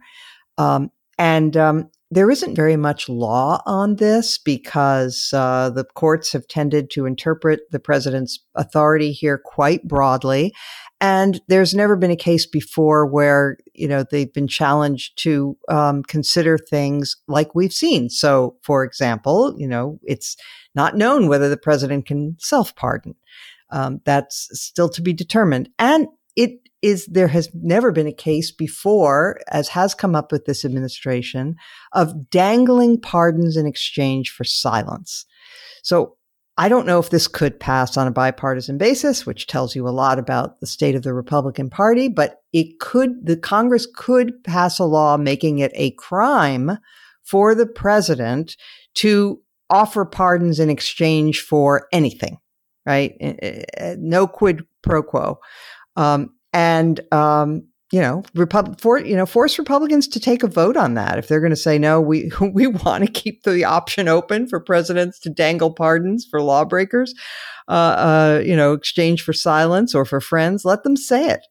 um, 0.57 0.91
and 1.17 1.57
um, 1.57 1.89
there 2.14 2.30
isn't 2.30 2.55
very 2.55 2.78
much 2.78 3.09
law 3.09 3.61
on 3.66 3.95
this 3.95 4.38
because 4.38 5.32
uh, 5.34 5.70
the 5.72 5.84
courts 5.84 6.32
have 6.32 6.47
tended 6.47 6.89
to 6.91 7.05
interpret 7.05 7.61
the 7.72 7.80
president's 7.80 8.39
authority 8.55 9.11
here 9.11 9.41
quite 9.43 9.88
broadly. 9.88 10.53
And 11.01 11.41
there's 11.47 11.74
never 11.74 11.95
been 11.95 12.11
a 12.11 12.16
case 12.16 12.45
before 12.45 13.05
where, 13.05 13.57
you 13.74 13.88
know, 13.88 14.05
they've 14.09 14.32
been 14.32 14.47
challenged 14.47 15.18
to 15.24 15.57
um, 15.70 16.03
consider 16.03 16.57
things 16.57 17.18
like 17.28 17.55
we've 17.55 17.74
seen. 17.74 18.09
So, 18.09 18.57
for 18.61 18.84
example, 18.84 19.55
you 19.57 19.68
know, 19.68 19.99
it's 20.03 20.38
not 20.76 20.95
known 20.95 21.28
whether 21.28 21.49
the 21.49 21.57
president 21.57 22.05
can 22.05 22.38
self 22.39 22.76
pardon. 22.76 23.16
Um, 23.72 24.01
that's 24.05 24.47
still 24.53 24.89
to 24.89 25.01
be 25.01 25.14
determined. 25.14 25.70
And 25.80 26.07
it 26.36 26.51
is, 26.84 27.05
there 27.07 27.29
has 27.29 27.49
never 27.53 27.91
been 27.91 28.07
a 28.07 28.13
case 28.13 28.51
before, 28.51 29.39
as 29.49 29.69
has 29.69 29.95
come 29.95 30.15
up 30.15 30.31
with 30.31 30.45
this 30.45 30.65
administration, 30.65 31.55
of 31.93 32.29
dangling 32.29 32.99
pardons 32.99 33.57
in 33.57 33.65
exchange 33.65 34.29
for 34.29 34.43
silence. 34.43 35.25
So 35.81 36.17
I 36.57 36.69
don't 36.69 36.86
know 36.86 36.99
if 36.99 37.09
this 37.09 37.27
could 37.27 37.59
pass 37.59 37.97
on 37.97 38.05
a 38.05 38.11
bipartisan 38.11 38.77
basis, 38.77 39.25
which 39.25 39.47
tells 39.47 39.75
you 39.75 39.88
a 39.88 39.89
lot 39.89 40.19
about 40.19 40.59
the 40.59 40.67
state 40.67 40.93
of 40.93 41.01
the 41.01 41.13
Republican 41.13 41.69
Party, 41.69 42.09
but 42.09 42.41
it 42.51 42.79
could, 42.79 43.25
the 43.25 43.38
Congress 43.38 43.88
could 43.95 44.43
pass 44.43 44.77
a 44.77 44.84
law 44.84 45.17
making 45.17 45.59
it 45.59 45.71
a 45.73 45.91
crime 45.91 46.77
for 47.23 47.55
the 47.55 47.65
president 47.65 48.55
to 48.95 49.41
offer 49.69 50.05
pardons 50.05 50.59
in 50.59 50.69
exchange 50.69 51.41
for 51.41 51.88
anything, 51.91 52.38
right? 52.86 53.15
Eh, 53.19 53.34
eh, 53.41 53.63
eh, 53.77 53.95
no 53.97 54.27
quid 54.27 54.63
pro 54.84 55.01
quo. 55.01 55.39
Um, 55.95 56.36
and 56.53 57.01
um, 57.11 57.67
you 57.93 58.01
know, 58.01 58.23
Repub- 58.33 58.81
for, 58.81 58.97
you 58.97 59.15
know, 59.15 59.27
force 59.27 59.59
Republicans 59.59 60.07
to 60.07 60.19
take 60.19 60.41
a 60.41 60.47
vote 60.47 60.75
on 60.75 60.95
that. 60.95 61.19
If 61.19 61.27
they're 61.27 61.39
going 61.39 61.51
to 61.51 61.55
say, 61.55 61.77
no, 61.77 62.01
we, 62.01 62.31
we 62.41 62.65
want 62.65 63.05
to 63.05 63.11
keep 63.11 63.43
the 63.43 63.63
option 63.65 64.07
open 64.07 64.47
for 64.47 64.59
presidents 64.59 65.19
to 65.19 65.29
dangle 65.29 65.71
pardons 65.71 66.25
for 66.25 66.41
lawbreakers, 66.41 67.13
uh, 67.67 67.71
uh, 67.71 68.41
you 68.43 68.55
know, 68.55 68.73
exchange 68.73 69.21
for 69.21 69.31
silence 69.31 69.93
or 69.93 70.05
for 70.05 70.19
friends, 70.19 70.65
let 70.65 70.81
them 70.81 70.95
say 70.97 71.29
it. 71.29 71.45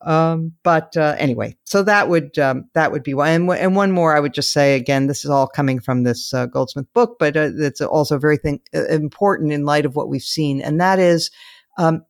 Um, 0.00 0.52
but 0.62 0.96
uh, 0.96 1.16
anyway, 1.18 1.54
so 1.64 1.82
that 1.82 2.08
would 2.08 2.38
um, 2.38 2.64
that 2.74 2.92
would 2.92 3.02
be 3.02 3.14
one. 3.14 3.28
And, 3.28 3.50
and, 3.50 3.76
one 3.76 3.90
more, 3.90 4.14
I 4.14 4.20
would 4.20 4.34
just 4.34 4.52
say 4.52 4.76
again, 4.76 5.06
this 5.06 5.24
is 5.24 5.30
all 5.30 5.46
coming 5.46 5.80
from 5.80 6.02
this 6.02 6.34
uh, 6.34 6.44
Goldsmith 6.44 6.92
book, 6.92 7.16
but 7.18 7.36
uh, 7.38 7.50
it's 7.56 7.80
also 7.80 8.18
very 8.18 8.36
thing, 8.36 8.60
uh, 8.74 8.86
important 8.88 9.52
in 9.52 9.64
light 9.64 9.86
of 9.86 9.96
what 9.96 10.10
we've 10.10 10.20
seen, 10.20 10.60
and 10.60 10.78
that 10.78 10.98
is 10.98 11.30
um, 11.78 12.04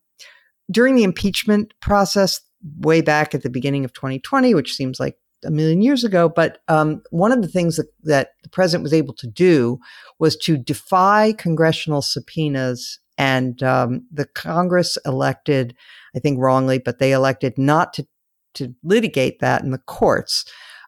during 0.70 0.96
the 0.96 1.04
impeachment 1.04 1.74
process 1.80 2.40
way 2.78 3.00
back 3.00 3.34
at 3.34 3.42
the 3.42 3.50
beginning 3.50 3.84
of 3.84 3.92
2020, 3.92 4.54
which 4.54 4.74
seems 4.74 4.98
like 4.98 5.16
a 5.44 5.50
million 5.50 5.82
years 5.82 6.04
ago. 6.04 6.28
But 6.28 6.58
um, 6.68 7.02
one 7.10 7.32
of 7.32 7.42
the 7.42 7.48
things 7.48 7.76
that, 7.76 7.86
that 8.04 8.30
the 8.42 8.48
president 8.48 8.82
was 8.82 8.94
able 8.94 9.14
to 9.14 9.26
do 9.26 9.78
was 10.18 10.36
to 10.38 10.56
defy 10.56 11.32
congressional 11.32 12.02
subpoenas. 12.02 12.98
And 13.18 13.62
um, 13.62 14.06
the 14.10 14.26
Congress 14.26 14.98
elected, 15.04 15.76
I 16.16 16.18
think 16.18 16.38
wrongly, 16.40 16.78
but 16.78 16.98
they 16.98 17.12
elected 17.12 17.58
not 17.58 17.92
to, 17.94 18.06
to 18.54 18.74
litigate 18.82 19.40
that 19.40 19.62
in 19.62 19.70
the 19.70 19.78
courts. 19.78 20.44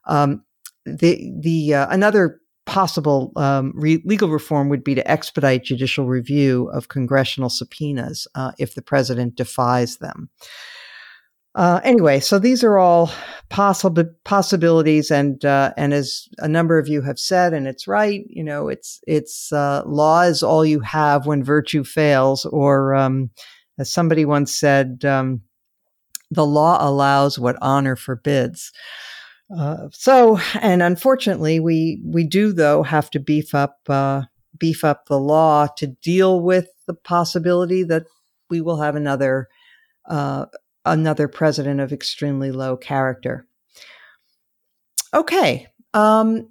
Um, 0.06 0.44
the 0.86 1.32
the 1.40 1.74
uh, 1.74 1.88
another 1.90 2.40
possible 2.66 3.32
um, 3.36 3.72
re- 3.74 4.02
legal 4.04 4.28
reform 4.28 4.68
would 4.68 4.84
be 4.84 4.94
to 4.94 5.10
expedite 5.10 5.64
judicial 5.64 6.06
review 6.06 6.68
of 6.74 6.88
congressional 6.88 7.48
subpoenas 7.48 8.28
uh, 8.34 8.52
if 8.58 8.74
the 8.74 8.82
president 8.82 9.36
defies 9.36 9.96
them. 9.98 10.28
Uh, 11.54 11.80
anyway, 11.84 12.20
so 12.20 12.38
these 12.38 12.62
are 12.62 12.76
all 12.76 13.10
possible 13.48 14.04
possibilities, 14.24 15.10
and 15.10 15.42
uh, 15.42 15.72
and 15.78 15.94
as 15.94 16.28
a 16.36 16.46
number 16.46 16.78
of 16.78 16.86
you 16.86 17.00
have 17.00 17.18
said, 17.18 17.54
and 17.54 17.66
it's 17.66 17.88
right. 17.88 18.24
You 18.28 18.44
know, 18.44 18.68
it's 18.68 19.00
it's 19.06 19.50
uh, 19.52 19.82
law 19.86 20.20
is 20.22 20.42
all 20.42 20.66
you 20.66 20.80
have 20.80 21.24
when 21.24 21.42
virtue 21.42 21.82
fails, 21.82 22.44
or 22.44 22.94
um, 22.94 23.30
as 23.78 23.90
somebody 23.90 24.26
once 24.26 24.54
said, 24.54 25.02
um, 25.06 25.40
the 26.30 26.44
law 26.44 26.76
allows 26.86 27.38
what 27.38 27.56
honor 27.62 27.96
forbids. 27.96 28.70
Uh, 29.54 29.88
so, 29.92 30.38
and 30.60 30.82
unfortunately, 30.82 31.60
we 31.60 32.00
we 32.04 32.24
do 32.24 32.52
though 32.52 32.82
have 32.82 33.10
to 33.10 33.20
beef 33.20 33.54
up 33.54 33.78
uh, 33.88 34.22
beef 34.58 34.84
up 34.84 35.06
the 35.06 35.18
law 35.18 35.66
to 35.76 35.86
deal 35.86 36.40
with 36.40 36.68
the 36.86 36.94
possibility 36.94 37.82
that 37.84 38.06
we 38.50 38.60
will 38.60 38.80
have 38.80 38.96
another 38.96 39.48
uh, 40.08 40.46
another 40.84 41.28
president 41.28 41.80
of 41.80 41.92
extremely 41.92 42.50
low 42.50 42.76
character. 42.76 43.46
Okay. 45.14 45.68
Um, 45.94 46.48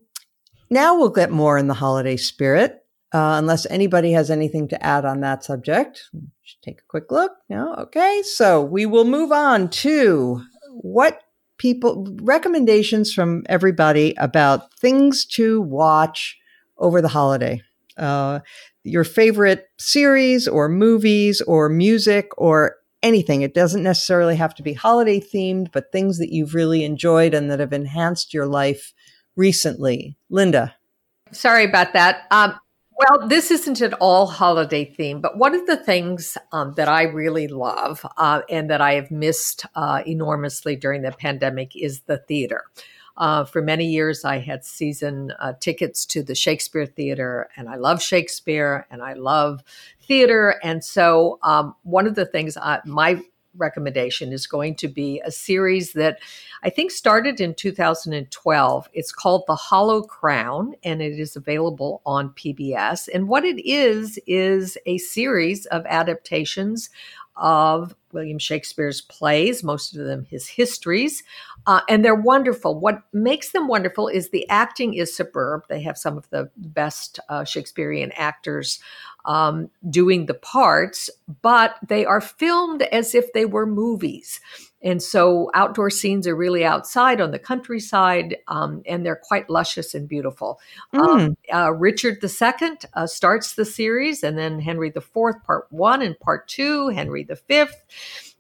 now 0.70 0.98
we'll 0.98 1.10
get 1.10 1.32
more 1.32 1.58
in 1.58 1.68
the 1.68 1.74
holiday 1.74 2.18
spirit, 2.18 2.84
uh, 3.14 3.36
unless 3.38 3.66
anybody 3.68 4.12
has 4.14 4.32
anything 4.32 4.68
to 4.70 4.86
add 4.86 5.06
on 5.06 5.22
that 5.22 5.44
subject. 5.44 6.10
Take 6.64 6.80
a 6.80 6.88
quick 6.88 7.12
look. 7.12 7.34
No? 7.50 7.76
Okay. 7.76 8.24
So 8.24 8.62
we 8.62 8.86
will 8.86 9.06
move 9.06 9.32
on 9.32 9.70
to 9.70 10.42
what 10.72 11.22
people, 11.58 12.08
recommendations 12.22 13.14
from 13.14 13.44
everybody 13.48 14.14
about 14.18 14.74
things 14.80 15.26
to 15.26 15.62
watch 15.62 16.38
over 16.78 17.02
the 17.02 17.08
holiday. 17.08 17.62
Uh, 17.98 18.40
your 18.84 19.04
favorite 19.04 19.68
series 19.80 20.48
or 20.48 20.70
movies 20.70 21.42
or 21.42 21.70
music 21.70 22.30
or 22.38 22.76
anything. 23.02 23.42
It 23.42 23.54
doesn't 23.54 23.84
necessarily 23.84 24.36
have 24.36 24.56
to 24.56 24.64
be 24.64 24.74
holiday 24.74 25.20
themed, 25.20 25.72
but 25.72 25.92
things 25.92 26.18
that 26.18 26.32
you've 26.32 26.56
really 26.56 26.84
enjoyed 26.84 27.34
and 27.34 27.50
that 27.50 27.60
have 27.60 27.74
enhanced 27.74 28.34
your 28.34 28.48
life 28.48 28.94
recently. 29.36 30.18
Linda. 30.30 30.76
Sorry 31.32 31.66
about 31.66 31.94
that. 31.94 32.24
Um, 32.32 32.60
well, 32.98 33.28
this 33.28 33.52
isn't 33.52 33.82
at 33.82 33.94
all 33.94 34.26
holiday 34.26 34.86
theme, 34.86 35.20
but 35.20 35.38
one 35.38 35.54
of 35.54 35.66
the 35.68 35.76
things 35.76 36.38
um, 36.52 36.74
that 36.76 36.88
I 36.88 37.04
really 37.04 37.48
love 37.48 38.06
uh, 38.18 38.42
and 38.50 38.70
that 38.70 38.80
I 38.80 38.94
have 38.94 39.12
missed 39.12 39.66
uh, 39.76 40.02
enormously 40.06 40.76
during 40.76 41.02
the 41.02 41.12
pandemic 41.12 41.76
is 41.76 42.02
the 42.02 42.18
theater. 42.18 42.64
Uh, 43.18 43.46
for 43.46 43.62
many 43.62 43.86
years, 43.86 44.26
I 44.26 44.40
had 44.40 44.66
season 44.66 45.32
uh, 45.40 45.54
tickets 45.60 46.06
to 46.08 46.24
the 46.24 46.36
Shakespeare 46.36 46.86
Theater, 46.86 47.50
and 47.56 47.70
I 47.70 47.76
love 47.76 48.02
Shakespeare 48.02 48.86
and 48.92 49.02
I 49.02 49.14
love 49.14 49.64
theater. 50.02 50.60
And 50.64 50.84
so, 50.84 51.40
um, 51.42 51.76
one 51.84 52.08
of 52.08 52.16
the 52.16 52.26
things 52.26 52.58
I, 52.58 52.82
my 52.86 53.22
recommendation 53.58 54.32
is 54.32 54.48
going 54.48 54.76
to 54.76 54.88
be 54.88 55.22
a 55.26 55.32
series 55.32 55.94
that 55.94 56.20
I 56.64 56.70
think 56.70 56.92
started 56.92 57.40
in 57.40 57.54
2012. 57.54 58.90
It's 58.94 59.12
called 59.12 59.44
The 59.48 59.56
Hollow 59.56 60.02
Crown 60.02 60.76
and 60.84 61.02
it 61.02 61.20
is 61.20 61.36
available 61.36 62.02
on 62.06 62.30
PBS. 62.32 63.08
And 63.14 63.28
what 63.28 63.46
it 63.46 63.66
is, 63.66 64.20
is 64.28 64.78
a 64.86 64.98
series 64.98 65.66
of 65.68 65.86
adaptations 65.88 66.90
of 67.36 67.96
William 68.12 68.40
Shakespeare's 68.40 69.02
plays, 69.02 69.64
most 69.64 69.96
of 69.96 70.06
them 70.06 70.26
his 70.30 70.48
histories, 70.48 71.24
uh, 71.68 71.82
and 71.90 72.04
they're 72.04 72.16
wonderful. 72.16 72.80
What 72.80 73.02
makes 73.14 73.52
them 73.52 73.68
wonderful 73.68 74.08
is 74.08 74.30
the 74.30 74.48
acting 74.50 74.94
is 74.94 75.16
superb. 75.16 75.64
They 75.70 75.82
have 75.82 75.98
some 75.98 76.18
of 76.18 76.30
the 76.30 76.50
best 76.58 77.20
uh, 77.30 77.44
Shakespearean 77.44 78.12
actors 78.16 78.80
um, 79.26 79.70
doing 79.90 80.28
the 80.28 80.36
parts, 80.36 81.10
but 81.42 81.78
they 81.88 82.06
are 82.06 82.22
filmed 82.22 82.84
as 82.84 83.16
if 83.16 83.34
they 83.34 83.46
were 83.46 83.66
movies. 83.66 84.40
And 84.84 85.02
so 85.02 85.50
outdoor 85.56 85.90
scenes 85.90 86.28
are 86.28 86.36
really 86.36 86.64
outside 86.64 87.20
on 87.20 87.32
the 87.32 87.40
countryside, 87.40 88.38
um, 88.48 88.84
and 88.86 89.04
they're 89.04 89.16
quite 89.16 89.50
luscious 89.50 89.96
and 89.96 90.08
beautiful. 90.08 90.60
Mm. 90.94 91.00
Um, 91.00 91.38
uh, 91.52 91.74
Richard 91.74 92.24
II 92.24 92.78
uh, 92.94 93.08
starts 93.08 93.56
the 93.56 93.66
series, 93.66 94.22
and 94.22 94.38
then 94.38 94.60
Henry 94.60 94.94
IV, 94.96 95.12
part 95.44 95.66
one 95.72 96.04
and 96.04 96.20
part 96.20 96.48
two, 96.48 96.90
Henry 96.90 97.24
V. 97.24 97.66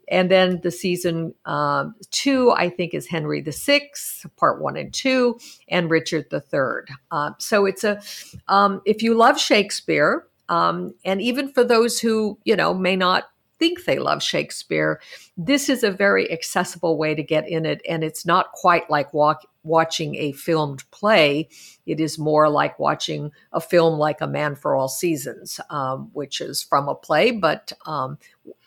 And 0.09 0.29
then 0.29 0.61
the 0.61 0.71
season 0.71 1.33
uh, 1.45 1.85
two, 2.11 2.51
I 2.51 2.69
think, 2.69 2.93
is 2.93 3.07
Henry 3.07 3.41
VI, 3.41 3.89
part 4.37 4.61
one 4.61 4.77
and 4.77 4.93
two, 4.93 5.39
and 5.67 5.89
Richard 5.89 6.27
III. 6.31 6.95
Uh, 7.11 7.31
so 7.39 7.65
it's 7.65 7.83
a, 7.83 8.01
um, 8.47 8.81
if 8.85 9.01
you 9.01 9.13
love 9.15 9.39
Shakespeare, 9.39 10.27
um, 10.49 10.93
and 11.03 11.21
even 11.21 11.51
for 11.51 11.63
those 11.63 11.99
who, 11.99 12.37
you 12.43 12.55
know, 12.55 12.73
may 12.73 12.95
not 12.95 13.25
think 13.59 13.85
they 13.85 13.99
love 13.99 14.21
Shakespeare, 14.21 14.99
this 15.37 15.69
is 15.69 15.83
a 15.83 15.91
very 15.91 16.31
accessible 16.31 16.97
way 16.97 17.15
to 17.15 17.23
get 17.23 17.47
in 17.47 17.65
it. 17.65 17.81
And 17.87 18.03
it's 18.03 18.25
not 18.25 18.51
quite 18.51 18.89
like 18.89 19.13
walk, 19.13 19.45
watching 19.63 20.15
a 20.15 20.31
filmed 20.33 20.89
play. 20.91 21.49
It 21.85 21.99
is 21.99 22.17
more 22.19 22.49
like 22.49 22.79
watching 22.79 23.31
a 23.51 23.61
film 23.61 23.99
like 23.99 24.21
A 24.21 24.27
Man 24.27 24.55
for 24.55 24.75
All 24.75 24.87
Seasons, 24.87 25.59
um, 25.69 26.09
which 26.13 26.41
is 26.41 26.63
from 26.63 26.87
a 26.87 26.95
play, 26.95 27.31
but 27.31 27.71
um, 27.85 28.17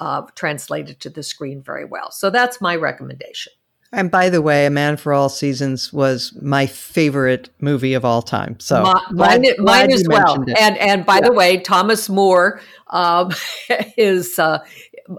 uh, 0.01 0.23
translated 0.35 1.01
to 1.01 1.11
the 1.11 1.23
screen 1.23 1.63
very 1.63 1.85
well. 1.85 2.11
So 2.11 2.31
that's 2.31 2.61
my 2.61 2.77
recommendation. 2.77 3.53
And 3.91 4.11
by 4.11 4.29
the 4.29 4.43
way, 4.43 4.67
A 4.67 4.71
Man 4.71 4.99
for 4.99 5.15
All 5.15 5.31
Seasons 5.31 5.93
was 5.93 6.37
my 6.43 6.67
favorite 6.67 7.49
movie 7.59 7.95
of 7.95 8.05
all 8.05 8.21
time. 8.21 8.61
So 8.61 8.83
my, 8.83 9.03
glad, 9.13 9.43
mine, 9.43 9.55
mine 9.59 9.93
as 9.93 10.05
well. 10.07 10.45
And 10.59 10.77
and 10.77 11.07
by 11.07 11.17
yeah. 11.17 11.29
the 11.29 11.33
way, 11.33 11.59
Thomas 11.59 12.09
More 12.11 12.61
um, 12.89 13.31
is 13.97 14.39
uh, 14.39 14.59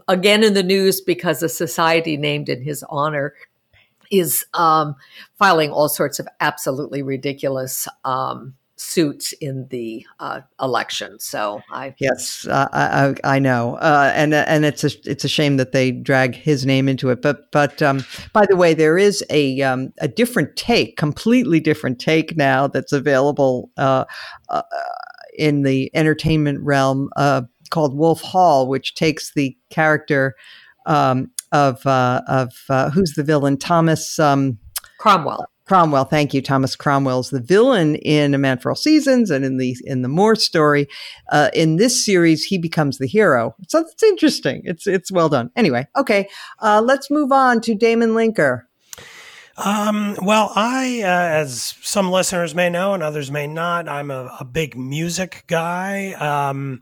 again 0.07 0.43
in 0.43 0.53
the 0.53 0.63
news 0.63 1.01
because 1.01 1.41
a 1.41 1.49
society 1.49 2.15
named 2.15 2.47
in 2.47 2.61
his 2.61 2.83
honor 2.89 3.33
is 4.11 4.45
um, 4.53 4.95
filing 5.37 5.71
all 5.71 5.89
sorts 5.89 6.19
of 6.19 6.27
absolutely 6.39 7.01
ridiculous 7.01 7.87
um, 8.05 8.53
suits 8.79 9.33
in 9.33 9.67
the 9.69 10.05
uh, 10.19 10.41
election. 10.61 11.19
So 11.19 11.61
I 11.71 11.93
yes, 11.99 12.47
uh, 12.49 12.67
I, 12.71 13.35
I 13.35 13.39
know, 13.39 13.75
uh, 13.75 14.11
and 14.15 14.33
and 14.33 14.65
it's 14.65 14.83
a 14.83 14.89
it's 15.05 15.23
a 15.23 15.29
shame 15.29 15.57
that 15.57 15.73
they 15.73 15.91
drag 15.91 16.35
his 16.35 16.65
name 16.65 16.87
into 16.87 17.09
it. 17.09 17.21
But 17.21 17.51
but 17.51 17.81
um, 17.81 18.05
by 18.33 18.45
the 18.45 18.55
way, 18.55 18.73
there 18.73 18.97
is 18.97 19.23
a 19.29 19.61
um, 19.61 19.93
a 19.99 20.07
different 20.07 20.55
take, 20.55 20.97
completely 20.97 21.59
different 21.59 21.99
take 21.99 22.37
now 22.37 22.67
that's 22.67 22.93
available 22.93 23.69
uh, 23.77 24.05
uh, 24.49 24.61
in 25.37 25.63
the 25.63 25.91
entertainment 25.93 26.59
realm 26.61 27.09
uh, 27.17 27.41
called 27.69 27.95
Wolf 27.95 28.21
Hall, 28.21 28.67
which 28.67 28.95
takes 28.95 29.33
the 29.33 29.55
character 29.69 30.35
um, 30.85 31.29
of 31.51 31.85
of 31.85 32.53
who's 32.93 33.13
the 33.13 33.23
villain, 33.23 33.57
Thomas. 33.57 34.17
Um, 34.19 34.57
Cromwell. 34.97 35.49
Cromwell, 35.69 36.05
thank 36.05 36.33
you. 36.33 36.41
Thomas 36.41 36.75
Cromwell 36.75 37.19
is 37.19 37.29
the 37.29 37.39
villain 37.39 37.93
in 37.97 38.33
A 38.33 38.39
Man 38.39 38.57
for 38.57 38.71
All 38.71 38.75
Seasons 38.75 39.29
and 39.29 39.45
in 39.45 39.57
the 39.57 39.77
in 39.83 40.01
the 40.01 40.07
More 40.07 40.35
story. 40.35 40.87
Uh, 41.31 41.51
in 41.53 41.75
this 41.75 42.03
series, 42.03 42.43
he 42.43 42.57
becomes 42.57 42.97
the 42.97 43.05
hero. 43.05 43.55
So 43.67 43.81
it's 43.81 44.01
interesting. 44.01 44.63
It's 44.65 44.87
it's 44.87 45.11
well 45.11 45.29
done. 45.29 45.51
Anyway, 45.55 45.85
okay, 45.95 46.27
uh, 46.57 46.81
let's 46.83 47.11
move 47.11 47.31
on 47.31 47.61
to 47.61 47.75
Damon 47.75 48.13
Linker. 48.13 48.63
Um, 49.57 50.17
well, 50.23 50.51
I, 50.55 51.01
uh, 51.03 51.05
as 51.05 51.75
some 51.83 52.09
listeners 52.09 52.55
may 52.55 52.71
know 52.71 52.95
and 52.95 53.03
others 53.03 53.29
may 53.29 53.45
not, 53.45 53.87
I'm 53.87 54.09
a, 54.09 54.37
a 54.39 54.45
big 54.45 54.75
music 54.75 55.43
guy. 55.45 56.13
Um, 56.13 56.81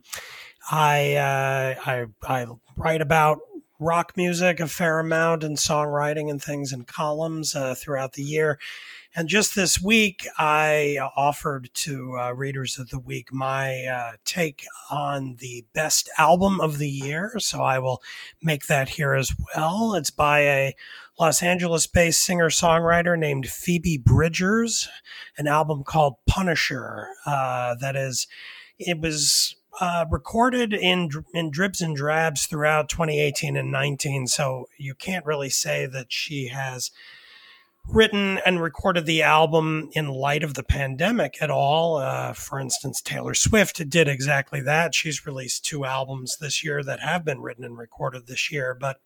I, 0.71 1.15
uh, 1.15 1.75
I, 1.85 2.05
I 2.23 2.45
write 2.77 3.01
about 3.01 3.39
rock 3.79 4.13
music 4.17 4.59
a 4.59 4.67
fair 4.67 4.99
amount 4.99 5.43
and 5.43 5.57
songwriting 5.57 6.29
and 6.29 6.41
things 6.41 6.73
in 6.73 6.83
columns 6.83 7.55
uh, 7.55 7.75
throughout 7.75 8.13
the 8.13 8.23
year. 8.23 8.59
And 9.15 9.27
just 9.27 9.55
this 9.55 9.81
week, 9.81 10.27
I 10.37 10.99
offered 11.15 11.71
to 11.73 12.17
uh, 12.19 12.31
readers 12.33 12.77
of 12.77 12.89
the 12.89 12.99
week 12.99 13.33
my 13.33 13.85
uh, 13.85 14.11
take 14.25 14.63
on 14.91 15.37
the 15.39 15.65
best 15.73 16.09
album 16.19 16.61
of 16.61 16.77
the 16.77 16.89
year. 16.89 17.33
So 17.39 17.63
I 17.63 17.79
will 17.79 18.01
make 18.43 18.67
that 18.67 18.89
here 18.89 19.15
as 19.15 19.33
well. 19.55 19.95
It's 19.95 20.11
by 20.11 20.39
a 20.41 20.75
Los 21.19 21.41
Angeles 21.41 21.87
based 21.87 22.23
singer 22.23 22.49
songwriter 22.49 23.17
named 23.17 23.47
Phoebe 23.47 23.97
Bridgers, 23.97 24.87
an 25.37 25.47
album 25.47 25.83
called 25.83 26.17
Punisher. 26.27 27.07
Uh, 27.25 27.73
that 27.75 27.95
is, 27.95 28.27
it 28.77 28.99
was 28.99 29.56
uh, 29.79 30.05
recorded 30.09 30.73
in 30.73 31.09
in 31.33 31.51
dribs 31.51 31.81
and 31.81 31.95
drabs 31.95 32.45
throughout 32.45 32.89
2018 32.89 33.55
and 33.55 33.71
19. 33.71 34.27
So 34.27 34.67
you 34.77 34.95
can't 34.95 35.25
really 35.25 35.49
say 35.49 35.85
that 35.85 36.11
she 36.11 36.47
has 36.47 36.91
written 37.87 38.39
and 38.45 38.61
recorded 38.61 39.05
the 39.05 39.23
album 39.23 39.89
in 39.93 40.09
light 40.09 40.43
of 40.43 40.55
the 40.55 40.63
pandemic 40.63 41.37
at 41.41 41.49
all. 41.49 41.97
Uh, 41.97 42.33
for 42.33 42.59
instance, 42.59 43.01
Taylor 43.01 43.33
Swift 43.33 43.89
did 43.89 44.07
exactly 44.07 44.61
that. 44.61 44.93
She's 44.93 45.25
released 45.25 45.63
two 45.63 45.85
albums 45.85 46.37
this 46.37 46.63
year 46.63 46.83
that 46.83 46.99
have 46.99 47.23
been 47.23 47.41
written 47.41 47.63
and 47.63 47.77
recorded 47.77 48.27
this 48.27 48.51
year, 48.51 48.75
but 48.77 48.97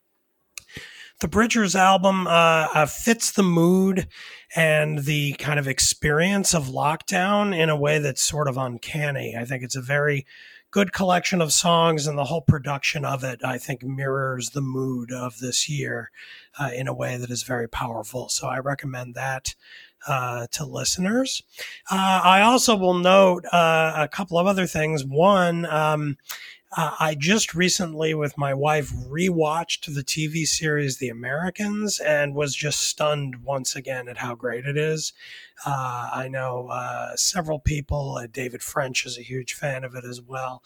the 1.20 1.28
Bridgers 1.28 1.76
album 1.76 2.26
uh, 2.26 2.30
uh, 2.74 2.86
fits 2.86 3.30
the 3.30 3.44
mood 3.44 4.08
and 4.56 5.00
the 5.00 5.34
kind 5.34 5.60
of 5.60 5.68
experience 5.68 6.52
of 6.52 6.66
lockdown 6.66 7.56
in 7.56 7.70
a 7.70 7.76
way 7.76 8.00
that's 8.00 8.22
sort 8.22 8.48
of 8.48 8.58
uncanny. 8.58 9.36
I 9.38 9.44
think 9.44 9.62
it's 9.62 9.76
a 9.76 9.80
very 9.80 10.26
good 10.72 10.92
collection 10.92 11.40
of 11.40 11.52
songs, 11.52 12.08
and 12.08 12.18
the 12.18 12.24
whole 12.24 12.40
production 12.40 13.04
of 13.04 13.22
it, 13.22 13.44
I 13.44 13.58
think, 13.58 13.84
mirrors 13.84 14.50
the 14.50 14.60
mood 14.60 15.12
of 15.12 15.38
this 15.38 15.68
year 15.68 16.10
uh, 16.58 16.70
in 16.74 16.88
a 16.88 16.94
way 16.94 17.16
that 17.16 17.30
is 17.30 17.44
very 17.44 17.68
powerful. 17.68 18.28
So 18.28 18.48
I 18.48 18.58
recommend 18.58 19.14
that. 19.14 19.54
Uh, 20.04 20.48
to 20.50 20.64
listeners. 20.64 21.44
Uh, 21.88 22.20
I 22.24 22.40
also 22.40 22.74
will 22.74 22.94
note 22.94 23.44
uh, 23.52 23.92
a 23.94 24.08
couple 24.08 24.36
of 24.36 24.48
other 24.48 24.66
things. 24.66 25.04
One, 25.04 25.64
um, 25.66 26.18
uh, 26.74 26.94
I 26.98 27.14
just 27.14 27.54
recently, 27.54 28.14
with 28.14 28.38
my 28.38 28.54
wife, 28.54 28.90
rewatched 28.90 29.94
the 29.94 30.02
TV 30.02 30.46
series 30.46 30.96
The 30.96 31.10
Americans 31.10 31.98
and 32.00 32.34
was 32.34 32.54
just 32.54 32.80
stunned 32.80 33.44
once 33.44 33.76
again 33.76 34.08
at 34.08 34.18
how 34.18 34.34
great 34.34 34.64
it 34.64 34.78
is. 34.78 35.12
Uh, 35.66 36.10
I 36.12 36.28
know 36.28 36.68
uh, 36.68 37.14
several 37.16 37.58
people, 37.58 38.16
uh, 38.16 38.26
David 38.26 38.62
French 38.62 39.04
is 39.04 39.18
a 39.18 39.22
huge 39.22 39.52
fan 39.52 39.84
of 39.84 39.94
it 39.94 40.04
as 40.04 40.22
well. 40.22 40.62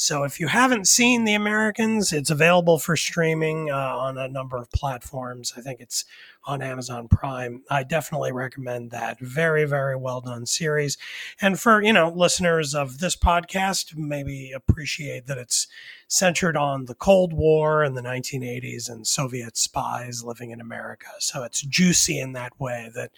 So 0.00 0.24
if 0.24 0.40
you 0.40 0.46
haven't 0.46 0.88
seen 0.88 1.26
The 1.26 1.34
Americans, 1.34 2.10
it's 2.10 2.30
available 2.30 2.78
for 2.78 2.96
streaming 2.96 3.70
uh, 3.70 3.74
on 3.74 4.16
a 4.16 4.28
number 4.28 4.56
of 4.56 4.70
platforms. 4.70 5.52
I 5.58 5.60
think 5.60 5.78
it's 5.78 6.06
on 6.46 6.62
Amazon 6.62 7.06
Prime. 7.06 7.64
I 7.70 7.82
definitely 7.82 8.32
recommend 8.32 8.92
that. 8.92 9.20
Very, 9.20 9.66
very 9.66 9.96
well 9.96 10.22
done 10.22 10.46
series. 10.46 10.96
And 11.38 11.60
for, 11.60 11.82
you 11.82 11.92
know, 11.92 12.08
listeners 12.08 12.74
of 12.74 13.00
this 13.00 13.14
podcast, 13.14 13.94
maybe 13.94 14.52
appreciate 14.52 15.26
that 15.26 15.36
it's 15.36 15.66
centered 16.08 16.56
on 16.56 16.86
the 16.86 16.94
Cold 16.94 17.34
War 17.34 17.84
and 17.84 17.94
the 17.94 18.02
1980s 18.02 18.88
and 18.88 19.06
Soviet 19.06 19.58
spies 19.58 20.24
living 20.24 20.50
in 20.50 20.62
America. 20.62 21.08
So 21.18 21.42
it's 21.42 21.60
juicy 21.60 22.18
in 22.18 22.32
that 22.32 22.58
way 22.58 22.90
that 22.94 23.12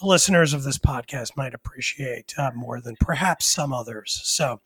the 0.00 0.06
listeners 0.06 0.54
of 0.54 0.62
this 0.62 0.78
podcast 0.78 1.36
might 1.36 1.52
appreciate 1.52 2.32
uh, 2.38 2.52
more 2.54 2.80
than 2.80 2.94
perhaps 2.94 3.44
some 3.44 3.72
others. 3.72 4.20
So 4.22 4.60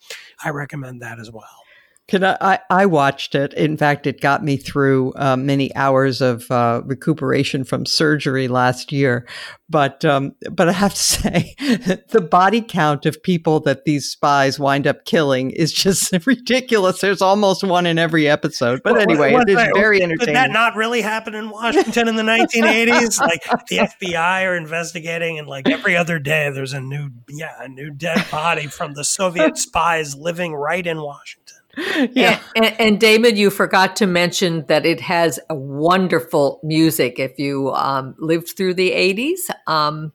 I 0.45 0.51
recommend 0.51 1.01
that 1.01 1.18
as 1.18 1.31
well. 1.31 1.62
Can 2.09 2.25
I, 2.25 2.37
I, 2.41 2.59
I? 2.69 2.87
watched 2.87 3.35
it. 3.35 3.55
In 3.55 3.77
fact, 3.77 4.07
it 4.07 4.21
got 4.21 4.45
me 4.45 4.57
through 4.57 5.13
uh, 5.17 5.37
many 5.37 5.75
hours 5.77 6.21
of 6.21 6.51
uh, 6.51 6.83
recuperation 6.85 7.63
from 7.63 7.87
surgery 7.87 8.49
last 8.49 8.91
year. 8.91 9.27
But 9.71 10.05
um, 10.05 10.33
but 10.51 10.69
I 10.69 10.73
have 10.73 10.93
to 10.95 11.03
say, 11.03 11.55
the 12.09 12.27
body 12.29 12.61
count 12.61 13.07
of 13.07 13.23
people 13.23 13.61
that 13.61 13.85
these 13.85 14.11
spies 14.11 14.59
wind 14.59 14.87
up 14.87 15.05
killing 15.05 15.53
is 15.53 15.73
just 15.73 16.13
ridiculous. 16.27 17.01
There's 17.01 17.23
almost 17.23 17.63
one 17.63 17.87
in 17.87 17.99
every 17.99 18.29
episode. 18.29 18.83
But 18.83 18.99
anyway, 18.99 19.35
it 19.35 19.49
is 19.49 19.69
very 19.75 20.03
entertaining. 20.03 20.35
Did 20.35 20.37
that 20.37 20.51
not 20.51 20.75
really 20.75 21.03
happen 21.03 21.35
in 21.35 21.51
Washington 21.51 22.09
in 22.09 22.17
the 22.17 22.23
1980s? 22.23 23.21
like 23.21 23.45
the 23.69 23.79
FBI 23.79 24.45
are 24.45 24.57
investigating, 24.57 25.39
and 25.39 25.47
like 25.47 25.69
every 25.69 25.97
other 25.97 26.19
day, 26.19 26.51
there's 26.51 26.73
a 26.73 26.81
new 26.81 27.11
yeah 27.29 27.55
a 27.61 27.69
new 27.69 27.91
dead 27.91 28.27
body 28.31 28.67
from 28.67 28.95
the 28.95 29.05
Soviet 29.05 29.57
spies 29.57 30.17
living 30.17 30.53
right 30.53 30.87
in 30.87 31.01
Washington. 31.01 31.52
yeah. 32.12 32.41
And, 32.55 32.81
and, 32.81 33.01
Damon, 33.01 33.37
you 33.37 33.49
forgot 33.49 33.97
to 33.97 34.07
mention 34.07 34.66
that 34.66 34.85
it 34.85 35.01
has 35.01 35.41
a 35.49 35.55
wonderful 35.55 36.61
music. 36.62 37.18
If 37.18 37.39
you 37.39 37.70
um, 37.70 38.14
lived 38.18 38.55
through 38.57 38.75
the 38.75 38.91
80s, 38.91 39.51
um, 39.66 40.12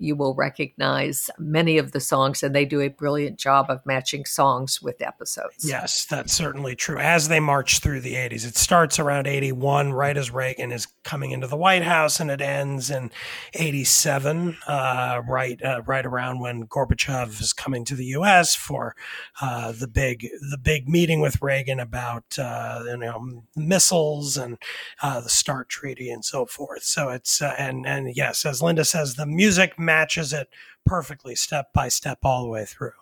you 0.00 0.16
will 0.16 0.34
recognize 0.34 1.30
many 1.38 1.76
of 1.76 1.92
the 1.92 2.00
songs, 2.00 2.42
and 2.42 2.54
they 2.54 2.64
do 2.64 2.80
a 2.80 2.88
brilliant 2.88 3.38
job 3.38 3.66
of 3.68 3.84
matching 3.84 4.24
songs 4.24 4.80
with 4.80 5.02
episodes. 5.02 5.64
Yes, 5.68 6.06
that's 6.06 6.32
certainly 6.32 6.74
true. 6.74 6.98
As 6.98 7.28
they 7.28 7.38
march 7.38 7.80
through 7.80 8.00
the 8.00 8.14
80s, 8.14 8.46
it 8.46 8.56
starts 8.56 8.98
around 8.98 9.26
81, 9.26 9.92
right 9.92 10.16
as 10.16 10.30
Reagan 10.30 10.72
is 10.72 10.88
coming 11.04 11.32
into 11.32 11.46
the 11.46 11.56
White 11.56 11.82
House, 11.82 12.18
and 12.18 12.30
it 12.30 12.40
ends 12.40 12.90
in 12.90 13.10
87, 13.54 14.56
uh, 14.66 15.22
right 15.28 15.62
uh, 15.62 15.82
right 15.86 16.06
around 16.06 16.40
when 16.40 16.66
Gorbachev 16.66 17.40
is 17.40 17.52
coming 17.52 17.84
to 17.84 17.94
the 17.94 18.06
U.S. 18.06 18.54
for 18.54 18.96
uh, 19.42 19.72
the 19.72 19.88
big 19.88 20.28
the 20.50 20.58
big 20.58 20.88
meeting 20.88 21.20
with 21.20 21.42
Reagan 21.42 21.78
about 21.78 22.38
uh, 22.38 22.82
you 22.86 22.96
know 22.96 23.42
missiles 23.54 24.36
and 24.36 24.56
uh, 25.02 25.20
the 25.20 25.28
START 25.28 25.68
treaty 25.68 26.10
and 26.10 26.24
so 26.24 26.46
forth. 26.46 26.84
So 26.84 27.10
it's 27.10 27.42
uh, 27.42 27.54
and 27.58 27.86
and 27.86 28.16
yes, 28.16 28.46
as 28.46 28.62
Linda 28.62 28.84
says, 28.84 29.16
the 29.16 29.26
music 29.26 29.78
matches 29.90 30.32
it 30.32 30.48
perfectly 30.86 31.34
step 31.34 31.72
by 31.72 31.88
step 31.88 32.18
all 32.22 32.44
the 32.44 32.48
way 32.48 32.64
through. 32.64 32.92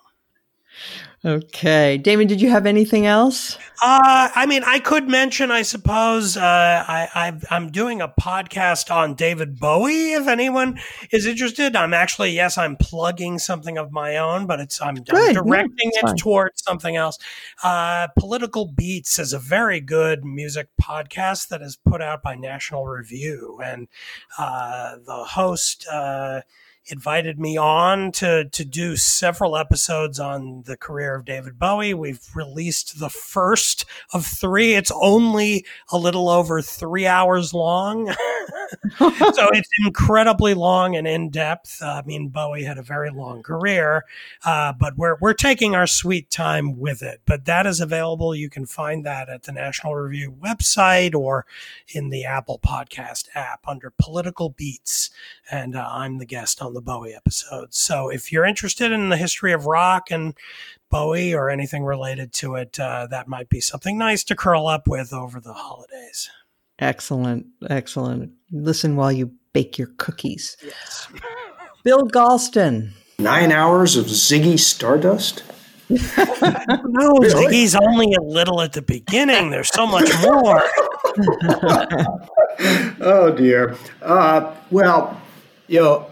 Okay. 1.24 1.98
Damon, 1.98 2.28
did 2.28 2.40
you 2.40 2.50
have 2.50 2.64
anything 2.64 3.04
else? 3.04 3.56
Uh, 3.82 4.28
I 4.34 4.46
mean, 4.46 4.62
I 4.64 4.78
could 4.78 5.08
mention, 5.08 5.50
I 5.50 5.62
suppose, 5.62 6.36
uh, 6.36 6.40
I, 6.40 7.08
I, 7.50 7.56
am 7.56 7.72
doing 7.72 8.00
a 8.00 8.08
podcast 8.08 8.94
on 8.94 9.14
David 9.14 9.58
Bowie. 9.58 10.12
If 10.12 10.28
anyone 10.28 10.78
is 11.10 11.26
interested, 11.26 11.74
I'm 11.74 11.92
actually, 11.92 12.30
yes, 12.30 12.56
I'm 12.56 12.76
plugging 12.76 13.40
something 13.40 13.76
of 13.76 13.90
my 13.90 14.16
own, 14.18 14.46
but 14.46 14.60
it's, 14.60 14.80
I'm, 14.80 14.96
I'm 14.96 15.02
directing 15.02 15.90
yeah, 15.92 15.98
it 15.98 16.06
fine. 16.06 16.16
towards 16.16 16.62
something 16.62 16.94
else. 16.94 17.18
Uh, 17.64 18.06
Political 18.16 18.66
Beats 18.76 19.18
is 19.18 19.32
a 19.32 19.38
very 19.40 19.80
good 19.80 20.24
music 20.24 20.68
podcast 20.80 21.48
that 21.48 21.62
is 21.62 21.76
put 21.76 22.00
out 22.00 22.22
by 22.22 22.36
National 22.36 22.86
Review. 22.86 23.58
And, 23.64 23.88
uh, 24.38 24.96
the 25.04 25.24
host, 25.24 25.86
uh, 25.90 26.42
invited 26.88 27.38
me 27.38 27.56
on 27.56 28.12
to 28.12 28.46
to 28.46 28.64
do 28.64 28.96
several 28.96 29.56
episodes 29.56 30.18
on 30.18 30.62
the 30.66 30.76
career 30.76 31.14
of 31.14 31.24
David 31.24 31.58
Bowie. 31.58 31.94
We've 31.94 32.24
released 32.34 32.98
the 32.98 33.10
first 33.10 33.84
of 34.12 34.24
three. 34.26 34.74
It's 34.74 34.92
only 34.94 35.64
a 35.90 35.98
little 35.98 36.28
over 36.28 36.62
three 36.62 37.06
hours 37.06 37.52
long, 37.52 38.06
so 38.98 39.08
it's 39.52 39.68
incredibly 39.84 40.54
long 40.54 40.96
and 40.96 41.06
in 41.06 41.30
depth. 41.30 41.78
Uh, 41.82 42.02
I 42.04 42.06
mean, 42.06 42.28
Bowie 42.28 42.64
had 42.64 42.78
a 42.78 42.82
very 42.82 43.10
long 43.10 43.42
career, 43.42 44.04
uh, 44.44 44.72
but 44.72 44.96
we're 44.96 45.16
we're 45.20 45.34
taking 45.34 45.74
our 45.74 45.86
sweet 45.86 46.30
time 46.30 46.78
with 46.78 47.02
it. 47.02 47.20
But 47.26 47.44
that 47.44 47.66
is 47.66 47.80
available. 47.80 48.34
You 48.34 48.50
can 48.50 48.66
find 48.66 49.04
that 49.04 49.28
at 49.28 49.44
the 49.44 49.52
National 49.52 49.94
Review 49.94 50.34
website 50.42 51.14
or 51.14 51.46
in 51.88 52.08
the 52.10 52.24
Apple 52.24 52.58
Podcast 52.58 53.28
app 53.34 53.66
under 53.66 53.92
Political 53.98 54.50
Beats, 54.50 55.10
and 55.50 55.76
uh, 55.76 55.86
I'm 55.88 56.18
the 56.18 56.26
guest 56.26 56.62
on 56.62 56.74
the 56.74 56.77
the 56.78 56.82
Bowie 56.82 57.12
episodes. 57.12 57.76
So 57.76 58.08
if 58.08 58.30
you're 58.30 58.44
interested 58.44 58.92
in 58.92 59.08
the 59.08 59.16
history 59.16 59.52
of 59.52 59.66
rock 59.66 60.12
and 60.12 60.34
Bowie 60.90 61.34
or 61.34 61.50
anything 61.50 61.84
related 61.84 62.32
to 62.34 62.54
it, 62.54 62.78
uh, 62.78 63.08
that 63.10 63.26
might 63.26 63.48
be 63.48 63.60
something 63.60 63.98
nice 63.98 64.22
to 64.24 64.36
curl 64.36 64.68
up 64.68 64.86
with 64.86 65.12
over 65.12 65.40
the 65.40 65.54
holidays. 65.54 66.30
Excellent. 66.78 67.46
Excellent. 67.68 68.30
Listen 68.52 68.94
while 68.94 69.10
you 69.10 69.32
bake 69.52 69.76
your 69.76 69.88
cookies. 69.96 70.56
Yes. 70.64 71.08
Bill 71.82 72.08
Galston. 72.08 72.92
Nine 73.18 73.50
hours 73.50 73.96
of 73.96 74.06
Ziggy 74.06 74.56
Stardust? 74.56 75.42
no, 75.90 75.98
really? 77.18 77.64
Ziggy's 77.64 77.74
only 77.74 78.14
a 78.14 78.22
little 78.22 78.60
at 78.60 78.72
the 78.72 78.82
beginning. 78.82 79.50
There's 79.50 79.70
so 79.70 79.84
much 79.86 80.08
more. 80.22 80.62
oh, 83.00 83.34
dear. 83.36 83.76
Uh, 84.00 84.54
well, 84.70 85.20
you 85.66 85.80
know, 85.80 86.06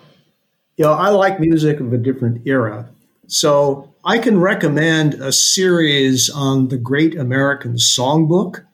you 0.76 0.84
know, 0.84 0.92
I 0.92 1.08
like 1.08 1.40
music 1.40 1.80
of 1.80 1.92
a 1.92 1.98
different 1.98 2.46
era. 2.46 2.88
So 3.28 3.92
I 4.04 4.18
can 4.18 4.40
recommend 4.40 5.14
a 5.14 5.32
series 5.32 6.30
on 6.30 6.68
the 6.68 6.76
Great 6.76 7.16
American 7.16 7.74
Songbook, 7.74 8.64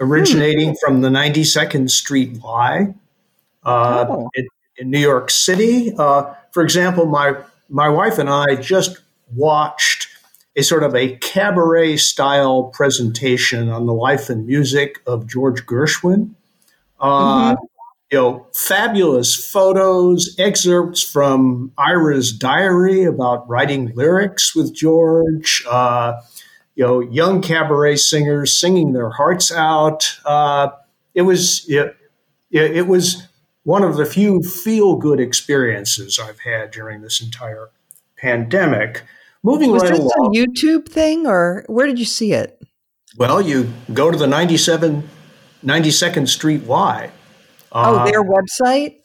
originating 0.00 0.70
hmm. 0.70 0.74
from 0.80 1.00
the 1.02 1.08
92nd 1.08 1.90
Street 1.90 2.38
Y 2.42 2.94
uh, 3.64 4.06
oh. 4.08 4.30
in, 4.34 4.48
in, 4.78 4.90
New 4.90 4.98
York 4.98 5.30
City. 5.30 5.92
Uh, 5.96 6.34
for 6.52 6.62
example, 6.62 7.06
my 7.06 7.36
my 7.68 7.88
wife 7.88 8.18
and 8.18 8.28
I 8.28 8.56
just 8.56 9.00
watched 9.36 10.08
a 10.56 10.62
sort 10.62 10.82
of 10.82 10.96
a 10.96 11.16
cabaret 11.18 11.96
style 11.98 12.64
presentation 12.64 13.68
on 13.68 13.86
the 13.86 13.92
life 13.92 14.28
and 14.28 14.46
music 14.46 15.00
of 15.06 15.28
George 15.28 15.66
Gershwin. 15.66 16.34
Uh, 16.98 17.54
mm-hmm 17.54 17.64
you 18.10 18.18
know, 18.18 18.46
fabulous 18.54 19.36
photos, 19.50 20.34
excerpts 20.38 21.00
from 21.02 21.72
Ira's 21.78 22.32
diary 22.32 23.04
about 23.04 23.48
writing 23.48 23.92
lyrics 23.94 24.54
with 24.54 24.74
George. 24.74 25.64
Uh, 25.68 26.20
you 26.74 26.84
know, 26.84 27.00
young 27.00 27.40
cabaret 27.40 27.96
singers 27.96 28.56
singing 28.56 28.94
their 28.94 29.10
hearts 29.10 29.52
out. 29.52 30.18
Uh, 30.24 30.70
it 31.14 31.22
was 31.22 31.64
it, 31.68 31.96
it 32.50 32.88
was 32.88 33.28
one 33.62 33.84
of 33.84 33.96
the 33.96 34.06
few 34.06 34.42
feel 34.42 34.96
good 34.96 35.20
experiences 35.20 36.18
I've 36.18 36.40
had 36.40 36.72
during 36.72 37.02
this 37.02 37.20
entire 37.20 37.70
pandemic. 38.16 39.04
Moving 39.42 39.70
was 39.70 39.82
right 39.82 39.92
this 39.92 40.00
along, 40.00 40.34
a 40.34 40.38
YouTube 40.38 40.88
thing, 40.88 41.26
or 41.26 41.64
where 41.68 41.86
did 41.86 41.98
you 41.98 42.04
see 42.04 42.32
it? 42.32 42.60
Well, 43.16 43.40
you 43.40 43.72
go 43.94 44.10
to 44.10 44.16
the 44.16 44.26
97, 44.26 45.08
92nd 45.64 46.28
Street 46.28 46.62
Y 46.62 47.10
Oh, 47.72 47.96
uh, 47.96 48.04
their 48.04 48.22
website. 48.22 48.96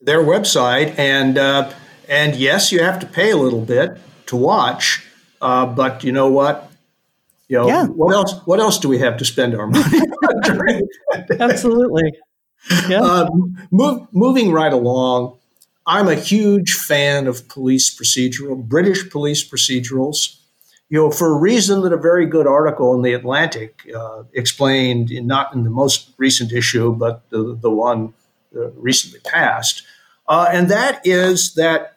Their 0.00 0.22
website, 0.22 0.98
and 0.98 1.38
uh, 1.38 1.72
and 2.08 2.36
yes, 2.36 2.72
you 2.72 2.82
have 2.82 2.98
to 3.00 3.06
pay 3.06 3.30
a 3.30 3.36
little 3.36 3.60
bit 3.60 3.98
to 4.26 4.36
watch, 4.36 5.04
uh, 5.40 5.66
but 5.66 6.04
you 6.04 6.12
know 6.12 6.30
what? 6.30 6.70
You 7.48 7.58
know 7.58 7.68
yeah. 7.68 7.86
what 7.86 8.14
else? 8.14 8.34
What 8.44 8.60
else 8.60 8.78
do 8.78 8.88
we 8.88 8.98
have 8.98 9.16
to 9.18 9.24
spend 9.24 9.54
our 9.54 9.66
money 9.68 10.00
on? 10.00 10.82
Absolutely. 11.40 12.12
Yeah. 12.88 13.00
Um, 13.00 13.56
move, 13.70 14.08
moving 14.12 14.50
right 14.50 14.72
along, 14.72 15.36
I'm 15.86 16.08
a 16.08 16.14
huge 16.14 16.72
fan 16.72 17.26
of 17.26 17.46
police 17.48 17.94
procedural, 17.94 18.62
British 18.62 19.10
police 19.10 19.46
procedurals 19.46 20.38
you 20.88 20.98
know, 20.98 21.10
for 21.10 21.32
a 21.32 21.38
reason 21.38 21.82
that 21.82 21.92
a 21.92 21.96
very 21.96 22.26
good 22.26 22.46
article 22.46 22.94
in 22.94 23.02
the 23.02 23.14
Atlantic 23.14 23.88
uh, 23.96 24.24
explained, 24.32 25.10
in, 25.10 25.26
not 25.26 25.54
in 25.54 25.64
the 25.64 25.70
most 25.70 26.12
recent 26.18 26.52
issue, 26.52 26.94
but 26.94 27.28
the, 27.30 27.56
the 27.60 27.70
one 27.70 28.12
uh, 28.54 28.70
recently 28.72 29.20
passed, 29.20 29.82
uh, 30.28 30.46
and 30.50 30.70
that 30.70 31.00
is 31.04 31.54
that 31.54 31.96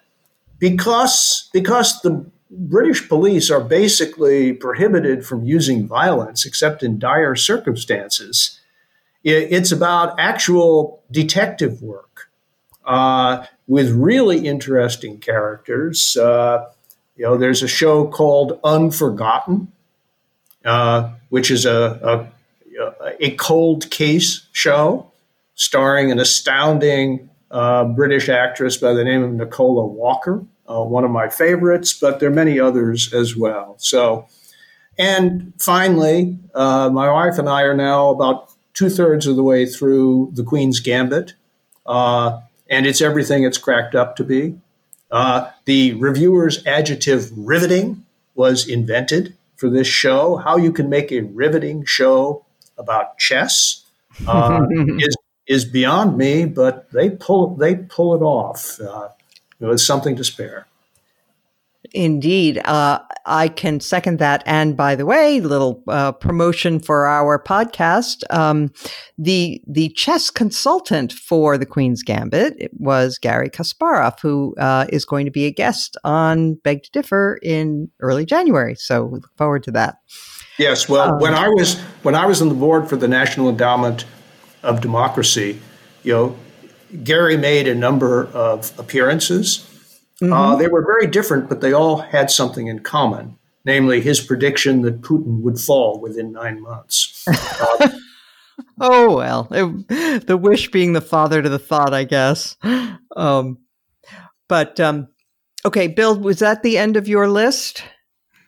because 0.60 1.50
because 1.54 2.02
the 2.02 2.26
British 2.50 3.08
police 3.08 3.52
are 3.52 3.62
basically 3.62 4.54
prohibited 4.54 5.26
from 5.26 5.44
using 5.44 5.88
violence 5.88 6.46
except 6.46 6.82
in 6.82 6.98
dire 6.98 7.36
circumstances, 7.36 8.60
it, 9.24 9.48
it's 9.52 9.72
about 9.72 10.20
actual 10.20 11.04
detective 11.12 11.82
work 11.82 12.30
uh, 12.86 13.46
with 13.68 13.92
really 13.92 14.48
interesting 14.48 15.20
characters. 15.20 16.16
Uh, 16.18 16.66
you 17.18 17.26
know, 17.26 17.38
there's 17.38 17.64
a 17.64 17.68
show 17.68 18.08
called 18.08 18.60
Unforgotten, 18.64 19.72
uh, 20.64 21.12
which 21.30 21.50
is 21.50 21.66
a, 21.66 22.30
a, 22.80 22.94
a 23.20 23.32
cold 23.36 23.90
case 23.90 24.48
show 24.52 25.12
starring 25.56 26.12
an 26.12 26.20
astounding 26.20 27.30
uh, 27.50 27.86
British 27.86 28.30
actress 28.30 28.78
by 28.78 28.94
the 28.94 29.04
name 29.04 29.24
of 29.24 29.32
Nicola 29.34 29.86
Walker, 29.86 30.46
uh, 30.70 30.84
one 30.84 31.04
of 31.04 31.12
my 31.12 31.28
favorites, 31.28 31.94
but 31.94 32.20
there 32.20 32.30
are 32.30 32.34
many 32.34 32.60
others 32.60 33.14
as 33.14 33.36
well. 33.36 33.76
So, 33.80 34.28
and 35.00 35.54
finally, 35.60 36.38
uh, 36.54 36.90
my 36.92 37.12
wife 37.12 37.40
and 37.40 37.50
I 37.50 37.64
are 37.64 37.76
now 37.76 38.10
about 38.10 38.52
two 38.74 38.90
thirds 38.90 39.26
of 39.26 39.36
the 39.36 39.44
way 39.44 39.66
through 39.66 40.32
The 40.34 40.44
Queen's 40.44 40.80
Gambit, 40.80 41.34
uh, 41.88 42.42
and 42.70 42.86
it's 42.86 43.02
everything 43.02 43.44
it's 43.44 43.58
cracked 43.58 43.96
up 43.96 44.16
to 44.18 44.24
be. 44.24 44.60
Uh, 45.10 45.50
the 45.66 45.94
reviewer's 45.94 46.66
adjective 46.66 47.32
riveting 47.36 48.06
was 48.36 48.68
invented 48.68 49.36
for 49.56 49.70
this 49.70 49.88
show. 49.88 50.38
How 50.38 50.58
you 50.58 50.72
can 50.72 50.90
make 50.90 51.12
a 51.12 51.22
riveting 51.22 51.86
show 51.86 52.46
about 52.78 53.18
chess 53.18 53.84
uh, 54.28 54.66
is 55.00 55.16
is 55.48 55.64
beyond 55.64 56.18
me, 56.18 56.46
but 56.46 56.92
they 56.92 57.10
pull 57.10 57.56
they 57.56 57.76
pull 57.76 58.16
it 58.16 58.22
off. 58.22 58.80
Uh, 58.80 59.10
it 59.60 59.66
was 59.66 59.86
something 59.86 60.16
to 60.16 60.24
spare. 60.24 60.68
Indeed. 61.94 62.62
Uh, 62.66 63.00
I 63.28 63.50
can 63.50 63.80
second 63.80 64.20
that. 64.20 64.42
And 64.46 64.76
by 64.76 64.96
the 64.96 65.06
way, 65.06 65.42
little 65.42 65.84
uh, 65.88 66.14
promotion 66.14 66.80
for 66.80 67.06
our 67.06 67.42
podcast. 67.42 68.24
Um, 68.30 68.72
the 69.18 69.62
the 69.68 69.90
chess 69.90 70.30
consultant 70.30 71.12
for 71.12 71.58
the 71.58 71.66
Queen's 71.66 72.04
Gambit 72.04 72.72
was 72.74 73.18
Garry 73.18 73.50
Kasparov, 73.50 74.20
who 74.22 74.56
uh, 74.58 74.86
is 74.90 75.06
going 75.06 75.26
to 75.26 75.32
be 75.32 75.46
a 75.46 75.52
guest 75.52 75.98
on 76.04 76.56
Beg 76.56 76.84
to 76.84 76.92
Differ 76.92 77.40
in 77.44 77.90
early 78.00 78.26
January. 78.26 78.76
So 78.76 79.06
we 79.06 79.20
look 79.20 79.38
forward 79.38 79.64
to 79.64 79.72
that. 79.72 79.98
Yes. 80.58 80.90
Well, 80.90 81.14
um, 81.14 81.20
when 81.20 81.34
I 81.34 81.50
was 81.50 81.80
when 82.04 82.16
I 82.16 82.26
was 82.26 82.42
on 82.42 82.50
the 82.50 82.56
board 82.56 82.90
for 82.90 82.96
the 82.96 83.08
National 83.08 83.50
Endowment 83.50 84.06
of 84.64 84.82
Democracy, 84.82 85.60
you 86.04 86.14
know, 86.14 86.36
Gary 87.04 87.38
made 87.38 87.68
a 87.68 87.76
number 87.76 88.28
of 88.28 88.78
appearances 88.80 89.68
mm-hmm. 90.22 90.34
Uh, 90.34 90.56
they 90.56 90.68
were 90.68 90.82
very 90.82 91.08
different, 91.08 91.50
but 91.50 91.62
they 91.62 91.74
all 91.74 91.98
had 91.98 92.32
something 92.32 92.68
in 92.68 92.80
common, 92.80 93.38
namely 93.66 94.02
his 94.02 94.20
prediction 94.20 94.82
that 94.82 95.02
Putin 95.02 95.42
would 95.42 95.60
fall 95.60 96.00
within 96.00 96.32
nine 96.32 96.62
months. 96.62 97.26
Uh, 97.28 97.90
oh, 98.82 99.16
well, 99.16 99.48
it, 99.52 100.28
the 100.28 100.38
wish 100.38 100.72
being 100.72 100.94
the 100.94 101.02
father 101.02 101.42
to 101.42 101.50
the 101.50 101.60
thought, 101.60 101.94
I 101.94 102.04
guess. 102.04 102.56
Um, 103.16 103.60
but 104.48 104.80
um, 104.80 105.10
okay, 105.66 105.88
Bill, 105.88 106.18
was 106.18 106.40
that 106.40 106.64
the 106.64 106.78
end 106.78 106.98
of 106.98 107.08
your 107.08 107.28
list? 107.28 107.84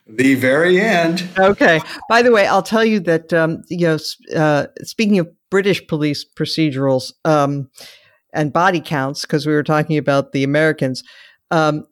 The 0.07 0.35
very 0.35 0.81
end. 0.81 1.27
Okay. 1.37 1.81
By 2.09 2.23
the 2.23 2.31
way, 2.31 2.47
I'll 2.47 2.63
tell 2.63 2.83
you 2.83 2.99
that 3.01 3.31
um, 3.31 3.63
you 3.69 3.85
know, 3.87 3.97
uh, 4.35 4.67
speaking 4.81 5.19
of 5.19 5.29
British 5.51 5.85
police 5.87 6.25
procedurals 6.25 7.13
um, 7.25 7.69
and 8.33 8.51
body 8.51 8.81
counts, 8.81 9.21
because 9.21 9.45
we 9.45 9.53
were 9.53 9.63
talking 9.63 9.97
about 9.97 10.31
the 10.31 10.43
Americans. 10.43 11.03
Um, 11.51 11.87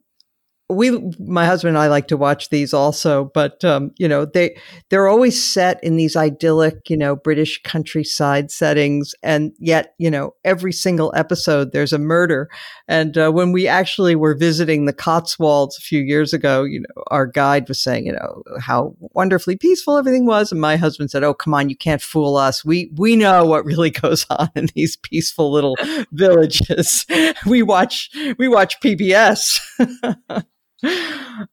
we 0.70 0.90
my 1.18 1.46
husband 1.46 1.76
and 1.76 1.82
I 1.82 1.88
like 1.88 2.08
to 2.08 2.16
watch 2.16 2.50
these 2.50 2.74
also, 2.74 3.30
but 3.32 3.64
um, 3.64 3.92
you 3.96 4.06
know 4.06 4.26
they 4.26 4.58
they're 4.90 5.08
always 5.08 5.42
set 5.42 5.82
in 5.82 5.96
these 5.96 6.14
idyllic, 6.14 6.90
you 6.90 6.96
know, 6.96 7.16
British 7.16 7.62
countryside 7.62 8.50
settings, 8.50 9.14
and 9.22 9.52
yet 9.58 9.94
you 9.98 10.10
know 10.10 10.34
every 10.44 10.72
single 10.72 11.10
episode 11.16 11.72
there's 11.72 11.94
a 11.94 11.98
murder. 11.98 12.50
And 12.86 13.16
uh, 13.16 13.30
when 13.30 13.52
we 13.52 13.66
actually 13.66 14.14
were 14.14 14.34
visiting 14.34 14.84
the 14.84 14.92
Cotswolds 14.92 15.78
a 15.78 15.82
few 15.82 16.00
years 16.00 16.34
ago, 16.34 16.64
you 16.64 16.80
know, 16.80 17.02
our 17.06 17.26
guide 17.26 17.66
was 17.68 17.82
saying, 17.82 18.04
you 18.04 18.12
know, 18.12 18.42
how 18.60 18.94
wonderfully 19.00 19.56
peaceful 19.56 19.96
everything 19.96 20.26
was, 20.26 20.52
and 20.52 20.60
my 20.60 20.76
husband 20.76 21.10
said, 21.10 21.24
"Oh, 21.24 21.32
come 21.32 21.54
on, 21.54 21.70
you 21.70 21.76
can't 21.76 22.02
fool 22.02 22.36
us. 22.36 22.62
We 22.62 22.90
we 22.96 23.16
know 23.16 23.46
what 23.46 23.64
really 23.64 23.90
goes 24.02 24.26
on 24.28 24.50
in 24.54 24.68
these 24.74 24.96
peaceful 24.96 25.50
little 25.50 25.76
villages. 26.12 27.06
we 27.46 27.62
watch 27.62 28.10
we 28.38 28.48
watch 28.48 28.78
PBS." 28.80 29.60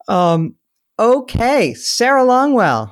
Um, 0.08 0.56
okay, 1.00 1.74
Sarah 1.74 2.24
Longwell. 2.24 2.92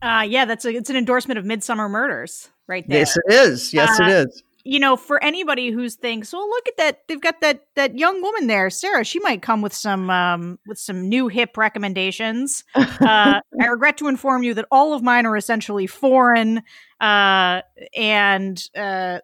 Uh, 0.00 0.24
yeah, 0.28 0.44
that's 0.44 0.64
a, 0.64 0.70
it's 0.70 0.90
an 0.90 0.96
endorsement 0.96 1.38
of 1.38 1.44
Midsomer 1.44 1.88
Murders 1.88 2.50
right 2.66 2.86
there. 2.88 2.98
Yes, 2.98 3.16
it 3.16 3.32
is. 3.32 3.72
Yes, 3.72 4.00
uh, 4.00 4.04
it 4.04 4.10
is. 4.10 4.42
You 4.64 4.78
know, 4.78 4.96
for 4.96 5.22
anybody 5.22 5.70
who's 5.70 5.96
thinks, 5.96 6.32
well, 6.32 6.48
look 6.48 6.68
at 6.68 6.76
that, 6.76 7.00
they've 7.08 7.20
got 7.20 7.40
that 7.40 7.66
that 7.74 7.98
young 7.98 8.22
woman 8.22 8.46
there, 8.46 8.70
Sarah. 8.70 9.04
She 9.04 9.18
might 9.20 9.42
come 9.42 9.60
with 9.60 9.72
some 9.72 10.08
um, 10.10 10.58
with 10.66 10.78
some 10.78 11.08
new 11.08 11.28
hip 11.28 11.56
recommendations. 11.56 12.64
Uh, 13.02 13.40
I 13.60 13.66
regret 13.66 13.98
to 13.98 14.06
inform 14.06 14.44
you 14.44 14.54
that 14.54 14.66
all 14.70 14.94
of 14.94 15.02
mine 15.02 15.26
are 15.26 15.36
essentially 15.36 15.88
foreign 15.88 16.62
uh, 17.00 17.62
and 17.96 18.62
uh, 18.76 19.18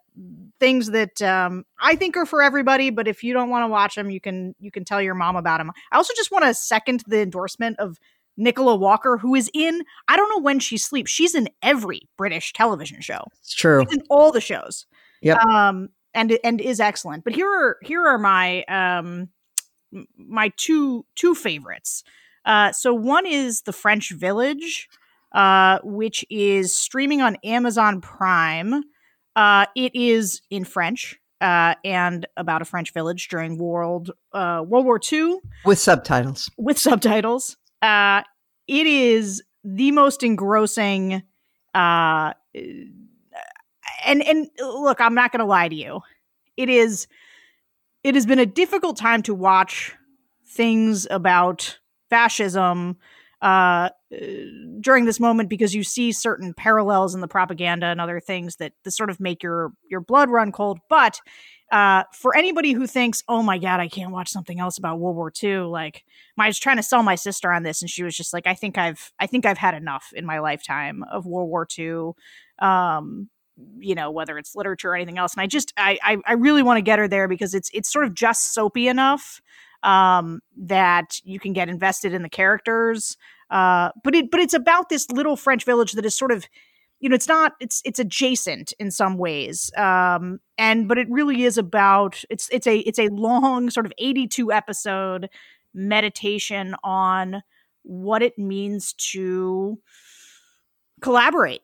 things 0.58 0.88
that 0.88 1.22
um, 1.22 1.64
I 1.78 1.94
think 1.94 2.16
are 2.16 2.26
for 2.26 2.42
everybody. 2.42 2.90
But 2.90 3.06
if 3.06 3.22
you 3.22 3.32
don't 3.32 3.50
want 3.50 3.62
to 3.62 3.68
watch 3.68 3.94
them, 3.94 4.10
you 4.10 4.20
can 4.20 4.56
you 4.58 4.72
can 4.72 4.84
tell 4.84 5.00
your 5.00 5.14
mom 5.14 5.36
about 5.36 5.58
them. 5.58 5.70
I 5.92 5.96
also 5.96 6.12
just 6.16 6.32
want 6.32 6.44
to 6.44 6.54
second 6.54 7.04
the 7.06 7.20
endorsement 7.20 7.78
of 7.78 7.98
Nicola 8.36 8.76
Walker, 8.76 9.18
who 9.18 9.34
is 9.34 9.50
in 9.52 9.82
I 10.08 10.16
don't 10.16 10.30
know 10.30 10.42
when 10.42 10.60
she 10.60 10.78
sleeps. 10.78 11.10
She's 11.10 11.34
in 11.34 11.48
every 11.62 12.08
British 12.16 12.52
television 12.52 13.00
show. 13.00 13.22
It's 13.40 13.54
true. 13.54 13.84
She's 13.84 13.98
in 13.98 14.04
all 14.08 14.32
the 14.32 14.40
shows. 14.40 14.86
Yeah. 15.22 15.36
Um, 15.38 15.90
and 16.14 16.38
and 16.42 16.60
is 16.60 16.80
excellent. 16.80 17.24
But 17.24 17.34
here 17.34 17.48
are 17.48 17.76
here 17.82 18.06
are 18.06 18.18
my 18.18 18.62
um 18.64 19.28
my 20.16 20.52
two 20.56 21.04
two 21.14 21.34
favorites. 21.34 22.02
Uh, 22.44 22.72
so 22.72 22.94
one 22.94 23.26
is 23.26 23.62
the 23.62 23.72
French 23.72 24.10
Village, 24.12 24.88
uh, 25.32 25.78
which 25.82 26.24
is 26.30 26.74
streaming 26.74 27.20
on 27.20 27.36
Amazon 27.44 28.00
Prime. 28.00 28.82
Uh, 29.36 29.66
it 29.76 29.94
is 29.94 30.40
in 30.50 30.64
French. 30.64 31.18
uh, 31.40 31.74
and 31.84 32.26
about 32.36 32.62
a 32.62 32.64
French 32.64 32.92
village 32.92 33.28
during 33.28 33.58
World 33.58 34.10
uh, 34.32 34.62
World 34.66 34.84
War 34.86 35.00
II 35.12 35.36
with 35.64 35.78
subtitles. 35.78 36.50
With 36.58 36.78
subtitles, 36.78 37.56
uh, 37.82 38.22
it 38.66 38.86
is 38.86 39.42
the 39.62 39.92
most 39.92 40.22
engrossing. 40.22 41.22
Uh, 41.74 42.32
and 44.04 44.22
and 44.22 44.48
look, 44.58 45.00
I'm 45.00 45.14
not 45.14 45.32
going 45.32 45.40
to 45.40 45.46
lie 45.46 45.68
to 45.68 45.74
you. 45.74 46.00
It 46.56 46.68
is. 46.68 47.06
It 48.04 48.14
has 48.14 48.26
been 48.26 48.38
a 48.38 48.46
difficult 48.46 48.96
time 48.96 49.22
to 49.24 49.34
watch 49.34 49.94
things 50.46 51.06
about 51.10 51.78
fascism 52.08 52.96
uh, 53.40 53.90
during 54.80 55.04
this 55.04 55.20
moment 55.20 55.48
because 55.48 55.74
you 55.74 55.84
see 55.84 56.10
certain 56.12 56.54
parallels 56.54 57.14
in 57.14 57.20
the 57.20 57.28
propaganda 57.28 57.86
and 57.86 58.00
other 58.00 58.20
things 58.20 58.56
that, 58.56 58.72
that 58.82 58.90
sort 58.90 59.10
of 59.10 59.20
make 59.20 59.42
your 59.42 59.72
your 59.88 60.00
blood 60.00 60.30
run 60.30 60.50
cold. 60.50 60.78
But 60.88 61.20
uh, 61.70 62.04
for 62.12 62.36
anybody 62.36 62.72
who 62.72 62.86
thinks, 62.86 63.22
"Oh 63.28 63.42
my 63.42 63.58
god, 63.58 63.78
I 63.80 63.88
can't 63.88 64.10
watch 64.10 64.30
something 64.30 64.58
else 64.58 64.78
about 64.78 64.98
World 64.98 65.16
War 65.16 65.32
II," 65.42 65.58
like 65.58 66.04
I 66.38 66.46
was 66.46 66.58
trying 66.58 66.78
to 66.78 66.82
sell 66.82 67.02
my 67.02 67.14
sister 67.14 67.52
on 67.52 67.62
this, 67.62 67.82
and 67.82 67.90
she 67.90 68.02
was 68.02 68.16
just 68.16 68.32
like, 68.32 68.46
"I 68.46 68.54
think 68.54 68.78
I've 68.78 69.12
I 69.20 69.26
think 69.26 69.46
I've 69.46 69.58
had 69.58 69.74
enough 69.74 70.12
in 70.14 70.24
my 70.24 70.40
lifetime 70.40 71.04
of 71.04 71.26
World 71.26 71.48
War 71.48 71.66
II." 71.78 72.12
Um, 72.58 73.28
you 73.78 73.94
know 73.94 74.10
whether 74.10 74.38
it's 74.38 74.54
literature 74.54 74.90
or 74.90 74.94
anything 74.94 75.18
else 75.18 75.34
and 75.34 75.40
i 75.40 75.46
just 75.46 75.72
i 75.76 75.98
i, 76.02 76.16
I 76.26 76.32
really 76.34 76.62
want 76.62 76.78
to 76.78 76.82
get 76.82 76.98
her 76.98 77.08
there 77.08 77.28
because 77.28 77.54
it's 77.54 77.70
it's 77.74 77.92
sort 77.92 78.04
of 78.04 78.14
just 78.14 78.54
soapy 78.54 78.88
enough 78.88 79.40
um, 79.82 80.40
that 80.56 81.20
you 81.24 81.38
can 81.38 81.52
get 81.52 81.68
invested 81.68 82.12
in 82.12 82.22
the 82.22 82.28
characters. 82.28 83.16
Uh, 83.50 83.90
but 84.04 84.14
it 84.14 84.30
but 84.30 84.40
it's 84.40 84.54
about 84.54 84.88
this 84.88 85.10
little 85.10 85.36
French 85.36 85.64
village 85.64 85.92
that 85.92 86.04
is 86.04 86.16
sort 86.16 86.30
of 86.30 86.46
you 87.00 87.08
know 87.08 87.14
it's 87.14 87.28
not 87.28 87.52
it's 87.60 87.80
it's 87.86 87.98
adjacent 87.98 88.74
in 88.78 88.90
some 88.90 89.16
ways 89.16 89.70
um 89.76 90.38
and 90.58 90.86
but 90.88 90.98
it 90.98 91.08
really 91.08 91.44
is 91.44 91.56
about 91.56 92.22
it's 92.28 92.48
it's 92.50 92.66
a 92.66 92.78
it's 92.80 92.98
a 92.98 93.08
long 93.08 93.70
sort 93.70 93.86
of 93.86 93.92
82 93.96 94.52
episode 94.52 95.30
meditation 95.72 96.74
on 96.84 97.42
what 97.84 98.20
it 98.20 98.36
means 98.36 98.92
to 99.12 99.78
collaborate 101.00 101.62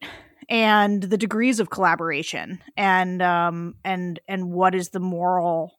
and 0.49 1.03
the 1.03 1.19
degrees 1.19 1.61
of 1.61 1.71
collaboration 1.71 2.63
and 2.77 3.23
um 3.23 3.75
and 3.85 4.21
and 4.29 4.51
what 4.51 4.75
is 4.75 4.91
the 4.91 5.01
moral 5.01 5.79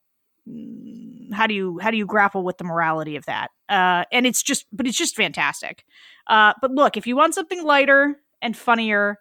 how 1.33 1.47
do 1.47 1.53
you 1.53 1.79
how 1.79 1.89
do 1.89 1.97
you 1.97 2.05
grapple 2.05 2.43
with 2.43 2.57
the 2.57 2.63
morality 2.63 3.15
of 3.15 3.25
that? 3.25 3.49
Uh 3.67 4.05
and 4.11 4.25
it's 4.27 4.43
just 4.43 4.65
but 4.71 4.87
it's 4.87 4.97
just 4.97 5.15
fantastic. 5.15 5.85
Uh 6.27 6.53
but 6.61 6.71
look 6.71 6.97
if 6.97 7.07
you 7.07 7.15
want 7.15 7.33
something 7.33 7.63
lighter 7.63 8.19
and 8.41 8.55
funnier 8.55 9.17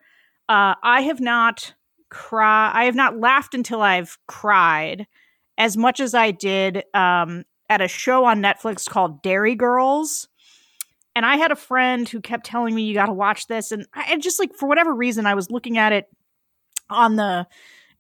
uh 0.49 0.75
i 0.83 1.01
have 1.03 1.21
not 1.21 1.75
cry 2.11 2.71
i 2.75 2.85
have 2.85 2.95
not 2.95 3.19
laughed 3.19 3.55
until 3.55 3.81
i've 3.81 4.19
cried 4.27 5.07
as 5.57 5.77
much 5.77 6.01
as 6.01 6.15
i 6.15 6.31
did 6.31 6.85
um 6.93 7.45
at 7.71 7.81
a 7.81 7.89
show 7.89 8.25
on 8.25 8.43
netflix 8.43 8.89
called 8.89 9.23
Derry 9.23 9.55
Girls 9.55 10.29
and 11.17 11.25
i 11.25 11.37
had 11.37 11.53
a 11.53 11.57
friend 11.57 12.09
who 12.09 12.21
kept 12.21 12.47
telling 12.47 12.75
me 12.75 12.83
you 12.83 12.95
got 12.95 13.07
to 13.07 13.13
watch 13.13 13.47
this 13.47 13.73
and 13.73 13.87
i 13.95 14.17
just 14.19 14.39
like 14.39 14.55
for 14.55 14.69
whatever 14.69 14.95
reason 14.95 15.27
i 15.27 15.35
was 15.35 15.51
looking 15.51 15.79
at 15.79 15.93
it 15.93 16.07
on 16.91 17.17
the 17.17 17.47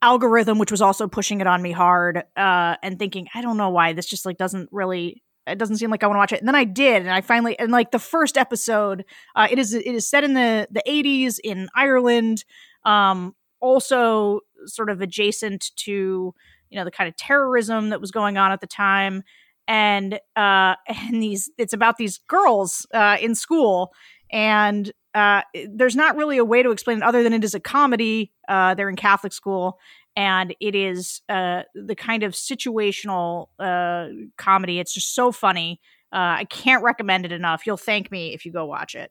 algorithm, 0.05 0.59
which 0.59 0.71
was 0.71 0.83
also 0.83 1.09
pushing 1.09 1.41
it 1.41 1.47
on 1.47 1.63
me 1.63 1.73
hard, 1.73 2.19
uh, 2.37 2.77
and 2.83 2.99
thinking, 2.99 3.27
I 3.35 3.41
don't 3.41 3.57
know 3.57 3.71
why 3.71 3.95
this 3.95 4.07
just 4.07 4.27
like 4.27 4.37
doesn't 4.37 4.69
really 4.71 5.23
it 5.47 5.59
doesn't 5.59 5.77
seem 5.77 5.91
like 5.91 6.03
I 6.03 6.07
want 6.07 6.17
to 6.17 6.21
watch 6.21 6.33
it. 6.33 6.39
And 6.39 6.49
then 6.49 6.55
I 6.55 6.65
did, 6.65 7.03
and 7.03 7.11
I 7.11 7.21
finally 7.21 7.59
and 7.59 7.71
like 7.73 7.91
the 7.91 7.99
first 7.99 8.39
episode, 8.39 9.05
uh, 9.35 9.49
it 9.51 9.59
is 9.59 9.75
it 9.75 9.87
is 9.87 10.09
set 10.09 10.25
in 10.25 10.35
the 10.35 10.69
the 10.71 10.83
80s 10.87 11.39
in 11.43 11.69
Ireland, 11.75 12.45
um, 12.85 13.35
also 13.61 14.41
sort 14.67 14.91
of 14.91 15.01
adjacent 15.01 15.71
to 15.77 16.35
you 16.71 16.79
know 16.79 16.85
the 16.85 16.91
kind 16.91 17.09
of 17.09 17.17
terrorism 17.17 17.91
that 17.91 18.01
was 18.01 18.11
going 18.11 18.37
on 18.37 18.53
at 18.53 18.61
the 18.61 18.67
time, 18.67 19.23
and 19.69 20.15
uh, 20.37 20.75
and 20.89 21.23
these 21.23 21.51
it's 21.59 21.73
about 21.73 21.97
these 21.97 22.19
girls 22.29 22.87
uh, 22.95 23.17
in 23.21 23.35
school, 23.35 23.93
and 24.31 24.93
uh, 25.15 25.43
there's 25.69 25.97
not 25.97 26.17
really 26.17 26.39
a 26.39 26.45
way 26.45 26.63
to 26.63 26.71
explain 26.71 26.99
it 26.99 27.05
other 27.05 27.23
than 27.23 27.33
it 27.33 27.45
is 27.45 27.55
a 27.55 27.61
comedy. 27.61 28.33
Uh, 28.49 28.75
they're 28.75 28.89
in 28.89 28.97
Catholic 28.97 29.33
school, 29.33 29.79
and 30.17 30.55
it 30.61 30.75
is 30.75 31.23
uh, 31.29 31.63
the 31.75 31.95
kind 31.95 32.23
of 32.23 32.33
situational 32.33 33.49
uh, 33.59 34.09
comedy. 34.37 34.79
It's 34.79 34.93
just 34.93 35.15
so 35.15 35.33
funny. 35.33 35.81
Uh, 36.13 36.39
I 36.39 36.45
can't 36.45 36.83
recommend 36.83 37.25
it 37.25 37.33
enough. 37.33 37.67
You'll 37.67 37.77
thank 37.77 38.11
me 38.11 38.35
if 38.35 38.45
you 38.45 38.53
go 38.53 38.65
watch 38.67 38.95
it. 38.95 39.11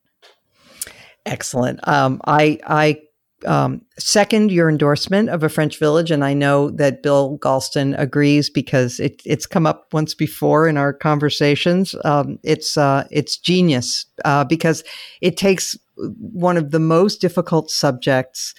Excellent. 1.26 1.86
Um, 1.88 2.22
I 2.26 2.60
I 2.66 3.02
um, 3.46 3.82
second 4.00 4.52
your 4.52 4.70
endorsement 4.70 5.30
of 5.30 5.44
a 5.44 5.50
French 5.50 5.80
Village, 5.80 6.12
and 6.12 6.24
I 6.24 6.34
know 6.34 6.70
that 6.72 7.04
Bill 7.04 7.38
Galston 7.40 7.96
agrees 8.00 8.50
because 8.50 9.00
it, 9.00 9.22
it's 9.26 9.46
come 9.46 9.66
up 9.66 9.88
once 9.94 10.14
before 10.14 10.68
in 10.68 10.78
our 10.78 10.94
conversations. 10.94 11.96
Um, 12.04 12.40
it's 12.44 12.78
uh, 12.78 13.08
it's 13.12 13.38
genius 13.38 14.06
uh, 14.26 14.44
because 14.44 14.84
it 15.22 15.38
takes 15.38 15.78
one 15.96 16.58
of 16.58 16.72
the 16.72 16.80
most 16.80 17.22
difficult 17.22 17.70
subjects 17.70 18.54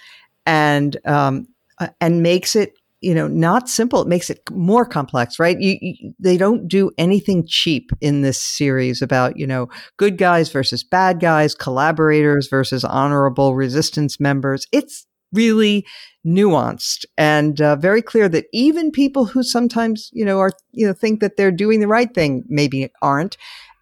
and 0.47 0.97
um, 1.05 1.47
uh, 1.79 1.89
and 2.01 2.23
makes 2.23 2.55
it 2.55 2.75
you 3.05 3.15
know 3.15 3.29
not 3.29 3.69
simple. 3.69 4.01
It 4.03 4.09
makes 4.09 4.31
it 4.31 4.41
more 4.51 4.85
complex 4.85 5.39
right? 5.39 5.61
You, 5.61 5.77
you, 5.81 6.15
they 6.19 6.37
don't 6.37 6.67
do 6.67 6.91
anything 6.99 7.45
cheap 7.47 7.91
in 8.01 8.23
this 8.23 8.41
series 8.41 9.03
about 9.03 9.37
you 9.37 9.47
know 9.47 9.69
good 9.97 10.17
guys 10.19 10.51
versus 10.51 10.83
bad 10.83 11.21
guys 11.21 11.55
collaborators 11.55 12.49
versus 12.49 12.85
honorable 12.85 13.55
resistance 13.55 14.19
members. 14.19 14.67
It's 14.73 15.07
really 15.33 15.85
nuanced 16.27 17.05
and 17.19 17.61
uh, 17.61 17.77
very 17.77 18.01
clear 18.01 18.29
that 18.29 18.47
even 18.53 18.91
people 18.91 19.27
who 19.27 19.43
sometimes 19.43 20.11
you 20.13 20.25
know 20.25 20.39
are 20.39 20.53
you 20.73 20.87
know 20.87 20.95
think 20.95 21.21
that 21.21 21.37
they're 21.37 21.53
doing 21.53 21.81
the 21.81 21.89
right 21.89 22.15
thing 22.15 22.43
maybe 22.49 22.91
aren't. 23.03 23.37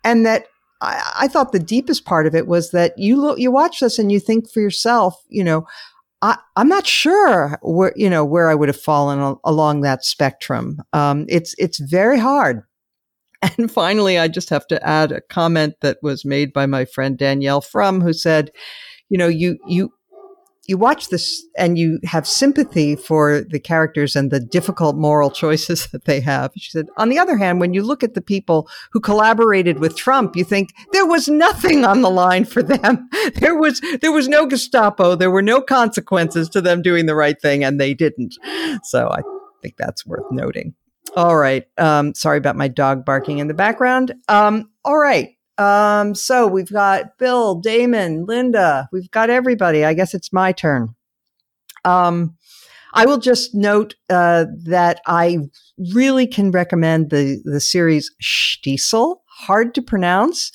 And 0.04 0.26
that 0.26 0.48
I, 0.80 1.12
I 1.20 1.28
thought 1.28 1.52
the 1.52 1.60
deepest 1.60 2.04
part 2.04 2.26
of 2.26 2.34
it 2.34 2.46
was 2.46 2.72
that 2.72 2.98
you 2.98 3.20
look 3.20 3.38
you 3.38 3.50
watch 3.50 3.80
this 3.80 3.98
and 3.98 4.10
you 4.10 4.18
think 4.18 4.50
for 4.50 4.60
yourself 4.60 5.14
you 5.28 5.44
know 5.44 5.64
I, 6.22 6.38
am 6.56 6.68
not 6.68 6.86
sure 6.86 7.58
where 7.62 7.92
you 7.96 8.08
know 8.08 8.24
where 8.24 8.48
I 8.48 8.54
would 8.54 8.68
have 8.68 8.80
fallen 8.80 9.18
al- 9.18 9.40
along 9.44 9.80
that 9.82 10.04
spectrum. 10.04 10.80
Um, 10.92 11.26
it's 11.28 11.54
it's 11.58 11.78
very 11.78 12.18
hard. 12.18 12.62
And 13.58 13.68
finally, 13.68 14.18
I 14.18 14.28
just 14.28 14.50
have 14.50 14.68
to 14.68 14.86
add 14.86 15.10
a 15.10 15.20
comment 15.20 15.74
that 15.80 15.98
was 16.00 16.24
made 16.24 16.52
by 16.52 16.66
my 16.66 16.84
friend 16.84 17.18
Danielle 17.18 17.60
Frum, 17.60 18.00
who 18.00 18.12
said, 18.12 18.52
"You 19.08 19.18
know, 19.18 19.26
you 19.26 19.58
you 19.66 19.92
you 20.66 20.78
watch 20.78 21.08
this 21.08 21.44
and 21.56 21.76
you 21.76 21.98
have 22.04 22.26
sympathy 22.26 22.94
for 22.94 23.40
the 23.40 23.58
characters 23.58 24.14
and 24.14 24.30
the 24.30 24.40
difficult 24.40 24.96
moral 24.96 25.30
choices 25.42 25.88
that 25.88 26.04
they 26.04 26.20
have. 26.20 26.52
She 26.56 26.70
said, 26.70 26.86
on 26.96 27.08
the 27.08 27.18
other 27.18 27.36
hand, 27.36 27.60
when 27.60 27.74
you 27.74 27.82
look 27.82 28.02
at 28.02 28.14
the 28.14 28.20
people 28.20 28.68
who 28.92 29.00
collaborated 29.00 29.80
with 29.80 29.96
Trump, 29.96 30.36
you 30.36 30.44
think 30.44 30.72
there 30.92 31.06
was 31.06 31.28
nothing 31.28 31.84
on 31.84 32.02
the 32.02 32.10
line 32.10 32.44
for 32.44 32.62
them. 32.62 33.08
There 33.34 33.56
was, 33.56 33.80
there 34.00 34.12
was 34.12 34.28
no 34.28 34.46
Gestapo. 34.46 35.16
There 35.16 35.30
were 35.30 35.42
no 35.42 35.60
consequences 35.60 36.48
to 36.50 36.60
them 36.60 36.82
doing 36.82 37.06
the 37.06 37.14
right 37.14 37.40
thing 37.40 37.64
and 37.64 37.80
they 37.80 37.94
didn't. 37.94 38.36
So 38.84 39.08
I 39.08 39.22
think 39.62 39.76
that's 39.76 40.06
worth 40.06 40.30
noting. 40.30 40.74
All 41.16 41.36
right. 41.36 41.66
Um, 41.78 42.14
sorry 42.14 42.38
about 42.38 42.56
my 42.56 42.68
dog 42.68 43.04
barking 43.04 43.38
in 43.38 43.48
the 43.48 43.54
background. 43.54 44.14
Um, 44.28 44.70
all 44.84 44.98
right. 44.98 45.36
Um, 45.62 46.14
so 46.14 46.48
we've 46.48 46.72
got 46.72 47.18
Bill, 47.18 47.54
Damon, 47.54 48.26
Linda. 48.26 48.88
We've 48.90 49.10
got 49.10 49.30
everybody. 49.30 49.84
I 49.84 49.94
guess 49.94 50.12
it's 50.12 50.32
my 50.32 50.50
turn. 50.50 50.94
Um, 51.84 52.36
I 52.94 53.06
will 53.06 53.18
just 53.18 53.54
note 53.54 53.94
uh, 54.10 54.46
that 54.64 55.00
I 55.06 55.38
really 55.94 56.26
can 56.26 56.50
recommend 56.50 57.10
the 57.10 57.40
the 57.44 57.60
series 57.60 58.10
Shtisel. 58.20 59.16
Hard 59.26 59.74
to 59.76 59.82
pronounce. 59.82 60.50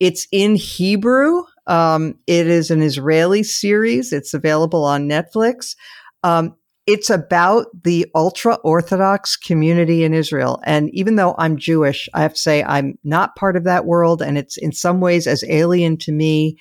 It's 0.00 0.26
in 0.32 0.56
Hebrew. 0.56 1.42
Um, 1.66 2.18
it 2.26 2.46
is 2.46 2.70
an 2.70 2.82
Israeli 2.82 3.42
series. 3.42 4.12
It's 4.12 4.34
available 4.34 4.84
on 4.84 5.08
Netflix. 5.08 5.76
Um, 6.22 6.56
it's 6.86 7.10
about 7.10 7.66
the 7.82 8.06
ultra 8.14 8.54
Orthodox 8.62 9.36
community 9.36 10.04
in 10.04 10.14
Israel. 10.14 10.60
And 10.64 10.88
even 10.94 11.16
though 11.16 11.34
I'm 11.36 11.56
Jewish, 11.56 12.08
I 12.14 12.22
have 12.22 12.34
to 12.34 12.40
say 12.40 12.62
I'm 12.62 12.96
not 13.02 13.34
part 13.34 13.56
of 13.56 13.64
that 13.64 13.86
world. 13.86 14.22
And 14.22 14.38
it's 14.38 14.56
in 14.56 14.72
some 14.72 15.00
ways 15.00 15.26
as 15.26 15.44
alien 15.48 15.96
to 15.98 16.12
me 16.12 16.56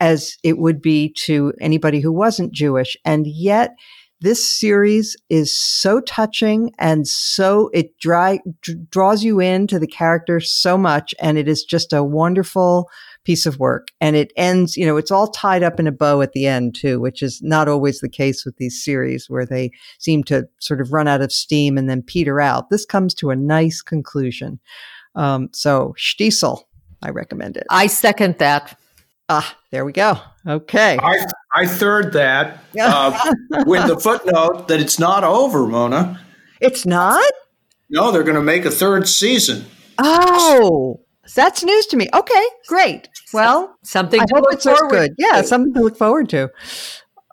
as 0.00 0.36
it 0.42 0.58
would 0.58 0.82
be 0.82 1.12
to 1.24 1.52
anybody 1.60 2.00
who 2.00 2.12
wasn't 2.12 2.52
Jewish. 2.52 2.96
And 3.04 3.26
yet, 3.26 3.74
this 4.20 4.50
series 4.50 5.16
is 5.30 5.56
so 5.56 6.00
touching 6.00 6.72
and 6.78 7.06
so 7.06 7.70
it 7.72 7.96
dry, 7.98 8.40
d- 8.62 8.74
draws 8.90 9.22
you 9.22 9.38
into 9.38 9.78
the 9.78 9.86
character 9.86 10.40
so 10.40 10.76
much. 10.76 11.14
And 11.20 11.38
it 11.38 11.46
is 11.46 11.62
just 11.62 11.92
a 11.92 12.02
wonderful 12.02 12.88
piece 13.24 13.46
of 13.46 13.58
work. 13.58 13.88
And 14.00 14.16
it 14.16 14.32
ends, 14.36 14.76
you 14.76 14.86
know, 14.86 14.96
it's 14.96 15.10
all 15.10 15.28
tied 15.28 15.62
up 15.62 15.78
in 15.78 15.86
a 15.86 15.92
bow 15.92 16.22
at 16.22 16.32
the 16.32 16.46
end 16.46 16.74
too, 16.74 17.00
which 17.00 17.22
is 17.22 17.40
not 17.42 17.68
always 17.68 18.00
the 18.00 18.08
case 18.08 18.44
with 18.44 18.56
these 18.56 18.82
series 18.82 19.28
where 19.28 19.44
they 19.44 19.70
seem 19.98 20.24
to 20.24 20.48
sort 20.60 20.80
of 20.80 20.92
run 20.92 21.08
out 21.08 21.20
of 21.20 21.32
steam 21.32 21.76
and 21.76 21.90
then 21.90 22.02
peter 22.02 22.40
out. 22.40 22.70
This 22.70 22.86
comes 22.86 23.14
to 23.14 23.30
a 23.30 23.36
nice 23.36 23.82
conclusion. 23.82 24.60
Um, 25.14 25.50
so 25.52 25.94
Shtisel, 25.98 26.62
I 27.02 27.10
recommend 27.10 27.56
it. 27.56 27.66
I 27.70 27.86
second 27.86 28.38
that. 28.38 28.78
Ah, 29.28 29.56
there 29.70 29.84
we 29.84 29.92
go. 29.92 30.18
Okay. 30.46 30.98
I, 30.98 31.26
I 31.54 31.66
third 31.66 32.14
that 32.14 32.64
uh, 32.80 33.34
with 33.66 33.86
the 33.86 33.98
footnote 34.00 34.68
that 34.68 34.80
it's 34.80 34.98
not 34.98 35.22
over, 35.22 35.66
Mona. 35.66 36.20
It's 36.60 36.86
not? 36.86 37.30
No, 37.90 38.10
they're 38.10 38.22
going 38.22 38.36
to 38.36 38.42
make 38.42 38.64
a 38.64 38.70
third 38.70 39.06
season. 39.06 39.66
Oh, 39.98 41.00
that's 41.34 41.64
news 41.64 41.86
to 41.86 41.96
me. 41.96 42.08
Okay, 42.12 42.44
great. 42.66 43.08
Well, 43.32 43.76
something 43.82 44.20
I 44.20 44.26
to 44.26 44.34
hope 44.34 44.44
look 44.44 44.54
it's 44.54 44.64
good. 44.64 45.14
Yeah, 45.18 45.42
something 45.42 45.74
to 45.74 45.80
look 45.80 45.96
forward 45.96 46.28
to. 46.30 46.50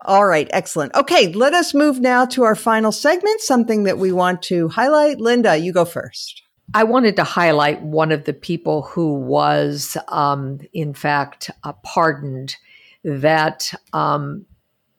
All 0.03 0.25
right, 0.25 0.47
excellent. 0.51 0.93
Okay, 0.93 1.33
let 1.33 1.53
us 1.53 1.73
move 1.73 1.99
now 1.99 2.25
to 2.25 2.43
our 2.43 2.55
final 2.55 2.91
segment, 2.91 3.41
something 3.41 3.83
that 3.83 3.97
we 3.97 4.11
want 4.11 4.43
to 4.43 4.67
highlight. 4.69 5.19
Linda, 5.19 5.57
you 5.57 5.73
go 5.73 5.83
first. 5.83 6.43
I 6.73 6.83
wanted 6.83 7.15
to 7.15 7.23
highlight 7.23 7.81
one 7.81 8.11
of 8.11 8.25
the 8.25 8.33
people 8.33 8.83
who 8.83 9.15
was, 9.15 9.97
um, 10.09 10.59
in 10.73 10.93
fact, 10.93 11.49
uh, 11.63 11.73
pardoned 11.83 12.55
that 13.03 13.73
um, 13.93 14.45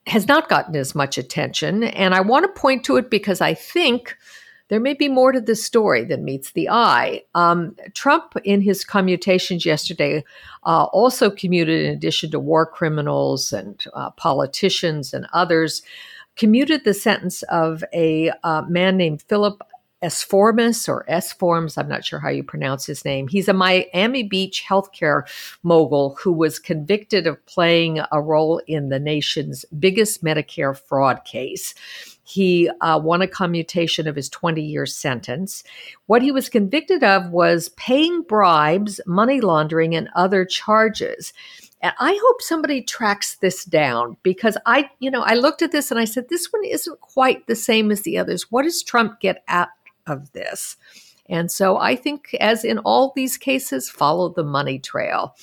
has 0.07 0.29
not 0.29 0.49
gotten 0.49 0.77
as 0.77 0.95
much 0.95 1.19
attention. 1.19 1.85
And 1.85 2.15
I 2.15 2.21
want 2.21 2.45
to 2.45 2.61
point 2.61 2.85
to 2.85 2.97
it 2.97 3.11
because 3.11 3.41
I 3.41 3.55
think 3.55 4.17
there 4.69 4.81
may 4.81 4.95
be 4.95 5.09
more 5.09 5.33
to 5.33 5.41
this 5.41 5.65
story 5.65 6.05
than 6.05 6.25
meets 6.25 6.53
the 6.53 6.69
eye. 6.69 7.23
Um, 7.35 7.77
Trump, 7.95 8.35
in 8.45 8.61
his 8.61 8.85
commutations 8.85 9.65
yesterday, 9.65 10.25
uh, 10.65 10.85
also 10.85 11.31
commuted, 11.31 11.85
in 11.85 11.93
addition 11.93 12.31
to 12.33 12.41
war 12.41 12.67
criminals 12.67 13.53
and 13.53 13.83
uh, 13.95 14.11
politicians 14.11 15.15
and 15.15 15.27
others, 15.33 15.83
commuted 16.37 16.85
the 16.85 16.95
sentence 16.95 17.43
of 17.45 17.83
a 17.95 18.31
uh, 18.43 18.63
man 18.69 18.97
named 18.97 19.23
Philip 19.23 19.63
Esformes 20.03 20.89
or 20.89 21.05
S 21.09 21.33
Forms. 21.33 21.79
I'm 21.79 21.89
not 21.89 22.05
sure 22.05 22.19
how 22.19 22.29
you 22.29 22.43
pronounce 22.43 22.85
his 22.85 23.05
name. 23.05 23.29
He's 23.29 23.49
a 23.49 23.55
Miami 23.55 24.23
Beach 24.23 24.65
healthcare 24.69 25.23
mogul 25.63 26.17
who 26.23 26.33
was 26.33 26.59
convicted 26.59 27.27
of 27.27 27.45
playing 27.47 28.01
a 28.13 28.21
role 28.21 28.61
in 28.67 28.91
the 28.91 29.01
nation's 29.01 29.65
biggest 29.79 30.23
Medicare 30.23 30.79
fraud 30.79 31.25
case. 31.25 31.75
He 32.29 32.69
uh, 32.81 32.99
won 32.99 33.23
a 33.23 33.29
commutation 33.29 34.09
of 34.09 34.17
his 34.17 34.29
20 34.29 34.61
year 34.61 34.85
sentence. 34.85 35.63
What 36.07 36.23
he 36.23 36.33
was 36.33 36.49
convicted 36.49 37.05
of 37.05 37.31
was 37.31 37.69
paying 37.77 38.23
bribes, 38.23 39.01
money 39.07 39.41
laundering, 39.41 39.95
and 39.95 40.09
other 40.17 40.45
charges. 40.45 41.33
And 41.81 41.95
I 42.01 42.19
hope 42.21 42.43
somebody 42.43 42.83
tracks 42.83 43.37
this 43.37 43.65
down 43.65 44.17
because 44.25 44.59
I, 44.67 44.91
you 44.99 45.09
know, 45.09 45.23
I 45.23 45.35
looked 45.35 45.63
at 45.63 45.71
this 45.71 45.93
and 45.93 46.01
I 46.01 46.05
said, 46.05 46.29
this 46.29 46.49
one 46.53 46.65
isn't 46.65 47.01
quite 47.01 47.47
the 47.47 47.55
same 47.55 47.93
as 47.93 48.03
the 48.03 48.19
others. 48.19 48.51
What 48.51 48.65
does 48.65 48.83
Trump 48.83 49.21
get 49.21 49.45
out 49.47 49.69
of 50.09 50.33
this? 50.33 50.77
And 51.29 51.51
so 51.51 51.77
I 51.79 51.95
think, 51.95 52.35
as 52.41 52.65
in 52.65 52.79
all 52.79 53.13
these 53.15 53.37
cases, 53.37 53.89
follow 53.89 54.31
the 54.31 54.45
money 54.45 54.81
trail. 54.81 55.37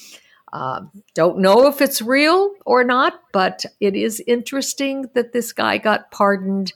Um, 0.54 0.92
don't 1.16 1.40
know 1.40 1.68
if 1.68 1.82
it's 1.82 2.00
real 2.00 2.52
or 2.64 2.84
not, 2.84 3.20
but 3.34 3.66
it 3.80 3.96
is 3.96 4.22
interesting 4.28 5.10
that 5.16 5.34
this 5.34 5.52
guy 5.52 5.80
got 5.80 6.12
pardoned. 6.12 6.74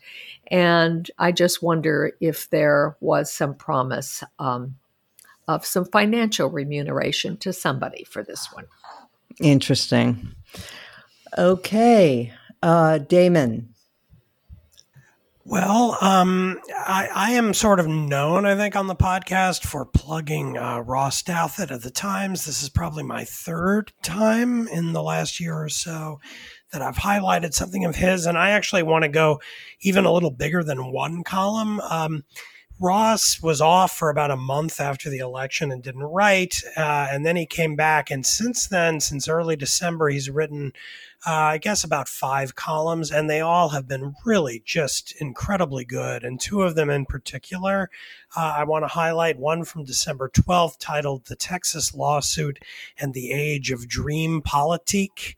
And 0.50 1.10
I 1.20 1.32
just 1.32 1.62
wonder 1.62 2.12
if 2.20 2.50
there 2.50 2.98
was 3.02 3.32
some 3.32 3.54
promise 3.54 4.24
um, 4.40 4.76
of 5.48 5.64
some 5.64 5.86
financial 5.86 6.50
remuneration 6.50 7.38
to 7.38 7.54
somebody 7.54 8.04
for 8.04 8.24
this 8.24 8.52
one. 8.52 8.66
Interesting. 9.40 10.30
Okay. 11.38 12.34
Uh, 12.64 12.98
Damon. 12.98 13.76
Well, 15.50 15.98
um, 16.02 16.60
I, 16.76 17.08
I, 17.08 17.32
am 17.32 17.54
sort 17.54 17.80
of 17.80 17.88
known, 17.88 18.45
I 18.45 18.58
think, 18.58 18.76
on 18.76 18.88
the 18.88 18.98
podcast 18.98 19.64
for 19.64 19.86
plugging 19.86 20.58
uh, 20.58 20.80
Ross 20.80 21.24
Douthat 21.24 21.72
of 21.72 21.84
the 21.84 21.89
Times. 21.89 22.43
This 22.43 22.62
is 22.62 22.68
probably 22.68 23.04
my 23.04 23.24
third 23.24 23.93
time 24.04 24.68
in 24.68 24.91
the 24.91 25.02
last 25.02 25.39
year 25.39 25.56
or 25.56 25.70
so 25.70 26.20
that 26.74 26.82
I've 26.82 26.98
highlighted 26.98 27.54
something 27.54 27.86
of 27.86 27.95
his, 27.95 28.26
and 28.26 28.38
I 28.38 28.50
actually 28.50 28.84
want 28.84 29.04
to 29.04 29.10
go 29.10 29.39
even 29.80 30.04
a 30.04 30.12
little 30.12 30.32
bigger 30.32 30.66
than 30.66 30.91
one 30.91 31.24
column. 31.24 31.80
Um, 31.80 32.26
Ross 32.80 33.42
was 33.42 33.60
off 33.60 33.92
for 33.92 34.10
about 34.10 34.30
a 34.30 34.36
month 34.36 34.80
after 34.80 35.10
the 35.10 35.18
election 35.18 35.72
and 35.72 35.82
didn't 35.82 36.04
write, 36.04 36.62
uh, 36.76 37.08
and 37.10 37.26
then 37.26 37.36
he 37.36 37.46
came 37.46 37.76
back. 37.76 38.12
And 38.12 38.26
since 38.26 38.68
then, 38.68 39.00
since 39.00 39.28
early 39.28 39.56
December, 39.56 40.10
he's 40.10 40.30
written 40.30 40.74
uh, 41.26 41.32
I 41.32 41.58
guess 41.58 41.84
about 41.84 42.08
five 42.08 42.56
columns, 42.56 43.12
and 43.12 43.30
they 43.30 43.42
all 43.42 43.70
have 43.70 43.88
been 43.88 44.14
really 44.24 44.62
just 44.64 45.20
incredibly 45.20 45.84
good. 45.84 46.24
And 46.24 46.40
two 46.40 46.62
of 46.62 46.76
them 46.76 46.90
in 46.90 47.06
particular, 47.06 47.90
uh, 48.36 48.54
I 48.58 48.64
want 48.66 48.84
to 48.84 48.88
highlight 48.88 49.40
one 49.40 49.64
from 49.64 49.84
December 49.84 50.30
12th 50.30 50.78
titled 50.80 51.26
The 51.26 51.36
Texas 51.36 51.96
Lawsuit 51.96 52.60
and 53.00 53.14
the 53.14 53.32
Age 53.32 53.72
of 53.72 53.88
Dream 53.88 54.42
Politique, 54.42 55.36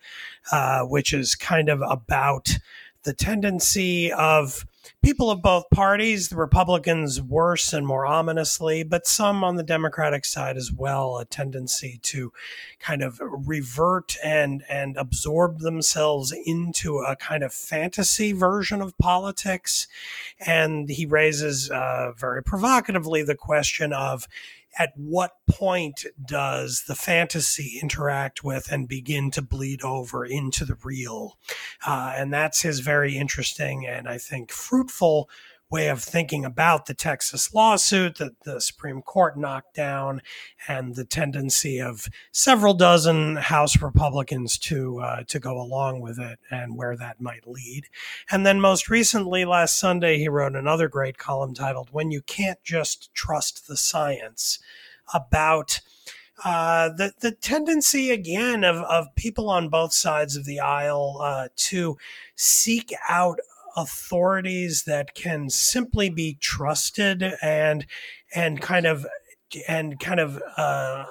uh, 0.52 0.82
which 0.82 1.14
is 1.14 1.36
kind 1.36 1.70
of 1.70 1.82
about 1.82 2.60
the 3.04 3.14
tendency 3.14 4.12
of 4.12 4.66
people 5.02 5.32
of 5.32 5.41
both 5.41 5.70
parties, 5.70 6.30
the 6.30 6.36
Republicans 6.36 7.22
worse 7.22 7.74
and 7.74 7.86
more 7.86 8.06
ominously, 8.06 8.84
but 8.84 9.08
some 9.08 9.43
on 9.43 9.56
the 9.56 9.64
Democratic 9.64 10.26
side 10.26 10.58
as 10.58 10.72
well, 10.72 11.18
a 11.18 11.26
tendency 11.26 12.00
to 12.04 12.34
kind 12.80 13.02
of 13.02 13.20
revert 13.22 14.18
and 14.24 14.64
and 14.70 14.97
absorb 14.97 15.60
themselves 15.60 16.34
into 16.45 16.97
a 17.00 17.16
kind 17.16 17.43
of 17.43 17.54
fantasy 17.54 18.32
version 18.32 18.82
of 18.82 18.97
politics. 18.97 19.88
And 20.45 20.89
he 20.89 21.06
raises 21.06 21.70
uh, 21.70 22.12
very 22.18 22.43
provocatively 22.43 23.24
the 23.24 23.36
question 23.36 23.93
of 23.93 24.28
at 24.78 24.93
what 24.95 25.32
point 25.49 26.05
does 26.24 26.84
the 26.88 26.95
fantasy 26.95 27.80
interact 27.82 28.43
with 28.43 28.72
and 28.72 28.88
begin 28.88 29.32
to 29.32 29.41
bleed 29.41 29.82
over 29.82 30.26
into 30.26 30.65
the 30.65 30.78
real? 30.84 31.38
Uh, 31.86 32.13
and 32.15 32.32
that's 32.32 32.61
his 32.61 32.80
very 32.80 33.17
interesting 33.17 33.86
and 33.88 34.07
I 34.07 34.17
think 34.17 34.51
fruitful 34.51 35.30
way 35.70 35.88
of 35.88 36.01
thinking 36.01 36.43
about 36.43 36.88
the 36.88 36.93
Texas 36.93 37.53
lawsuit 37.53 38.17
that 38.17 38.39
the 38.43 38.59
Supreme 38.59 39.01
Court 39.01 39.38
knocked 39.38 39.76
down 39.76 40.22
and 40.67 40.95
the 40.95 41.05
tendency 41.05 41.80
of 41.80 42.07
several 42.32 42.74
dozen 42.74 43.36
House 43.36 43.80
Republicans 43.82 44.57
to 44.59 44.99
uh, 44.99 45.24
to 45.28 45.39
go 45.39 45.61
along 45.61 46.01
with 46.01 46.20
it 46.20 46.39
and 46.49 46.76
where 46.76 46.97
that 46.97 47.22
might 47.22 47.47
lead. 47.47 47.86
And 48.32 48.45
then 48.45 48.59
most 48.59 48.89
recently 48.89 49.45
last 49.45 49.78
Sunday 49.78 50.17
he 50.17 50.28
wrote 50.28 50.55
another 50.55 50.88
great 50.88 51.17
column 51.17 51.53
titled 51.53 51.89
When 51.91 52.09
You 52.09 52.22
Can't 52.22 52.61
Just 52.63 53.13
Trust 53.13 53.67
the 53.67 53.78
Science 53.78 54.59
about 55.13 55.82
uh, 56.43 56.89
the 56.89 57.13
the 57.20 57.32
tendency 57.32 58.09
again 58.09 58.63
of 58.63 58.78
of 58.78 59.13
people 59.15 59.49
on 59.49 59.70
both 59.70 59.93
sides 59.93 60.36
of 60.36 60.45
the 60.45 60.59
aisle 60.59 61.20
uh, 61.22 61.49
to 61.55 61.97
seek 62.36 62.93
out 63.07 63.39
authorities 63.76 64.84
that 64.86 65.13
can 65.15 65.49
simply 65.49 66.09
be 66.09 66.38
trusted 66.39 67.24
and 67.41 67.86
and 68.34 68.61
kind 68.61 68.86
of 68.86 69.05
and 69.67 69.99
kind 69.99 70.20
of 70.20 70.41
uh, 70.57 71.05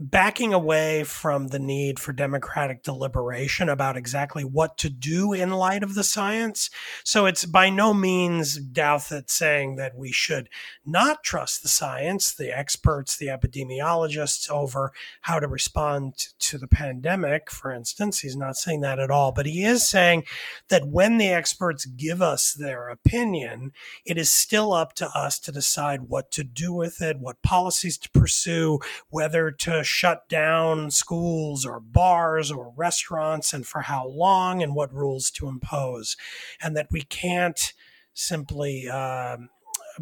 backing 0.00 0.54
away 0.54 1.02
from 1.02 1.48
the 1.48 1.58
need 1.58 1.98
for 1.98 2.12
democratic 2.12 2.82
deliberation 2.84 3.68
about 3.68 3.96
exactly 3.96 4.44
what 4.44 4.78
to 4.78 4.88
do 4.88 5.32
in 5.32 5.50
light 5.50 5.82
of 5.82 5.94
the 5.94 6.04
science. 6.04 6.70
So 7.04 7.26
it's 7.26 7.44
by 7.44 7.68
no 7.68 7.92
means 7.92 8.60
Douthat 8.60 9.28
saying 9.28 9.76
that 9.76 9.96
we 9.96 10.12
should 10.12 10.48
not 10.86 11.24
trust 11.24 11.62
the 11.62 11.68
science, 11.68 12.32
the 12.32 12.56
experts, 12.56 13.16
the 13.16 13.26
epidemiologists 13.26 14.48
over 14.48 14.92
how 15.22 15.40
to 15.40 15.48
respond 15.48 16.14
to 16.38 16.58
the 16.58 16.68
pandemic, 16.68 17.50
for 17.50 17.72
instance. 17.72 18.20
He's 18.20 18.36
not 18.36 18.56
saying 18.56 18.82
that 18.82 19.00
at 19.00 19.10
all, 19.10 19.32
but 19.32 19.46
he 19.46 19.64
is 19.64 19.86
saying 19.86 20.24
that 20.68 20.86
when 20.86 21.18
the 21.18 21.28
experts 21.28 21.86
give 21.86 22.22
us 22.22 22.52
their 22.54 22.88
opinion, 22.88 23.72
it 24.04 24.16
is 24.16 24.30
still 24.30 24.72
up 24.72 24.94
to 24.94 25.08
us 25.08 25.40
to 25.40 25.50
decide 25.50 26.02
what 26.02 26.30
to 26.32 26.44
do 26.44 26.72
with 26.72 27.02
it, 27.02 27.18
what 27.18 27.42
policies 27.42 27.98
to 27.98 28.10
pursue, 28.10 28.78
whether 29.10 29.50
to 29.50 29.82
shut 29.88 30.28
down 30.28 30.90
schools 30.90 31.64
or 31.64 31.80
bars 31.80 32.50
or 32.50 32.72
restaurants 32.76 33.52
and 33.52 33.66
for 33.66 33.82
how 33.82 34.06
long 34.06 34.62
and 34.62 34.74
what 34.74 34.92
rules 34.92 35.30
to 35.32 35.48
impose. 35.48 36.16
And 36.62 36.76
that 36.76 36.88
we 36.90 37.02
can't 37.02 37.72
simply 38.14 38.88
uh, 38.88 39.38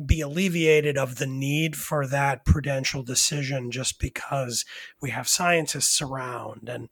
be 0.04 0.20
alleviated 0.20 0.98
of 0.98 1.16
the 1.16 1.26
need 1.26 1.76
for 1.76 2.06
that 2.06 2.44
prudential 2.44 3.02
decision 3.02 3.70
just 3.70 3.98
because 3.98 4.64
we 5.00 5.10
have 5.10 5.28
scientists 5.28 6.02
around. 6.02 6.68
And 6.68 6.88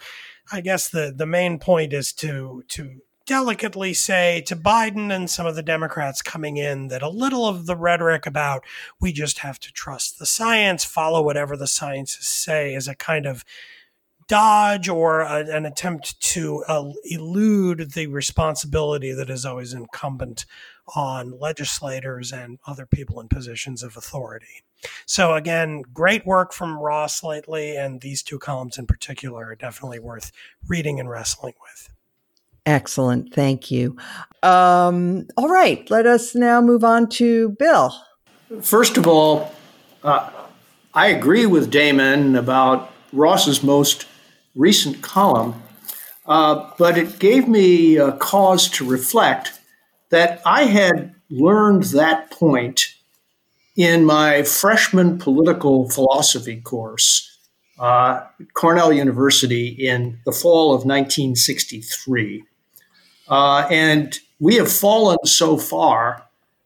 I 0.52 0.60
guess 0.60 0.88
the, 0.88 1.12
the 1.14 1.26
main 1.26 1.58
point 1.58 1.92
is 1.92 2.12
to, 2.14 2.62
to 2.68 3.00
delicately 3.26 3.94
say 3.94 4.42
to 4.46 4.56
Biden 4.56 5.14
and 5.14 5.30
some 5.30 5.46
of 5.46 5.56
the 5.56 5.62
Democrats 5.62 6.22
coming 6.22 6.56
in 6.56 6.88
that 6.88 7.02
a 7.02 7.08
little 7.08 7.46
of 7.46 7.66
the 7.66 7.76
rhetoric 7.76 8.26
about 8.26 8.64
we 9.00 9.12
just 9.12 9.38
have 9.38 9.58
to 9.60 9.72
trust 9.72 10.18
the 10.18 10.26
science, 10.26 10.84
follow 10.84 11.22
whatever 11.22 11.56
the 11.56 11.66
scientists 11.66 12.28
say 12.28 12.74
is 12.74 12.88
a 12.88 12.94
kind 12.94 13.26
of 13.26 13.44
dodge 14.26 14.88
or 14.88 15.20
a, 15.20 15.44
an 15.54 15.66
attempt 15.66 16.18
to 16.20 16.64
uh, 16.68 16.90
elude 17.04 17.92
the 17.92 18.06
responsibility 18.06 19.12
that 19.12 19.30
is 19.30 19.44
always 19.44 19.74
incumbent 19.74 20.46
on 20.94 21.38
legislators 21.38 22.32
and 22.32 22.58
other 22.66 22.86
people 22.86 23.20
in 23.20 23.28
positions 23.28 23.82
of 23.82 23.96
authority. 23.96 24.62
So 25.06 25.34
again, 25.34 25.82
great 25.92 26.26
work 26.26 26.52
from 26.52 26.78
Ross 26.78 27.22
lately, 27.22 27.76
and 27.76 28.00
these 28.00 28.22
two 28.22 28.38
columns 28.38 28.76
in 28.76 28.86
particular 28.86 29.46
are 29.46 29.56
definitely 29.56 29.98
worth 29.98 30.30
reading 30.68 31.00
and 31.00 31.08
wrestling 31.08 31.54
with. 31.62 31.93
Excellent. 32.66 33.34
Thank 33.34 33.70
you. 33.70 33.96
Um, 34.42 35.26
all 35.36 35.48
right. 35.48 35.88
Let 35.90 36.06
us 36.06 36.34
now 36.34 36.60
move 36.60 36.84
on 36.84 37.08
to 37.10 37.50
Bill. 37.50 37.94
First 38.62 38.96
of 38.96 39.06
all, 39.06 39.52
uh, 40.02 40.30
I 40.94 41.08
agree 41.08 41.46
with 41.46 41.70
Damon 41.70 42.36
about 42.36 42.92
Ross's 43.12 43.62
most 43.62 44.06
recent 44.54 45.02
column, 45.02 45.62
uh, 46.26 46.70
but 46.78 46.96
it 46.96 47.18
gave 47.18 47.48
me 47.48 47.96
a 47.96 48.12
cause 48.12 48.68
to 48.70 48.88
reflect 48.88 49.58
that 50.10 50.40
I 50.46 50.64
had 50.64 51.14
learned 51.28 51.84
that 51.84 52.30
point 52.30 52.94
in 53.76 54.04
my 54.04 54.42
freshman 54.42 55.18
political 55.18 55.90
philosophy 55.90 56.60
course 56.60 57.34
uh, 57.78 58.20
Cornell 58.54 58.92
University 58.92 59.68
in 59.68 60.18
the 60.24 60.32
fall 60.32 60.68
of 60.68 60.84
1963. 60.84 62.44
Uh, 63.28 63.66
and 63.70 64.18
we 64.40 64.56
have 64.56 64.70
fallen 64.70 65.18
so 65.24 65.56
far 65.56 66.22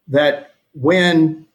that 0.08 0.54
when 0.74 1.46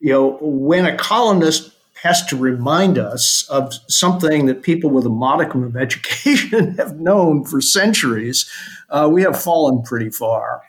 you 0.00 0.12
know 0.12 0.38
when 0.40 0.86
a 0.86 0.96
columnist 0.96 1.72
has 2.02 2.24
to 2.26 2.36
remind 2.36 2.96
us 2.96 3.48
of 3.48 3.74
something 3.88 4.46
that 4.46 4.62
people 4.62 4.90
with 4.90 5.04
a 5.04 5.10
modicum 5.10 5.64
of 5.64 5.76
education 5.86 6.74
have 6.74 7.00
known 7.00 7.44
for 7.44 7.60
centuries, 7.60 8.50
uh, 8.90 9.08
we 9.10 9.22
have 9.22 9.40
fallen 9.40 9.82
pretty 9.82 10.10
far. 10.10 10.62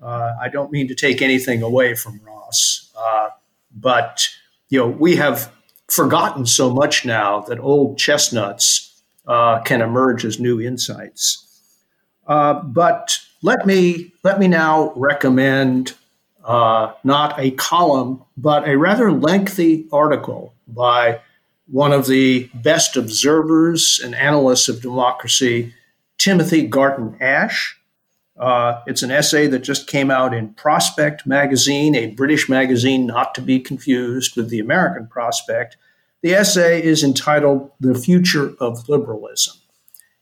Uh, 0.00 0.32
I 0.40 0.48
don't 0.48 0.70
mean 0.70 0.88
to 0.88 0.94
take 0.94 1.20
anything 1.20 1.62
away 1.62 1.94
from 1.94 2.20
Ross, 2.24 2.90
uh, 2.98 3.30
but 3.74 4.28
you 4.68 4.78
know 4.78 4.88
we 4.88 5.16
have 5.16 5.52
forgotten 5.88 6.46
so 6.46 6.70
much 6.70 7.04
now 7.04 7.40
that 7.40 7.58
old 7.58 7.98
chestnuts 7.98 9.02
uh, 9.26 9.60
can 9.60 9.80
emerge 9.80 10.24
as 10.24 10.38
new 10.38 10.60
insights. 10.60 11.49
Uh, 12.30 12.62
but 12.62 13.18
let 13.42 13.66
me 13.66 14.12
let 14.22 14.38
me 14.38 14.46
now 14.46 14.92
recommend 14.94 15.94
uh, 16.44 16.92
not 17.02 17.38
a 17.40 17.50
column, 17.50 18.22
but 18.36 18.68
a 18.68 18.78
rather 18.78 19.10
lengthy 19.10 19.88
article 19.92 20.54
by 20.68 21.20
one 21.66 21.92
of 21.92 22.06
the 22.06 22.48
best 22.54 22.96
observers 22.96 24.00
and 24.02 24.14
analysts 24.14 24.68
of 24.68 24.80
democracy, 24.80 25.74
Timothy 26.18 26.68
Garton 26.68 27.16
Ash. 27.20 27.76
Uh, 28.38 28.80
it's 28.86 29.02
an 29.02 29.10
essay 29.10 29.48
that 29.48 29.58
just 29.58 29.88
came 29.88 30.08
out 30.08 30.32
in 30.32 30.54
Prospect 30.54 31.26
magazine, 31.26 31.96
a 31.96 32.12
British 32.12 32.48
magazine 32.48 33.06
not 33.06 33.34
to 33.34 33.42
be 33.42 33.58
confused 33.58 34.36
with 34.36 34.50
the 34.50 34.60
American 34.60 35.08
Prospect. 35.08 35.76
The 36.22 36.34
essay 36.34 36.80
is 36.80 37.02
entitled 37.02 37.72
The 37.80 37.94
Future 37.94 38.54
of 38.60 38.88
Liberalism. 38.88 39.56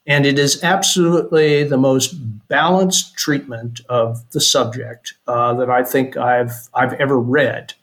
And 0.09 0.25
it 0.25 0.39
is 0.39 0.65
absolutely 0.65 1.65
the 1.65 1.77
most 1.77 2.15
balanced 2.49 3.15
treatment 3.17 3.83
of 3.91 4.29
the 4.31 4.41
subject 4.41 5.13
uh, 5.27 5.53
that 5.55 5.69
I 5.69 5.85
think 5.85 6.17
I've, 6.17 6.55
I've 6.73 6.95
ever 6.95 7.21
read. 7.21 7.75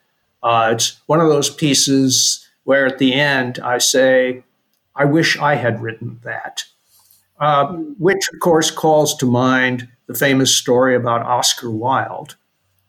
Uh, 0.42 0.72
it's 0.74 1.00
one 1.06 1.22
of 1.22 1.30
those 1.30 1.52
pieces 1.52 2.48
where 2.64 2.88
at 2.88 2.98
the 2.98 3.14
end 3.14 3.60
I 3.60 3.78
say, 3.78 4.44
I 4.96 5.06
wish 5.06 5.38
I 5.38 5.54
had 5.54 5.84
written 5.84 6.20
that. 6.24 6.64
Uh, 7.40 7.74
which, 8.00 8.28
of 8.34 8.40
course, 8.40 8.72
calls 8.72 9.16
to 9.18 9.26
mind 9.26 9.88
the 10.08 10.14
famous 10.16 10.56
story 10.56 10.96
about 10.96 11.26
Oscar 11.26 11.70
Wilde, 11.70 12.36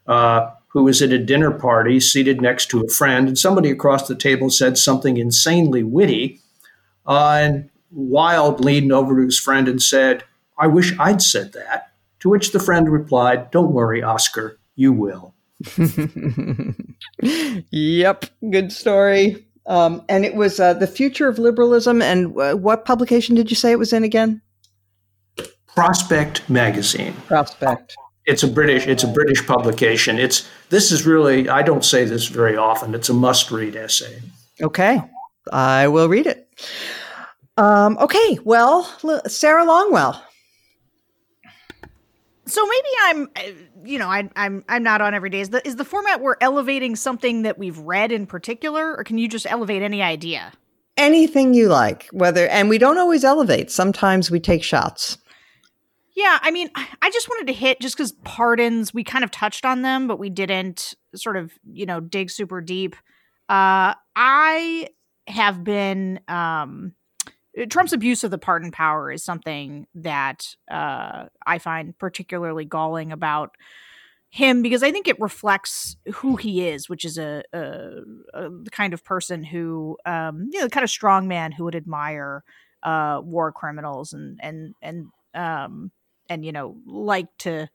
uh, 0.07 0.51
who 0.69 0.85
was 0.85 1.03
at 1.03 1.11
a 1.11 1.19
dinner 1.19 1.51
party 1.51 2.01
seated 2.01 2.41
next 2.41 2.67
to 2.67 2.81
a 2.81 2.89
friend, 2.89 3.29
and 3.29 3.37
somebody 3.39 3.71
across 3.71 4.07
the 4.07 4.15
table 4.15 4.49
said 4.49 4.79
something 4.79 5.17
insanely 5.17 5.83
witty. 5.83 6.41
Uh, 7.07 7.39
and 7.43 7.71
Wilde 7.91 8.61
leaned 8.61 8.93
over 8.93 9.17
to 9.17 9.25
his 9.25 9.39
friend 9.39 9.69
and 9.69 9.83
said, 9.83 10.25
I 10.59 10.67
wish 10.67 10.99
I'd 10.99 11.23
said 11.23 11.53
that. 11.53 11.93
To 12.21 12.29
which 12.29 12.53
the 12.53 12.61
friend 12.61 12.91
replied, 12.91 13.51
Don't 13.51 13.73
worry, 13.73 14.03
Oscar, 14.03 14.59
you 14.75 14.93
will. 14.93 15.35
yep, 17.71 18.25
good 18.51 18.73
story. 18.73 19.47
Um, 19.67 20.05
and 20.09 20.25
it 20.25 20.35
was 20.35 20.61
uh, 20.61 20.75
The 20.75 20.87
Future 20.87 21.29
of 21.29 21.39
Liberalism. 21.39 22.01
And 22.01 22.39
uh, 22.39 22.55
what 22.55 22.85
publication 22.85 23.35
did 23.35 23.51
you 23.51 23.57
say 23.57 23.73
it 23.73 23.79
was 23.79 23.93
in 23.93 24.05
again? 24.05 24.41
Prospect 25.75 26.49
Magazine. 26.49 27.13
Prospect. 27.27 27.97
It's 28.25 28.43
a 28.43 28.49
British. 28.49 28.87
It's 28.87 29.05
a 29.05 29.09
British 29.09 29.47
publication. 29.47 30.19
It's 30.19 30.49
this 30.71 30.91
is 30.91 31.07
really. 31.07 31.49
I 31.49 31.63
don't 31.63 31.85
say 31.85 32.05
this 32.05 32.27
very 32.27 32.57
often. 32.57 32.95
It's 32.95 33.09
a 33.09 33.15
must-read 33.15 33.77
essay. 33.77 34.21
Okay, 34.61 35.01
I 35.53 35.87
will 35.89 36.09
read 36.09 36.27
it. 36.27 36.49
Um, 37.57 37.97
okay, 37.99 38.39
well, 38.45 38.85
Sarah 39.27 39.65
Longwell. 39.65 40.21
So 42.47 42.65
maybe 42.65 42.89
I'm, 43.03 43.29
uh, 43.35 43.43
you 43.85 43.99
know, 43.99 44.09
I, 44.09 44.29
I'm 44.37 44.65
I'm 44.69 44.83
not 44.83 45.01
on 45.01 45.15
every 45.15 45.31
day. 45.31 45.41
Is 45.41 45.51
the 45.51 45.67
is 45.67 45.77
the 45.77 45.85
format 45.85 46.21
we're 46.21 46.37
elevating 46.41 46.95
something 46.95 47.43
that 47.43 47.59
we've 47.59 47.79
read 47.79 48.13
in 48.13 48.27
particular, 48.27 48.97
or 48.97 49.03
can 49.03 49.19
you 49.19 49.29
just 49.29 49.47
elevate 49.47 49.83
any 49.83 50.01
idea? 50.01 50.53
Anything 50.97 51.55
you 51.55 51.69
like, 51.69 52.09
whether 52.13 52.47
and 52.49 52.69
we 52.69 52.79
don't 52.79 52.99
always 52.99 53.25
elevate. 53.25 53.71
Sometimes 53.71 54.31
we 54.31 54.39
take 54.39 54.63
shots. 54.63 55.19
Yeah, 56.15 56.39
I 56.41 56.51
mean, 56.51 56.71
I 56.75 57.11
just 57.11 57.29
wanted 57.29 57.49
to 57.49 57.53
hit 57.53 57.81
just 57.81 57.97
because 57.97 58.13
pardons 58.25 58.95
we 58.95 59.03
kind 59.05 59.25
of 59.25 59.31
touched 59.31 59.67
on 59.67 59.83
them, 59.83 60.07
but 60.07 60.19
we 60.19 60.31
didn't 60.31 60.95
sort 61.15 61.37
of 61.37 61.53
you 61.73 61.85
know 61.85 62.01
dig 62.01 62.31
super 62.31 62.61
deep. 62.61 62.95
Uh, 63.49 63.95
I 64.15 64.89
have 65.27 65.65
been 65.65 66.21
um 66.29 66.93
Trump's 67.71 67.93
abuse 67.93 68.23
of 68.23 68.31
the 68.31 68.39
pardon 68.39 68.71
power 68.71 69.11
is 69.11 69.25
something 69.25 69.87
that 69.95 70.55
uh, 70.71 71.27
I 71.47 71.59
find 71.59 71.97
particularly 71.99 72.65
galling 72.65 73.13
about 73.13 73.57
him 74.29 74.61
because 74.61 74.83
I 74.83 74.93
think 74.93 75.09
it 75.09 75.19
reflects 75.19 75.97
who 76.17 76.37
he 76.37 76.69
is, 76.69 76.89
which 76.89 77.05
is 77.05 77.17
a, 77.17 77.43
a, 77.53 78.03
a 78.35 78.51
the 78.51 78.71
kind 78.71 78.93
of 78.93 79.05
person 79.05 79.43
who, 79.43 79.97
um, 80.05 80.51
you 80.53 80.59
know, 80.59 80.67
the 80.67 80.71
kind 80.71 80.85
of 80.85 80.91
strong 80.91 81.29
man 81.29 81.53
who 81.53 81.65
would 81.65 81.75
admire 81.75 82.45
uh, 82.83 83.21
war 83.23 83.53
criminals 83.53 84.13
and 84.13 84.39
and 84.43 84.75
and 84.83 85.07
um, 85.35 85.91
and 86.29 86.45
you 86.45 86.53
know 86.53 86.77
like 86.87 87.29
to 87.39 87.69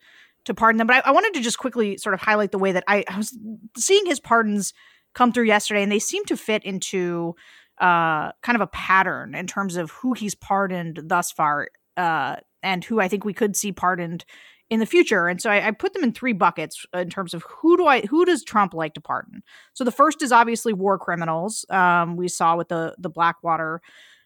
to 0.46 0.54
pardon 0.54 0.78
them. 0.78 0.88
But 0.88 0.98
I, 0.98 1.10
I 1.10 1.12
wanted 1.12 1.34
to 1.36 1.42
just 1.42 1.58
quickly 1.58 1.98
sort 1.98 2.14
of 2.14 2.22
highlight 2.22 2.52
the 2.52 2.60
way 2.60 2.72
that 2.72 2.84
I, 2.88 3.04
I 3.08 3.18
was 3.18 3.38
seeing 3.78 4.06
his 4.06 4.20
pardons 4.20 4.74
come 5.14 5.34
through 5.34 5.46
yesterday, 5.46 5.84
and 5.84 5.92
they 5.92 6.00
seem 6.00 6.26
to 6.26 6.38
fit 6.38 6.64
into 6.64 7.36
uh, 7.82 8.32
kind 8.44 8.56
of 8.56 8.62
a 8.62 8.68
pattern 8.68 9.34
in 9.36 9.48
terms 9.48 9.76
of 9.76 9.92
who 9.92 10.14
he's 10.14 10.36
pardoned 10.36 11.02
thus 11.04 11.32
far 11.32 11.70
uh, 11.98 12.36
and 12.62 12.86
who 12.86 13.02
I 13.02 13.08
think 13.08 13.26
we 13.26 13.34
could 13.34 13.56
see 13.56 13.72
pardoned 13.72 14.24
in 14.70 14.80
the 14.80 14.86
future. 14.86 15.28
And 15.28 15.42
so 15.42 15.50
I, 15.50 15.68
I, 15.68 15.72
put 15.72 15.94
them 15.94 16.04
in 16.04 16.14
three 16.14 16.32
buckets 16.32 16.86
in 16.94 17.10
terms 17.10 17.34
of 17.34 17.44
who 17.44 17.76
do 17.76 17.88
I 17.88 18.02
who 18.02 18.24
does 18.24 18.44
Trump 18.44 18.74
like 18.74 18.94
to 18.94 19.02
pardon? 19.02 19.42
So 19.74 19.84
the 19.84 19.92
first 19.92 20.22
is 20.22 20.32
obviously 20.32 20.72
war 20.72 20.98
criminals. 20.98 21.66
Um, 21.70 22.16
we 22.16 22.28
saw 22.28 22.56
with 22.56 22.70
the 22.70 22.96
the 22.98 23.10
Blackwater 23.10 23.82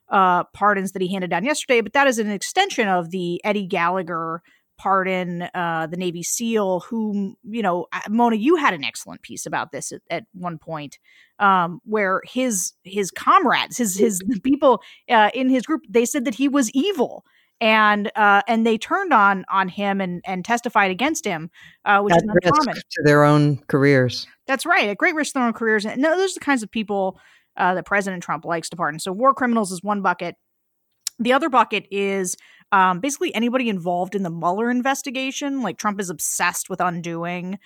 uh, 0.10 0.44
pardons 0.54 0.92
that 0.92 1.02
he 1.02 1.12
handed 1.12 1.32
down 1.32 1.46
yesterday, 1.46 1.82
but 1.82 1.94
that 1.94 2.08
is 2.08 2.20
an 2.20 2.30
extension 2.30 2.88
of 2.88 3.10
the 3.10 3.42
Eddie 3.44 3.66
Gallagher 3.66 4.44
pardon 4.78 5.44
uh, 5.54 5.88
the 5.88 5.98
Navy 5.98 6.24
SEAL, 6.24 6.82
whom, 6.82 7.36
you 7.44 7.62
know, 7.62 7.88
Mona, 8.10 8.36
you 8.36 8.56
had 8.56 8.74
an 8.74 8.84
excellent 8.84 9.22
piece 9.22 9.46
about 9.46 9.72
this 9.72 9.92
at, 9.92 10.02
at 10.10 10.26
one 10.34 10.58
point, 10.58 11.00
um, 11.40 11.82
where 11.86 12.22
his 12.26 12.74
his 12.84 13.12
comrades, 13.12 13.78
his 13.78 13.98
his 13.98 14.22
people 14.44 14.82
uh, 15.10 15.30
in 15.34 15.50
his 15.50 15.64
group, 15.64 15.82
they 15.90 16.06
said 16.06 16.26
that 16.26 16.36
he 16.36 16.48
was 16.48 16.70
evil. 16.72 17.26
And 17.62 18.12
uh, 18.18 18.42
and 18.50 18.68
they 18.68 18.78
turned 18.78 19.14
on 19.14 19.46
on 19.50 19.70
him 19.70 20.02
and 20.02 20.22
and 20.26 20.44
testified 20.44 20.92
against 20.92 21.24
him, 21.24 21.50
uh, 21.86 22.02
which 22.02 22.14
at 22.14 22.24
is 22.24 22.30
uncommon 22.30 22.76
to 22.76 23.04
their 23.06 23.24
own 23.24 23.60
careers. 23.68 24.28
That's 24.46 24.66
right, 24.66 24.90
at 24.90 24.98
great 24.98 25.16
risk 25.16 25.32
to 25.32 25.40
their 25.40 25.48
own 25.48 25.54
careers. 25.54 25.86
And 25.86 26.02
no, 26.02 26.18
those 26.18 26.32
are 26.32 26.40
the 26.42 26.46
kinds 26.46 26.64
of 26.64 26.70
people 26.70 27.18
uh, 27.56 27.74
that 27.76 27.86
President 27.86 28.22
Trump 28.22 28.44
likes 28.44 28.68
to 28.72 28.76
pardon. 28.76 29.00
So 29.00 29.14
war 29.14 29.34
criminals 29.34 29.72
is 29.72 29.82
one 29.82 30.02
bucket. 30.02 30.36
The 31.18 31.32
other 31.32 31.48
bucket 31.48 31.88
is 31.92 32.36
um, 32.72 33.00
basically 33.00 33.34
anybody 33.34 33.70
involved 33.70 34.16
in 34.16 34.24
the 34.24 34.30
Mueller 34.30 34.70
investigation. 34.70 35.62
Like 35.62 35.78
Trump 35.78 36.00
is 36.00 36.10
obsessed 36.10 36.70
with 36.70 36.82
undoing 36.82 37.60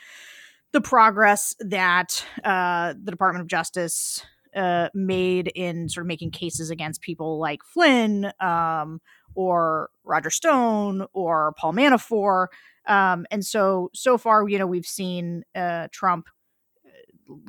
the 0.71 0.81
progress 0.81 1.55
that 1.59 2.23
uh, 2.43 2.93
the 3.01 3.11
Department 3.11 3.41
of 3.41 3.47
Justice 3.47 4.23
uh, 4.55 4.89
made 4.93 5.51
in 5.55 5.89
sort 5.89 6.05
of 6.05 6.07
making 6.07 6.31
cases 6.31 6.69
against 6.69 7.01
people 7.01 7.39
like 7.39 7.63
Flynn 7.63 8.31
um, 8.39 8.99
or 9.35 9.89
Roger 10.03 10.29
Stone 10.29 11.05
or 11.13 11.53
Paul 11.57 11.73
Manafort. 11.73 12.47
Um, 12.87 13.25
and 13.31 13.45
so, 13.45 13.89
so 13.93 14.17
far, 14.17 14.47
you 14.47 14.57
know, 14.57 14.67
we've 14.67 14.85
seen 14.85 15.43
uh, 15.55 15.87
Trump 15.91 16.27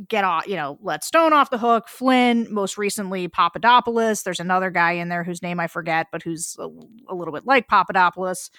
get 0.09 0.25
off, 0.25 0.47
you 0.47 0.57
know, 0.57 0.79
let 0.83 1.05
Stone 1.05 1.33
off 1.33 1.51
the 1.51 1.59
hook. 1.59 1.89
Flynn, 1.89 2.47
most 2.53 2.77
recently 2.77 3.29
Papadopoulos. 3.29 4.23
There's 4.23 4.41
another 4.41 4.71
guy 4.71 4.93
in 4.93 5.09
there 5.09 5.25
whose 5.25 5.43
name 5.43 5.61
I 5.61 5.67
forget, 5.67 6.09
but 6.13 6.23
who's 6.23 6.57
a, 6.59 6.69
a 7.09 7.15
little 7.15 7.33
bit 7.33 7.47
like 7.47 7.69
Papadopoulos. 7.69 8.51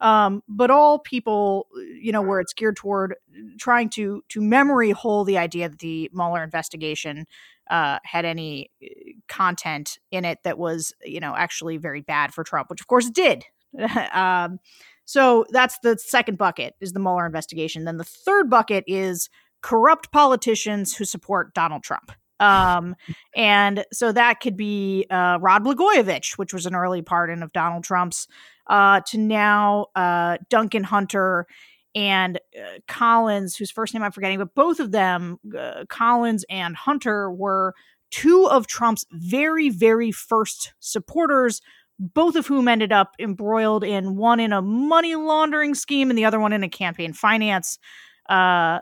Um, 0.00 0.42
but 0.48 0.70
all 0.70 0.98
people, 0.98 1.66
you 2.00 2.12
know, 2.12 2.22
where 2.22 2.40
it's 2.40 2.54
geared 2.54 2.76
toward 2.76 3.16
trying 3.58 3.90
to 3.90 4.22
to 4.28 4.40
memory 4.40 4.90
hole 4.92 5.24
the 5.24 5.38
idea 5.38 5.68
that 5.68 5.78
the 5.80 6.10
Mueller 6.12 6.42
investigation 6.42 7.26
uh, 7.70 7.98
had 8.04 8.24
any 8.24 8.70
uh, 8.82 8.86
content 9.28 9.98
in 10.10 10.24
it 10.24 10.38
that 10.44 10.58
was, 10.58 10.92
you 11.04 11.20
know, 11.20 11.34
actually 11.36 11.76
very 11.76 12.00
bad 12.00 12.32
for 12.32 12.42
Trump, 12.44 12.70
which 12.70 12.80
of 12.80 12.86
course 12.86 13.06
it 13.06 13.14
did. 13.14 13.44
um, 14.12 14.58
So 15.04 15.44
that's 15.50 15.78
the 15.80 15.98
second 15.98 16.38
bucket 16.38 16.74
is 16.80 16.92
the 16.92 17.00
Mueller 17.00 17.26
investigation. 17.26 17.84
Then 17.84 17.96
the 17.96 18.04
third 18.04 18.48
bucket 18.48 18.84
is 18.86 19.28
corrupt 19.62 20.12
politicians 20.12 20.94
who 20.94 21.04
support 21.04 21.54
Donald 21.54 21.82
Trump. 21.82 22.12
Um, 22.40 22.96
and 23.36 23.84
so 23.92 24.12
that 24.12 24.40
could 24.40 24.56
be 24.56 25.06
uh, 25.10 25.38
Rod 25.40 25.64
Blagojevich, 25.64 26.38
which 26.38 26.52
was 26.52 26.66
an 26.66 26.74
early 26.74 27.02
pardon 27.02 27.42
of 27.42 27.52
Donald 27.52 27.84
Trump's, 27.84 28.26
uh, 28.66 29.00
to 29.08 29.18
now 29.18 29.86
uh, 29.94 30.38
Duncan 30.48 30.84
Hunter 30.84 31.46
and 31.94 32.38
uh, 32.56 32.78
Collins, 32.86 33.56
whose 33.56 33.70
first 33.70 33.94
name 33.94 34.02
I'm 34.02 34.12
forgetting, 34.12 34.38
but 34.38 34.54
both 34.54 34.80
of 34.80 34.92
them, 34.92 35.38
uh, 35.56 35.84
Collins 35.88 36.44
and 36.48 36.76
Hunter, 36.76 37.30
were 37.30 37.74
two 38.10 38.46
of 38.48 38.66
Trump's 38.66 39.04
very, 39.12 39.68
very 39.68 40.12
first 40.12 40.72
supporters. 40.80 41.60
Both 41.98 42.34
of 42.34 42.46
whom 42.46 42.66
ended 42.66 42.92
up 42.92 43.14
embroiled 43.18 43.84
in 43.84 44.16
one 44.16 44.40
in 44.40 44.54
a 44.54 44.62
money 44.62 45.16
laundering 45.16 45.74
scheme 45.74 46.08
and 46.08 46.18
the 46.18 46.24
other 46.24 46.40
one 46.40 46.54
in 46.54 46.62
a 46.62 46.68
campaign 46.68 47.12
finance 47.12 47.78
uh, 48.30 48.80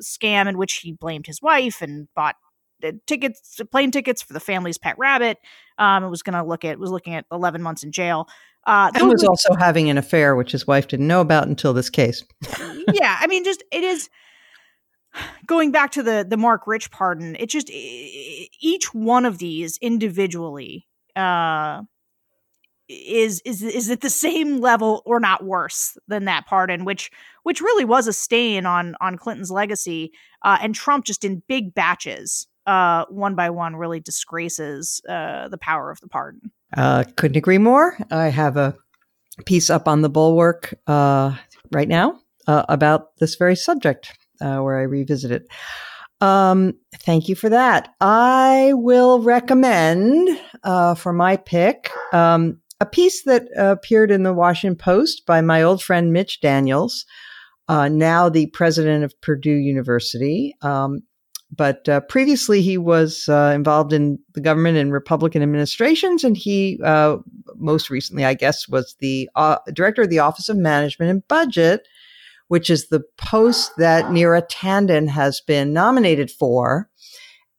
scam 0.00 0.48
in 0.48 0.58
which 0.58 0.78
he 0.78 0.92
blamed 0.92 1.26
his 1.26 1.40
wife 1.42 1.82
and 1.82 2.08
bought 2.14 2.36
tickets, 3.06 3.60
plane 3.70 3.90
tickets 3.90 4.22
for 4.22 4.32
the 4.32 4.40
family's 4.40 4.78
pet 4.78 4.96
rabbit. 4.98 5.38
Um, 5.78 6.02
it 6.04 6.08
was 6.08 6.22
going 6.22 6.34
to 6.34 6.42
look 6.42 6.64
at 6.64 6.78
was 6.78 6.90
looking 6.90 7.14
at 7.14 7.26
11 7.30 7.62
months 7.62 7.82
in 7.82 7.92
jail. 7.92 8.28
Uh, 8.66 8.90
and 8.94 9.08
was 9.08 9.22
also 9.22 9.54
having 9.54 9.88
an 9.90 9.98
affair, 9.98 10.34
which 10.34 10.50
his 10.50 10.66
wife 10.66 10.88
didn't 10.88 11.06
know 11.06 11.20
about 11.20 11.46
until 11.46 11.72
this 11.72 11.88
case. 11.88 12.24
yeah, 12.92 13.16
I 13.20 13.28
mean, 13.28 13.44
just 13.44 13.62
it 13.70 13.84
is 13.84 14.10
going 15.46 15.70
back 15.70 15.92
to 15.92 16.02
the 16.02 16.26
the 16.28 16.36
Marc 16.36 16.66
Rich 16.66 16.90
pardon. 16.90 17.36
It 17.36 17.48
just 17.48 17.70
each 17.70 18.92
one 18.92 19.24
of 19.24 19.38
these 19.38 19.78
individually 19.78 20.88
uh, 21.14 21.82
is 22.88 23.40
is 23.44 23.62
is 23.62 23.90
at 23.90 24.00
the 24.00 24.10
same 24.10 24.60
level 24.60 25.02
or 25.04 25.20
not 25.20 25.44
worse 25.44 25.96
than 26.08 26.24
that 26.26 26.46
pardon, 26.46 26.84
which 26.84 27.10
which 27.42 27.60
really 27.60 27.84
was 27.84 28.06
a 28.06 28.12
stain 28.12 28.66
on 28.66 28.94
on 29.00 29.16
Clinton's 29.16 29.50
legacy, 29.50 30.12
uh, 30.42 30.58
and 30.60 30.74
Trump 30.74 31.04
just 31.04 31.24
in 31.24 31.42
big 31.48 31.74
batches 31.74 32.46
uh, 32.66 33.04
one 33.08 33.34
by 33.34 33.50
one 33.50 33.76
really 33.76 34.00
disgraces 34.00 35.00
uh, 35.08 35.48
the 35.48 35.58
power 35.58 35.90
of 35.90 36.00
the 36.00 36.08
pardon. 36.08 36.50
Uh, 36.76 37.04
couldn't 37.16 37.36
agree 37.36 37.58
more. 37.58 37.96
I 38.10 38.28
have 38.28 38.56
a 38.56 38.74
piece 39.44 39.70
up 39.70 39.86
on 39.86 40.02
the 40.02 40.08
bulwark 40.08 40.74
uh, 40.86 41.36
right 41.72 41.88
now 41.88 42.18
uh, 42.46 42.64
about 42.68 43.16
this 43.18 43.36
very 43.36 43.56
subject 43.56 44.12
uh, 44.40 44.58
where 44.58 44.78
I 44.78 44.82
revisit 44.82 45.30
it. 45.30 45.46
Um, 46.20 46.74
thank 46.94 47.28
you 47.28 47.34
for 47.34 47.50
that. 47.50 47.94
I 48.00 48.72
will 48.74 49.20
recommend 49.22 50.40
for 50.96 51.12
my 51.12 51.36
pick 51.36 51.90
um, 52.12 52.58
a 52.80 52.86
piece 52.86 53.22
that 53.24 53.48
appeared 53.56 54.10
in 54.10 54.22
the 54.22 54.34
Washington 54.34 54.76
Post 54.76 55.24
by 55.26 55.40
my 55.40 55.62
old 55.62 55.82
friend 55.82 56.12
Mitch 56.12 56.40
Daniels. 56.40 57.06
Uh, 57.68 57.88
now 57.88 58.28
the 58.28 58.46
president 58.48 59.02
of 59.02 59.20
Purdue 59.20 59.50
University. 59.50 60.54
Um, 60.62 61.02
but 61.54 61.88
uh, 61.88 62.00
previously 62.00 62.60
he 62.60 62.76
was 62.76 63.28
uh, 63.28 63.52
involved 63.54 63.92
in 63.92 64.18
the 64.34 64.40
government 64.40 64.76
and 64.78 64.92
Republican 64.92 65.42
administrations, 65.42 66.24
and 66.24 66.36
he 66.36 66.80
uh, 66.84 67.18
most 67.54 67.88
recently, 67.88 68.24
I 68.24 68.34
guess, 68.34 68.68
was 68.68 68.96
the 68.98 69.30
uh, 69.36 69.58
director 69.72 70.02
of 70.02 70.10
the 70.10 70.18
Office 70.18 70.48
of 70.48 70.56
Management 70.56 71.10
and 71.10 71.28
Budget, 71.28 71.86
which 72.48 72.68
is 72.68 72.88
the 72.88 73.02
post 73.16 73.72
that 73.78 74.06
Neera 74.06 74.46
Tanden 74.48 75.08
has 75.08 75.40
been 75.40 75.72
nominated 75.72 76.30
for. 76.30 76.88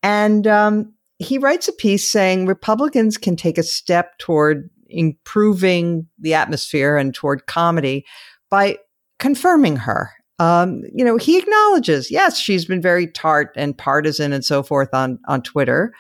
And 0.04 0.46
um, 0.48 0.94
he 1.18 1.38
writes 1.38 1.68
a 1.68 1.74
piece 1.74 2.10
saying 2.10 2.46
Republicans 2.46 3.18
can 3.18 3.36
take 3.36 3.58
a 3.58 3.64
step 3.64 4.18
toward 4.20 4.70
improving 4.90 6.08
the 6.20 6.34
atmosphere 6.34 6.98
and 6.98 7.14
toward 7.14 7.48
comedy 7.48 8.06
by 8.50 8.78
confirming 9.20 9.76
her 9.76 10.12
um, 10.40 10.84
you 10.94 11.04
know, 11.04 11.18
he 11.18 11.38
acknowledges, 11.38 12.12
yes, 12.12 12.38
she's 12.38 12.66
been 12.66 12.82
very 12.82 13.08
tart 13.08 13.52
and 13.56 13.78
partisan 13.78 14.34
and 14.34 14.46
so 14.46 14.62
forth 14.62 14.94
on 14.94 15.20
on 15.28 15.42
Twitter, 15.42 15.94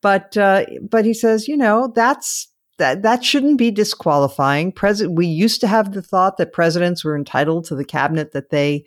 but 0.00 0.36
uh, 0.36 0.64
but 0.88 1.04
he 1.04 1.12
says, 1.12 1.48
you 1.48 1.56
know, 1.56 1.92
that's 1.94 2.48
that 2.78 3.02
that 3.02 3.24
shouldn't 3.24 3.58
be 3.58 3.70
disqualifying. 3.70 4.70
President, 4.70 5.16
we 5.16 5.26
used 5.26 5.60
to 5.62 5.66
have 5.66 5.92
the 5.92 6.02
thought 6.02 6.36
that 6.36 6.52
presidents 6.52 7.04
were 7.04 7.16
entitled 7.16 7.64
to 7.64 7.74
the 7.74 7.84
cabinet 7.84 8.32
that 8.32 8.50
they 8.50 8.84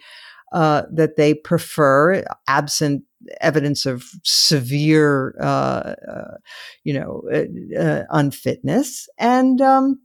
uh, 0.54 0.84
that 0.94 1.18
they 1.18 1.34
prefer, 1.34 2.24
absent 2.48 3.04
evidence 3.42 3.86
of 3.86 4.06
severe, 4.24 5.36
uh, 5.40 5.96
uh 6.10 6.38
you 6.84 6.94
know, 6.94 7.24
uh, 7.34 7.80
uh, 7.80 8.04
unfitness, 8.12 9.08
and 9.18 9.62
um, 9.62 10.00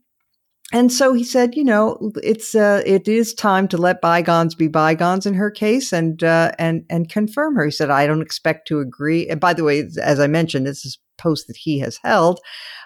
and 0.71 0.93
so 0.93 1.15
he 1.15 1.25
said, 1.25 1.55
you 1.55 1.65
know, 1.65 2.13
it's 2.23 2.55
uh, 2.55 2.83
it 2.85 3.09
is 3.09 3.33
time 3.33 3.69
to 3.69 3.79
let 3.79 4.03
bygones 4.03 4.55
be 4.55 4.69
bygones 4.69 5.25
in 5.25 5.35
her 5.35 5.51
case, 5.51 5.93
and 5.93 6.23
uh, 6.23 6.53
and 6.59 6.85
and 6.91 7.09
confirm 7.09 7.55
her. 7.57 7.65
He 7.65 7.71
said, 7.71 7.91
I 7.91 8.07
don't 8.07 8.21
expect 8.21 8.69
to 8.69 8.81
agree. 8.81 9.27
And 9.29 9.41
by 9.41 9.55
the 9.55 9.65
way, 9.65 9.89
as 10.03 10.21
I 10.21 10.27
mentioned, 10.27 10.67
this 10.67 10.85
is 10.85 10.99
post 11.19 11.47
that 11.47 11.57
he 11.57 11.79
has 11.81 11.99
held 12.03 12.41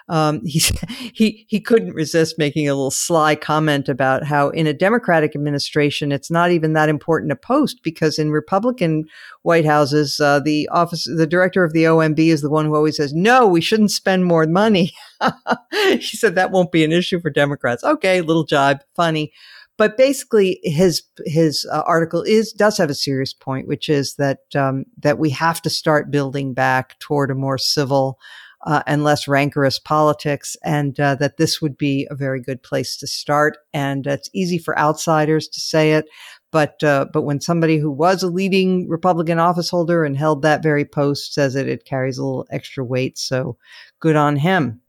um, 0.09 0.41
he 0.45 0.59
he 1.13 1.45
he 1.47 1.59
couldn't 1.59 1.93
resist 1.93 2.37
making 2.37 2.67
a 2.67 2.73
little 2.73 2.91
sly 2.91 3.35
comment 3.35 3.87
about 3.87 4.23
how 4.23 4.49
in 4.49 4.67
a 4.67 4.73
Democratic 4.73 5.35
administration 5.35 6.11
it's 6.11 6.31
not 6.31 6.51
even 6.51 6.73
that 6.73 6.89
important 6.89 7.31
a 7.31 7.35
post 7.35 7.81
because 7.83 8.19
in 8.19 8.31
Republican 8.31 9.05
White 9.43 9.65
Houses 9.65 10.19
uh, 10.19 10.39
the 10.39 10.67
office 10.69 11.05
the 11.05 11.27
director 11.27 11.63
of 11.63 11.73
the 11.73 11.83
OMB 11.83 12.19
is 12.19 12.41
the 12.41 12.49
one 12.49 12.65
who 12.65 12.75
always 12.75 12.97
says 12.97 13.13
no 13.13 13.47
we 13.47 13.61
shouldn't 13.61 13.91
spend 13.91 14.25
more 14.25 14.45
money. 14.45 14.91
he 15.71 16.01
said 16.01 16.35
that 16.35 16.51
won't 16.51 16.71
be 16.71 16.83
an 16.83 16.91
issue 16.91 17.19
for 17.19 17.29
Democrats. 17.29 17.83
Okay, 17.83 18.21
little 18.21 18.43
jibe, 18.43 18.81
funny. 18.95 19.31
But 19.77 19.97
basically, 19.97 20.59
his 20.63 21.01
his 21.25 21.67
uh, 21.71 21.81
article 21.85 22.21
is 22.21 22.53
does 22.53 22.77
have 22.77 22.91
a 22.91 22.95
serious 22.95 23.33
point, 23.33 23.67
which 23.67 23.89
is 23.89 24.15
that 24.15 24.39
um, 24.55 24.85
that 25.01 25.17
we 25.17 25.31
have 25.31 25.61
to 25.63 25.69
start 25.69 26.11
building 26.11 26.53
back 26.53 26.99
toward 26.99 27.31
a 27.31 27.35
more 27.35 27.57
civil 27.57 28.19
uh, 28.65 28.83
and 28.85 29.03
less 29.03 29.27
rancorous 29.27 29.79
politics, 29.79 30.55
and 30.63 30.99
uh, 30.99 31.15
that 31.15 31.37
this 31.37 31.61
would 31.61 31.77
be 31.77 32.07
a 32.09 32.15
very 32.15 32.39
good 32.39 32.61
place 32.61 32.95
to 32.97 33.07
start. 33.07 33.57
And 33.73 34.05
it's 34.05 34.29
easy 34.33 34.59
for 34.59 34.77
outsiders 34.77 35.47
to 35.49 35.59
say 35.59 35.93
it, 35.93 36.05
but 36.51 36.81
uh, 36.83 37.07
but 37.11 37.23
when 37.23 37.41
somebody 37.41 37.79
who 37.79 37.91
was 37.91 38.21
a 38.21 38.27
leading 38.27 38.87
Republican 38.87 39.39
office 39.39 39.71
holder 39.71 40.05
and 40.05 40.15
held 40.15 40.43
that 40.43 40.61
very 40.61 40.85
post 40.85 41.33
says 41.33 41.55
it, 41.55 41.67
it 41.67 41.83
carries 41.83 42.19
a 42.19 42.23
little 42.23 42.47
extra 42.51 42.85
weight. 42.85 43.17
So 43.17 43.57
good 43.99 44.15
on 44.15 44.35
him. 44.35 44.81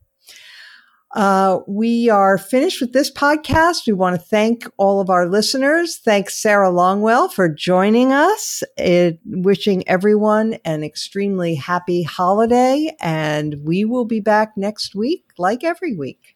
Uh, 1.14 1.60
we 1.68 2.10
are 2.10 2.36
finished 2.38 2.80
with 2.80 2.92
this 2.92 3.10
podcast. 3.10 3.86
We 3.86 3.92
want 3.92 4.16
to 4.16 4.26
thank 4.26 4.64
all 4.76 5.00
of 5.00 5.10
our 5.10 5.28
listeners. 5.28 5.98
Thanks 5.98 6.40
Sarah 6.40 6.70
Longwell 6.70 7.32
for 7.32 7.48
joining 7.48 8.12
us. 8.12 8.64
It, 8.76 9.20
wishing 9.24 9.88
everyone 9.88 10.58
an 10.64 10.82
extremely 10.82 11.54
happy 11.54 12.02
holiday, 12.02 12.96
and 13.00 13.56
we 13.64 13.84
will 13.84 14.06
be 14.06 14.20
back 14.20 14.56
next 14.56 14.96
week, 14.96 15.24
like 15.38 15.62
every 15.62 15.94
week. 15.94 16.34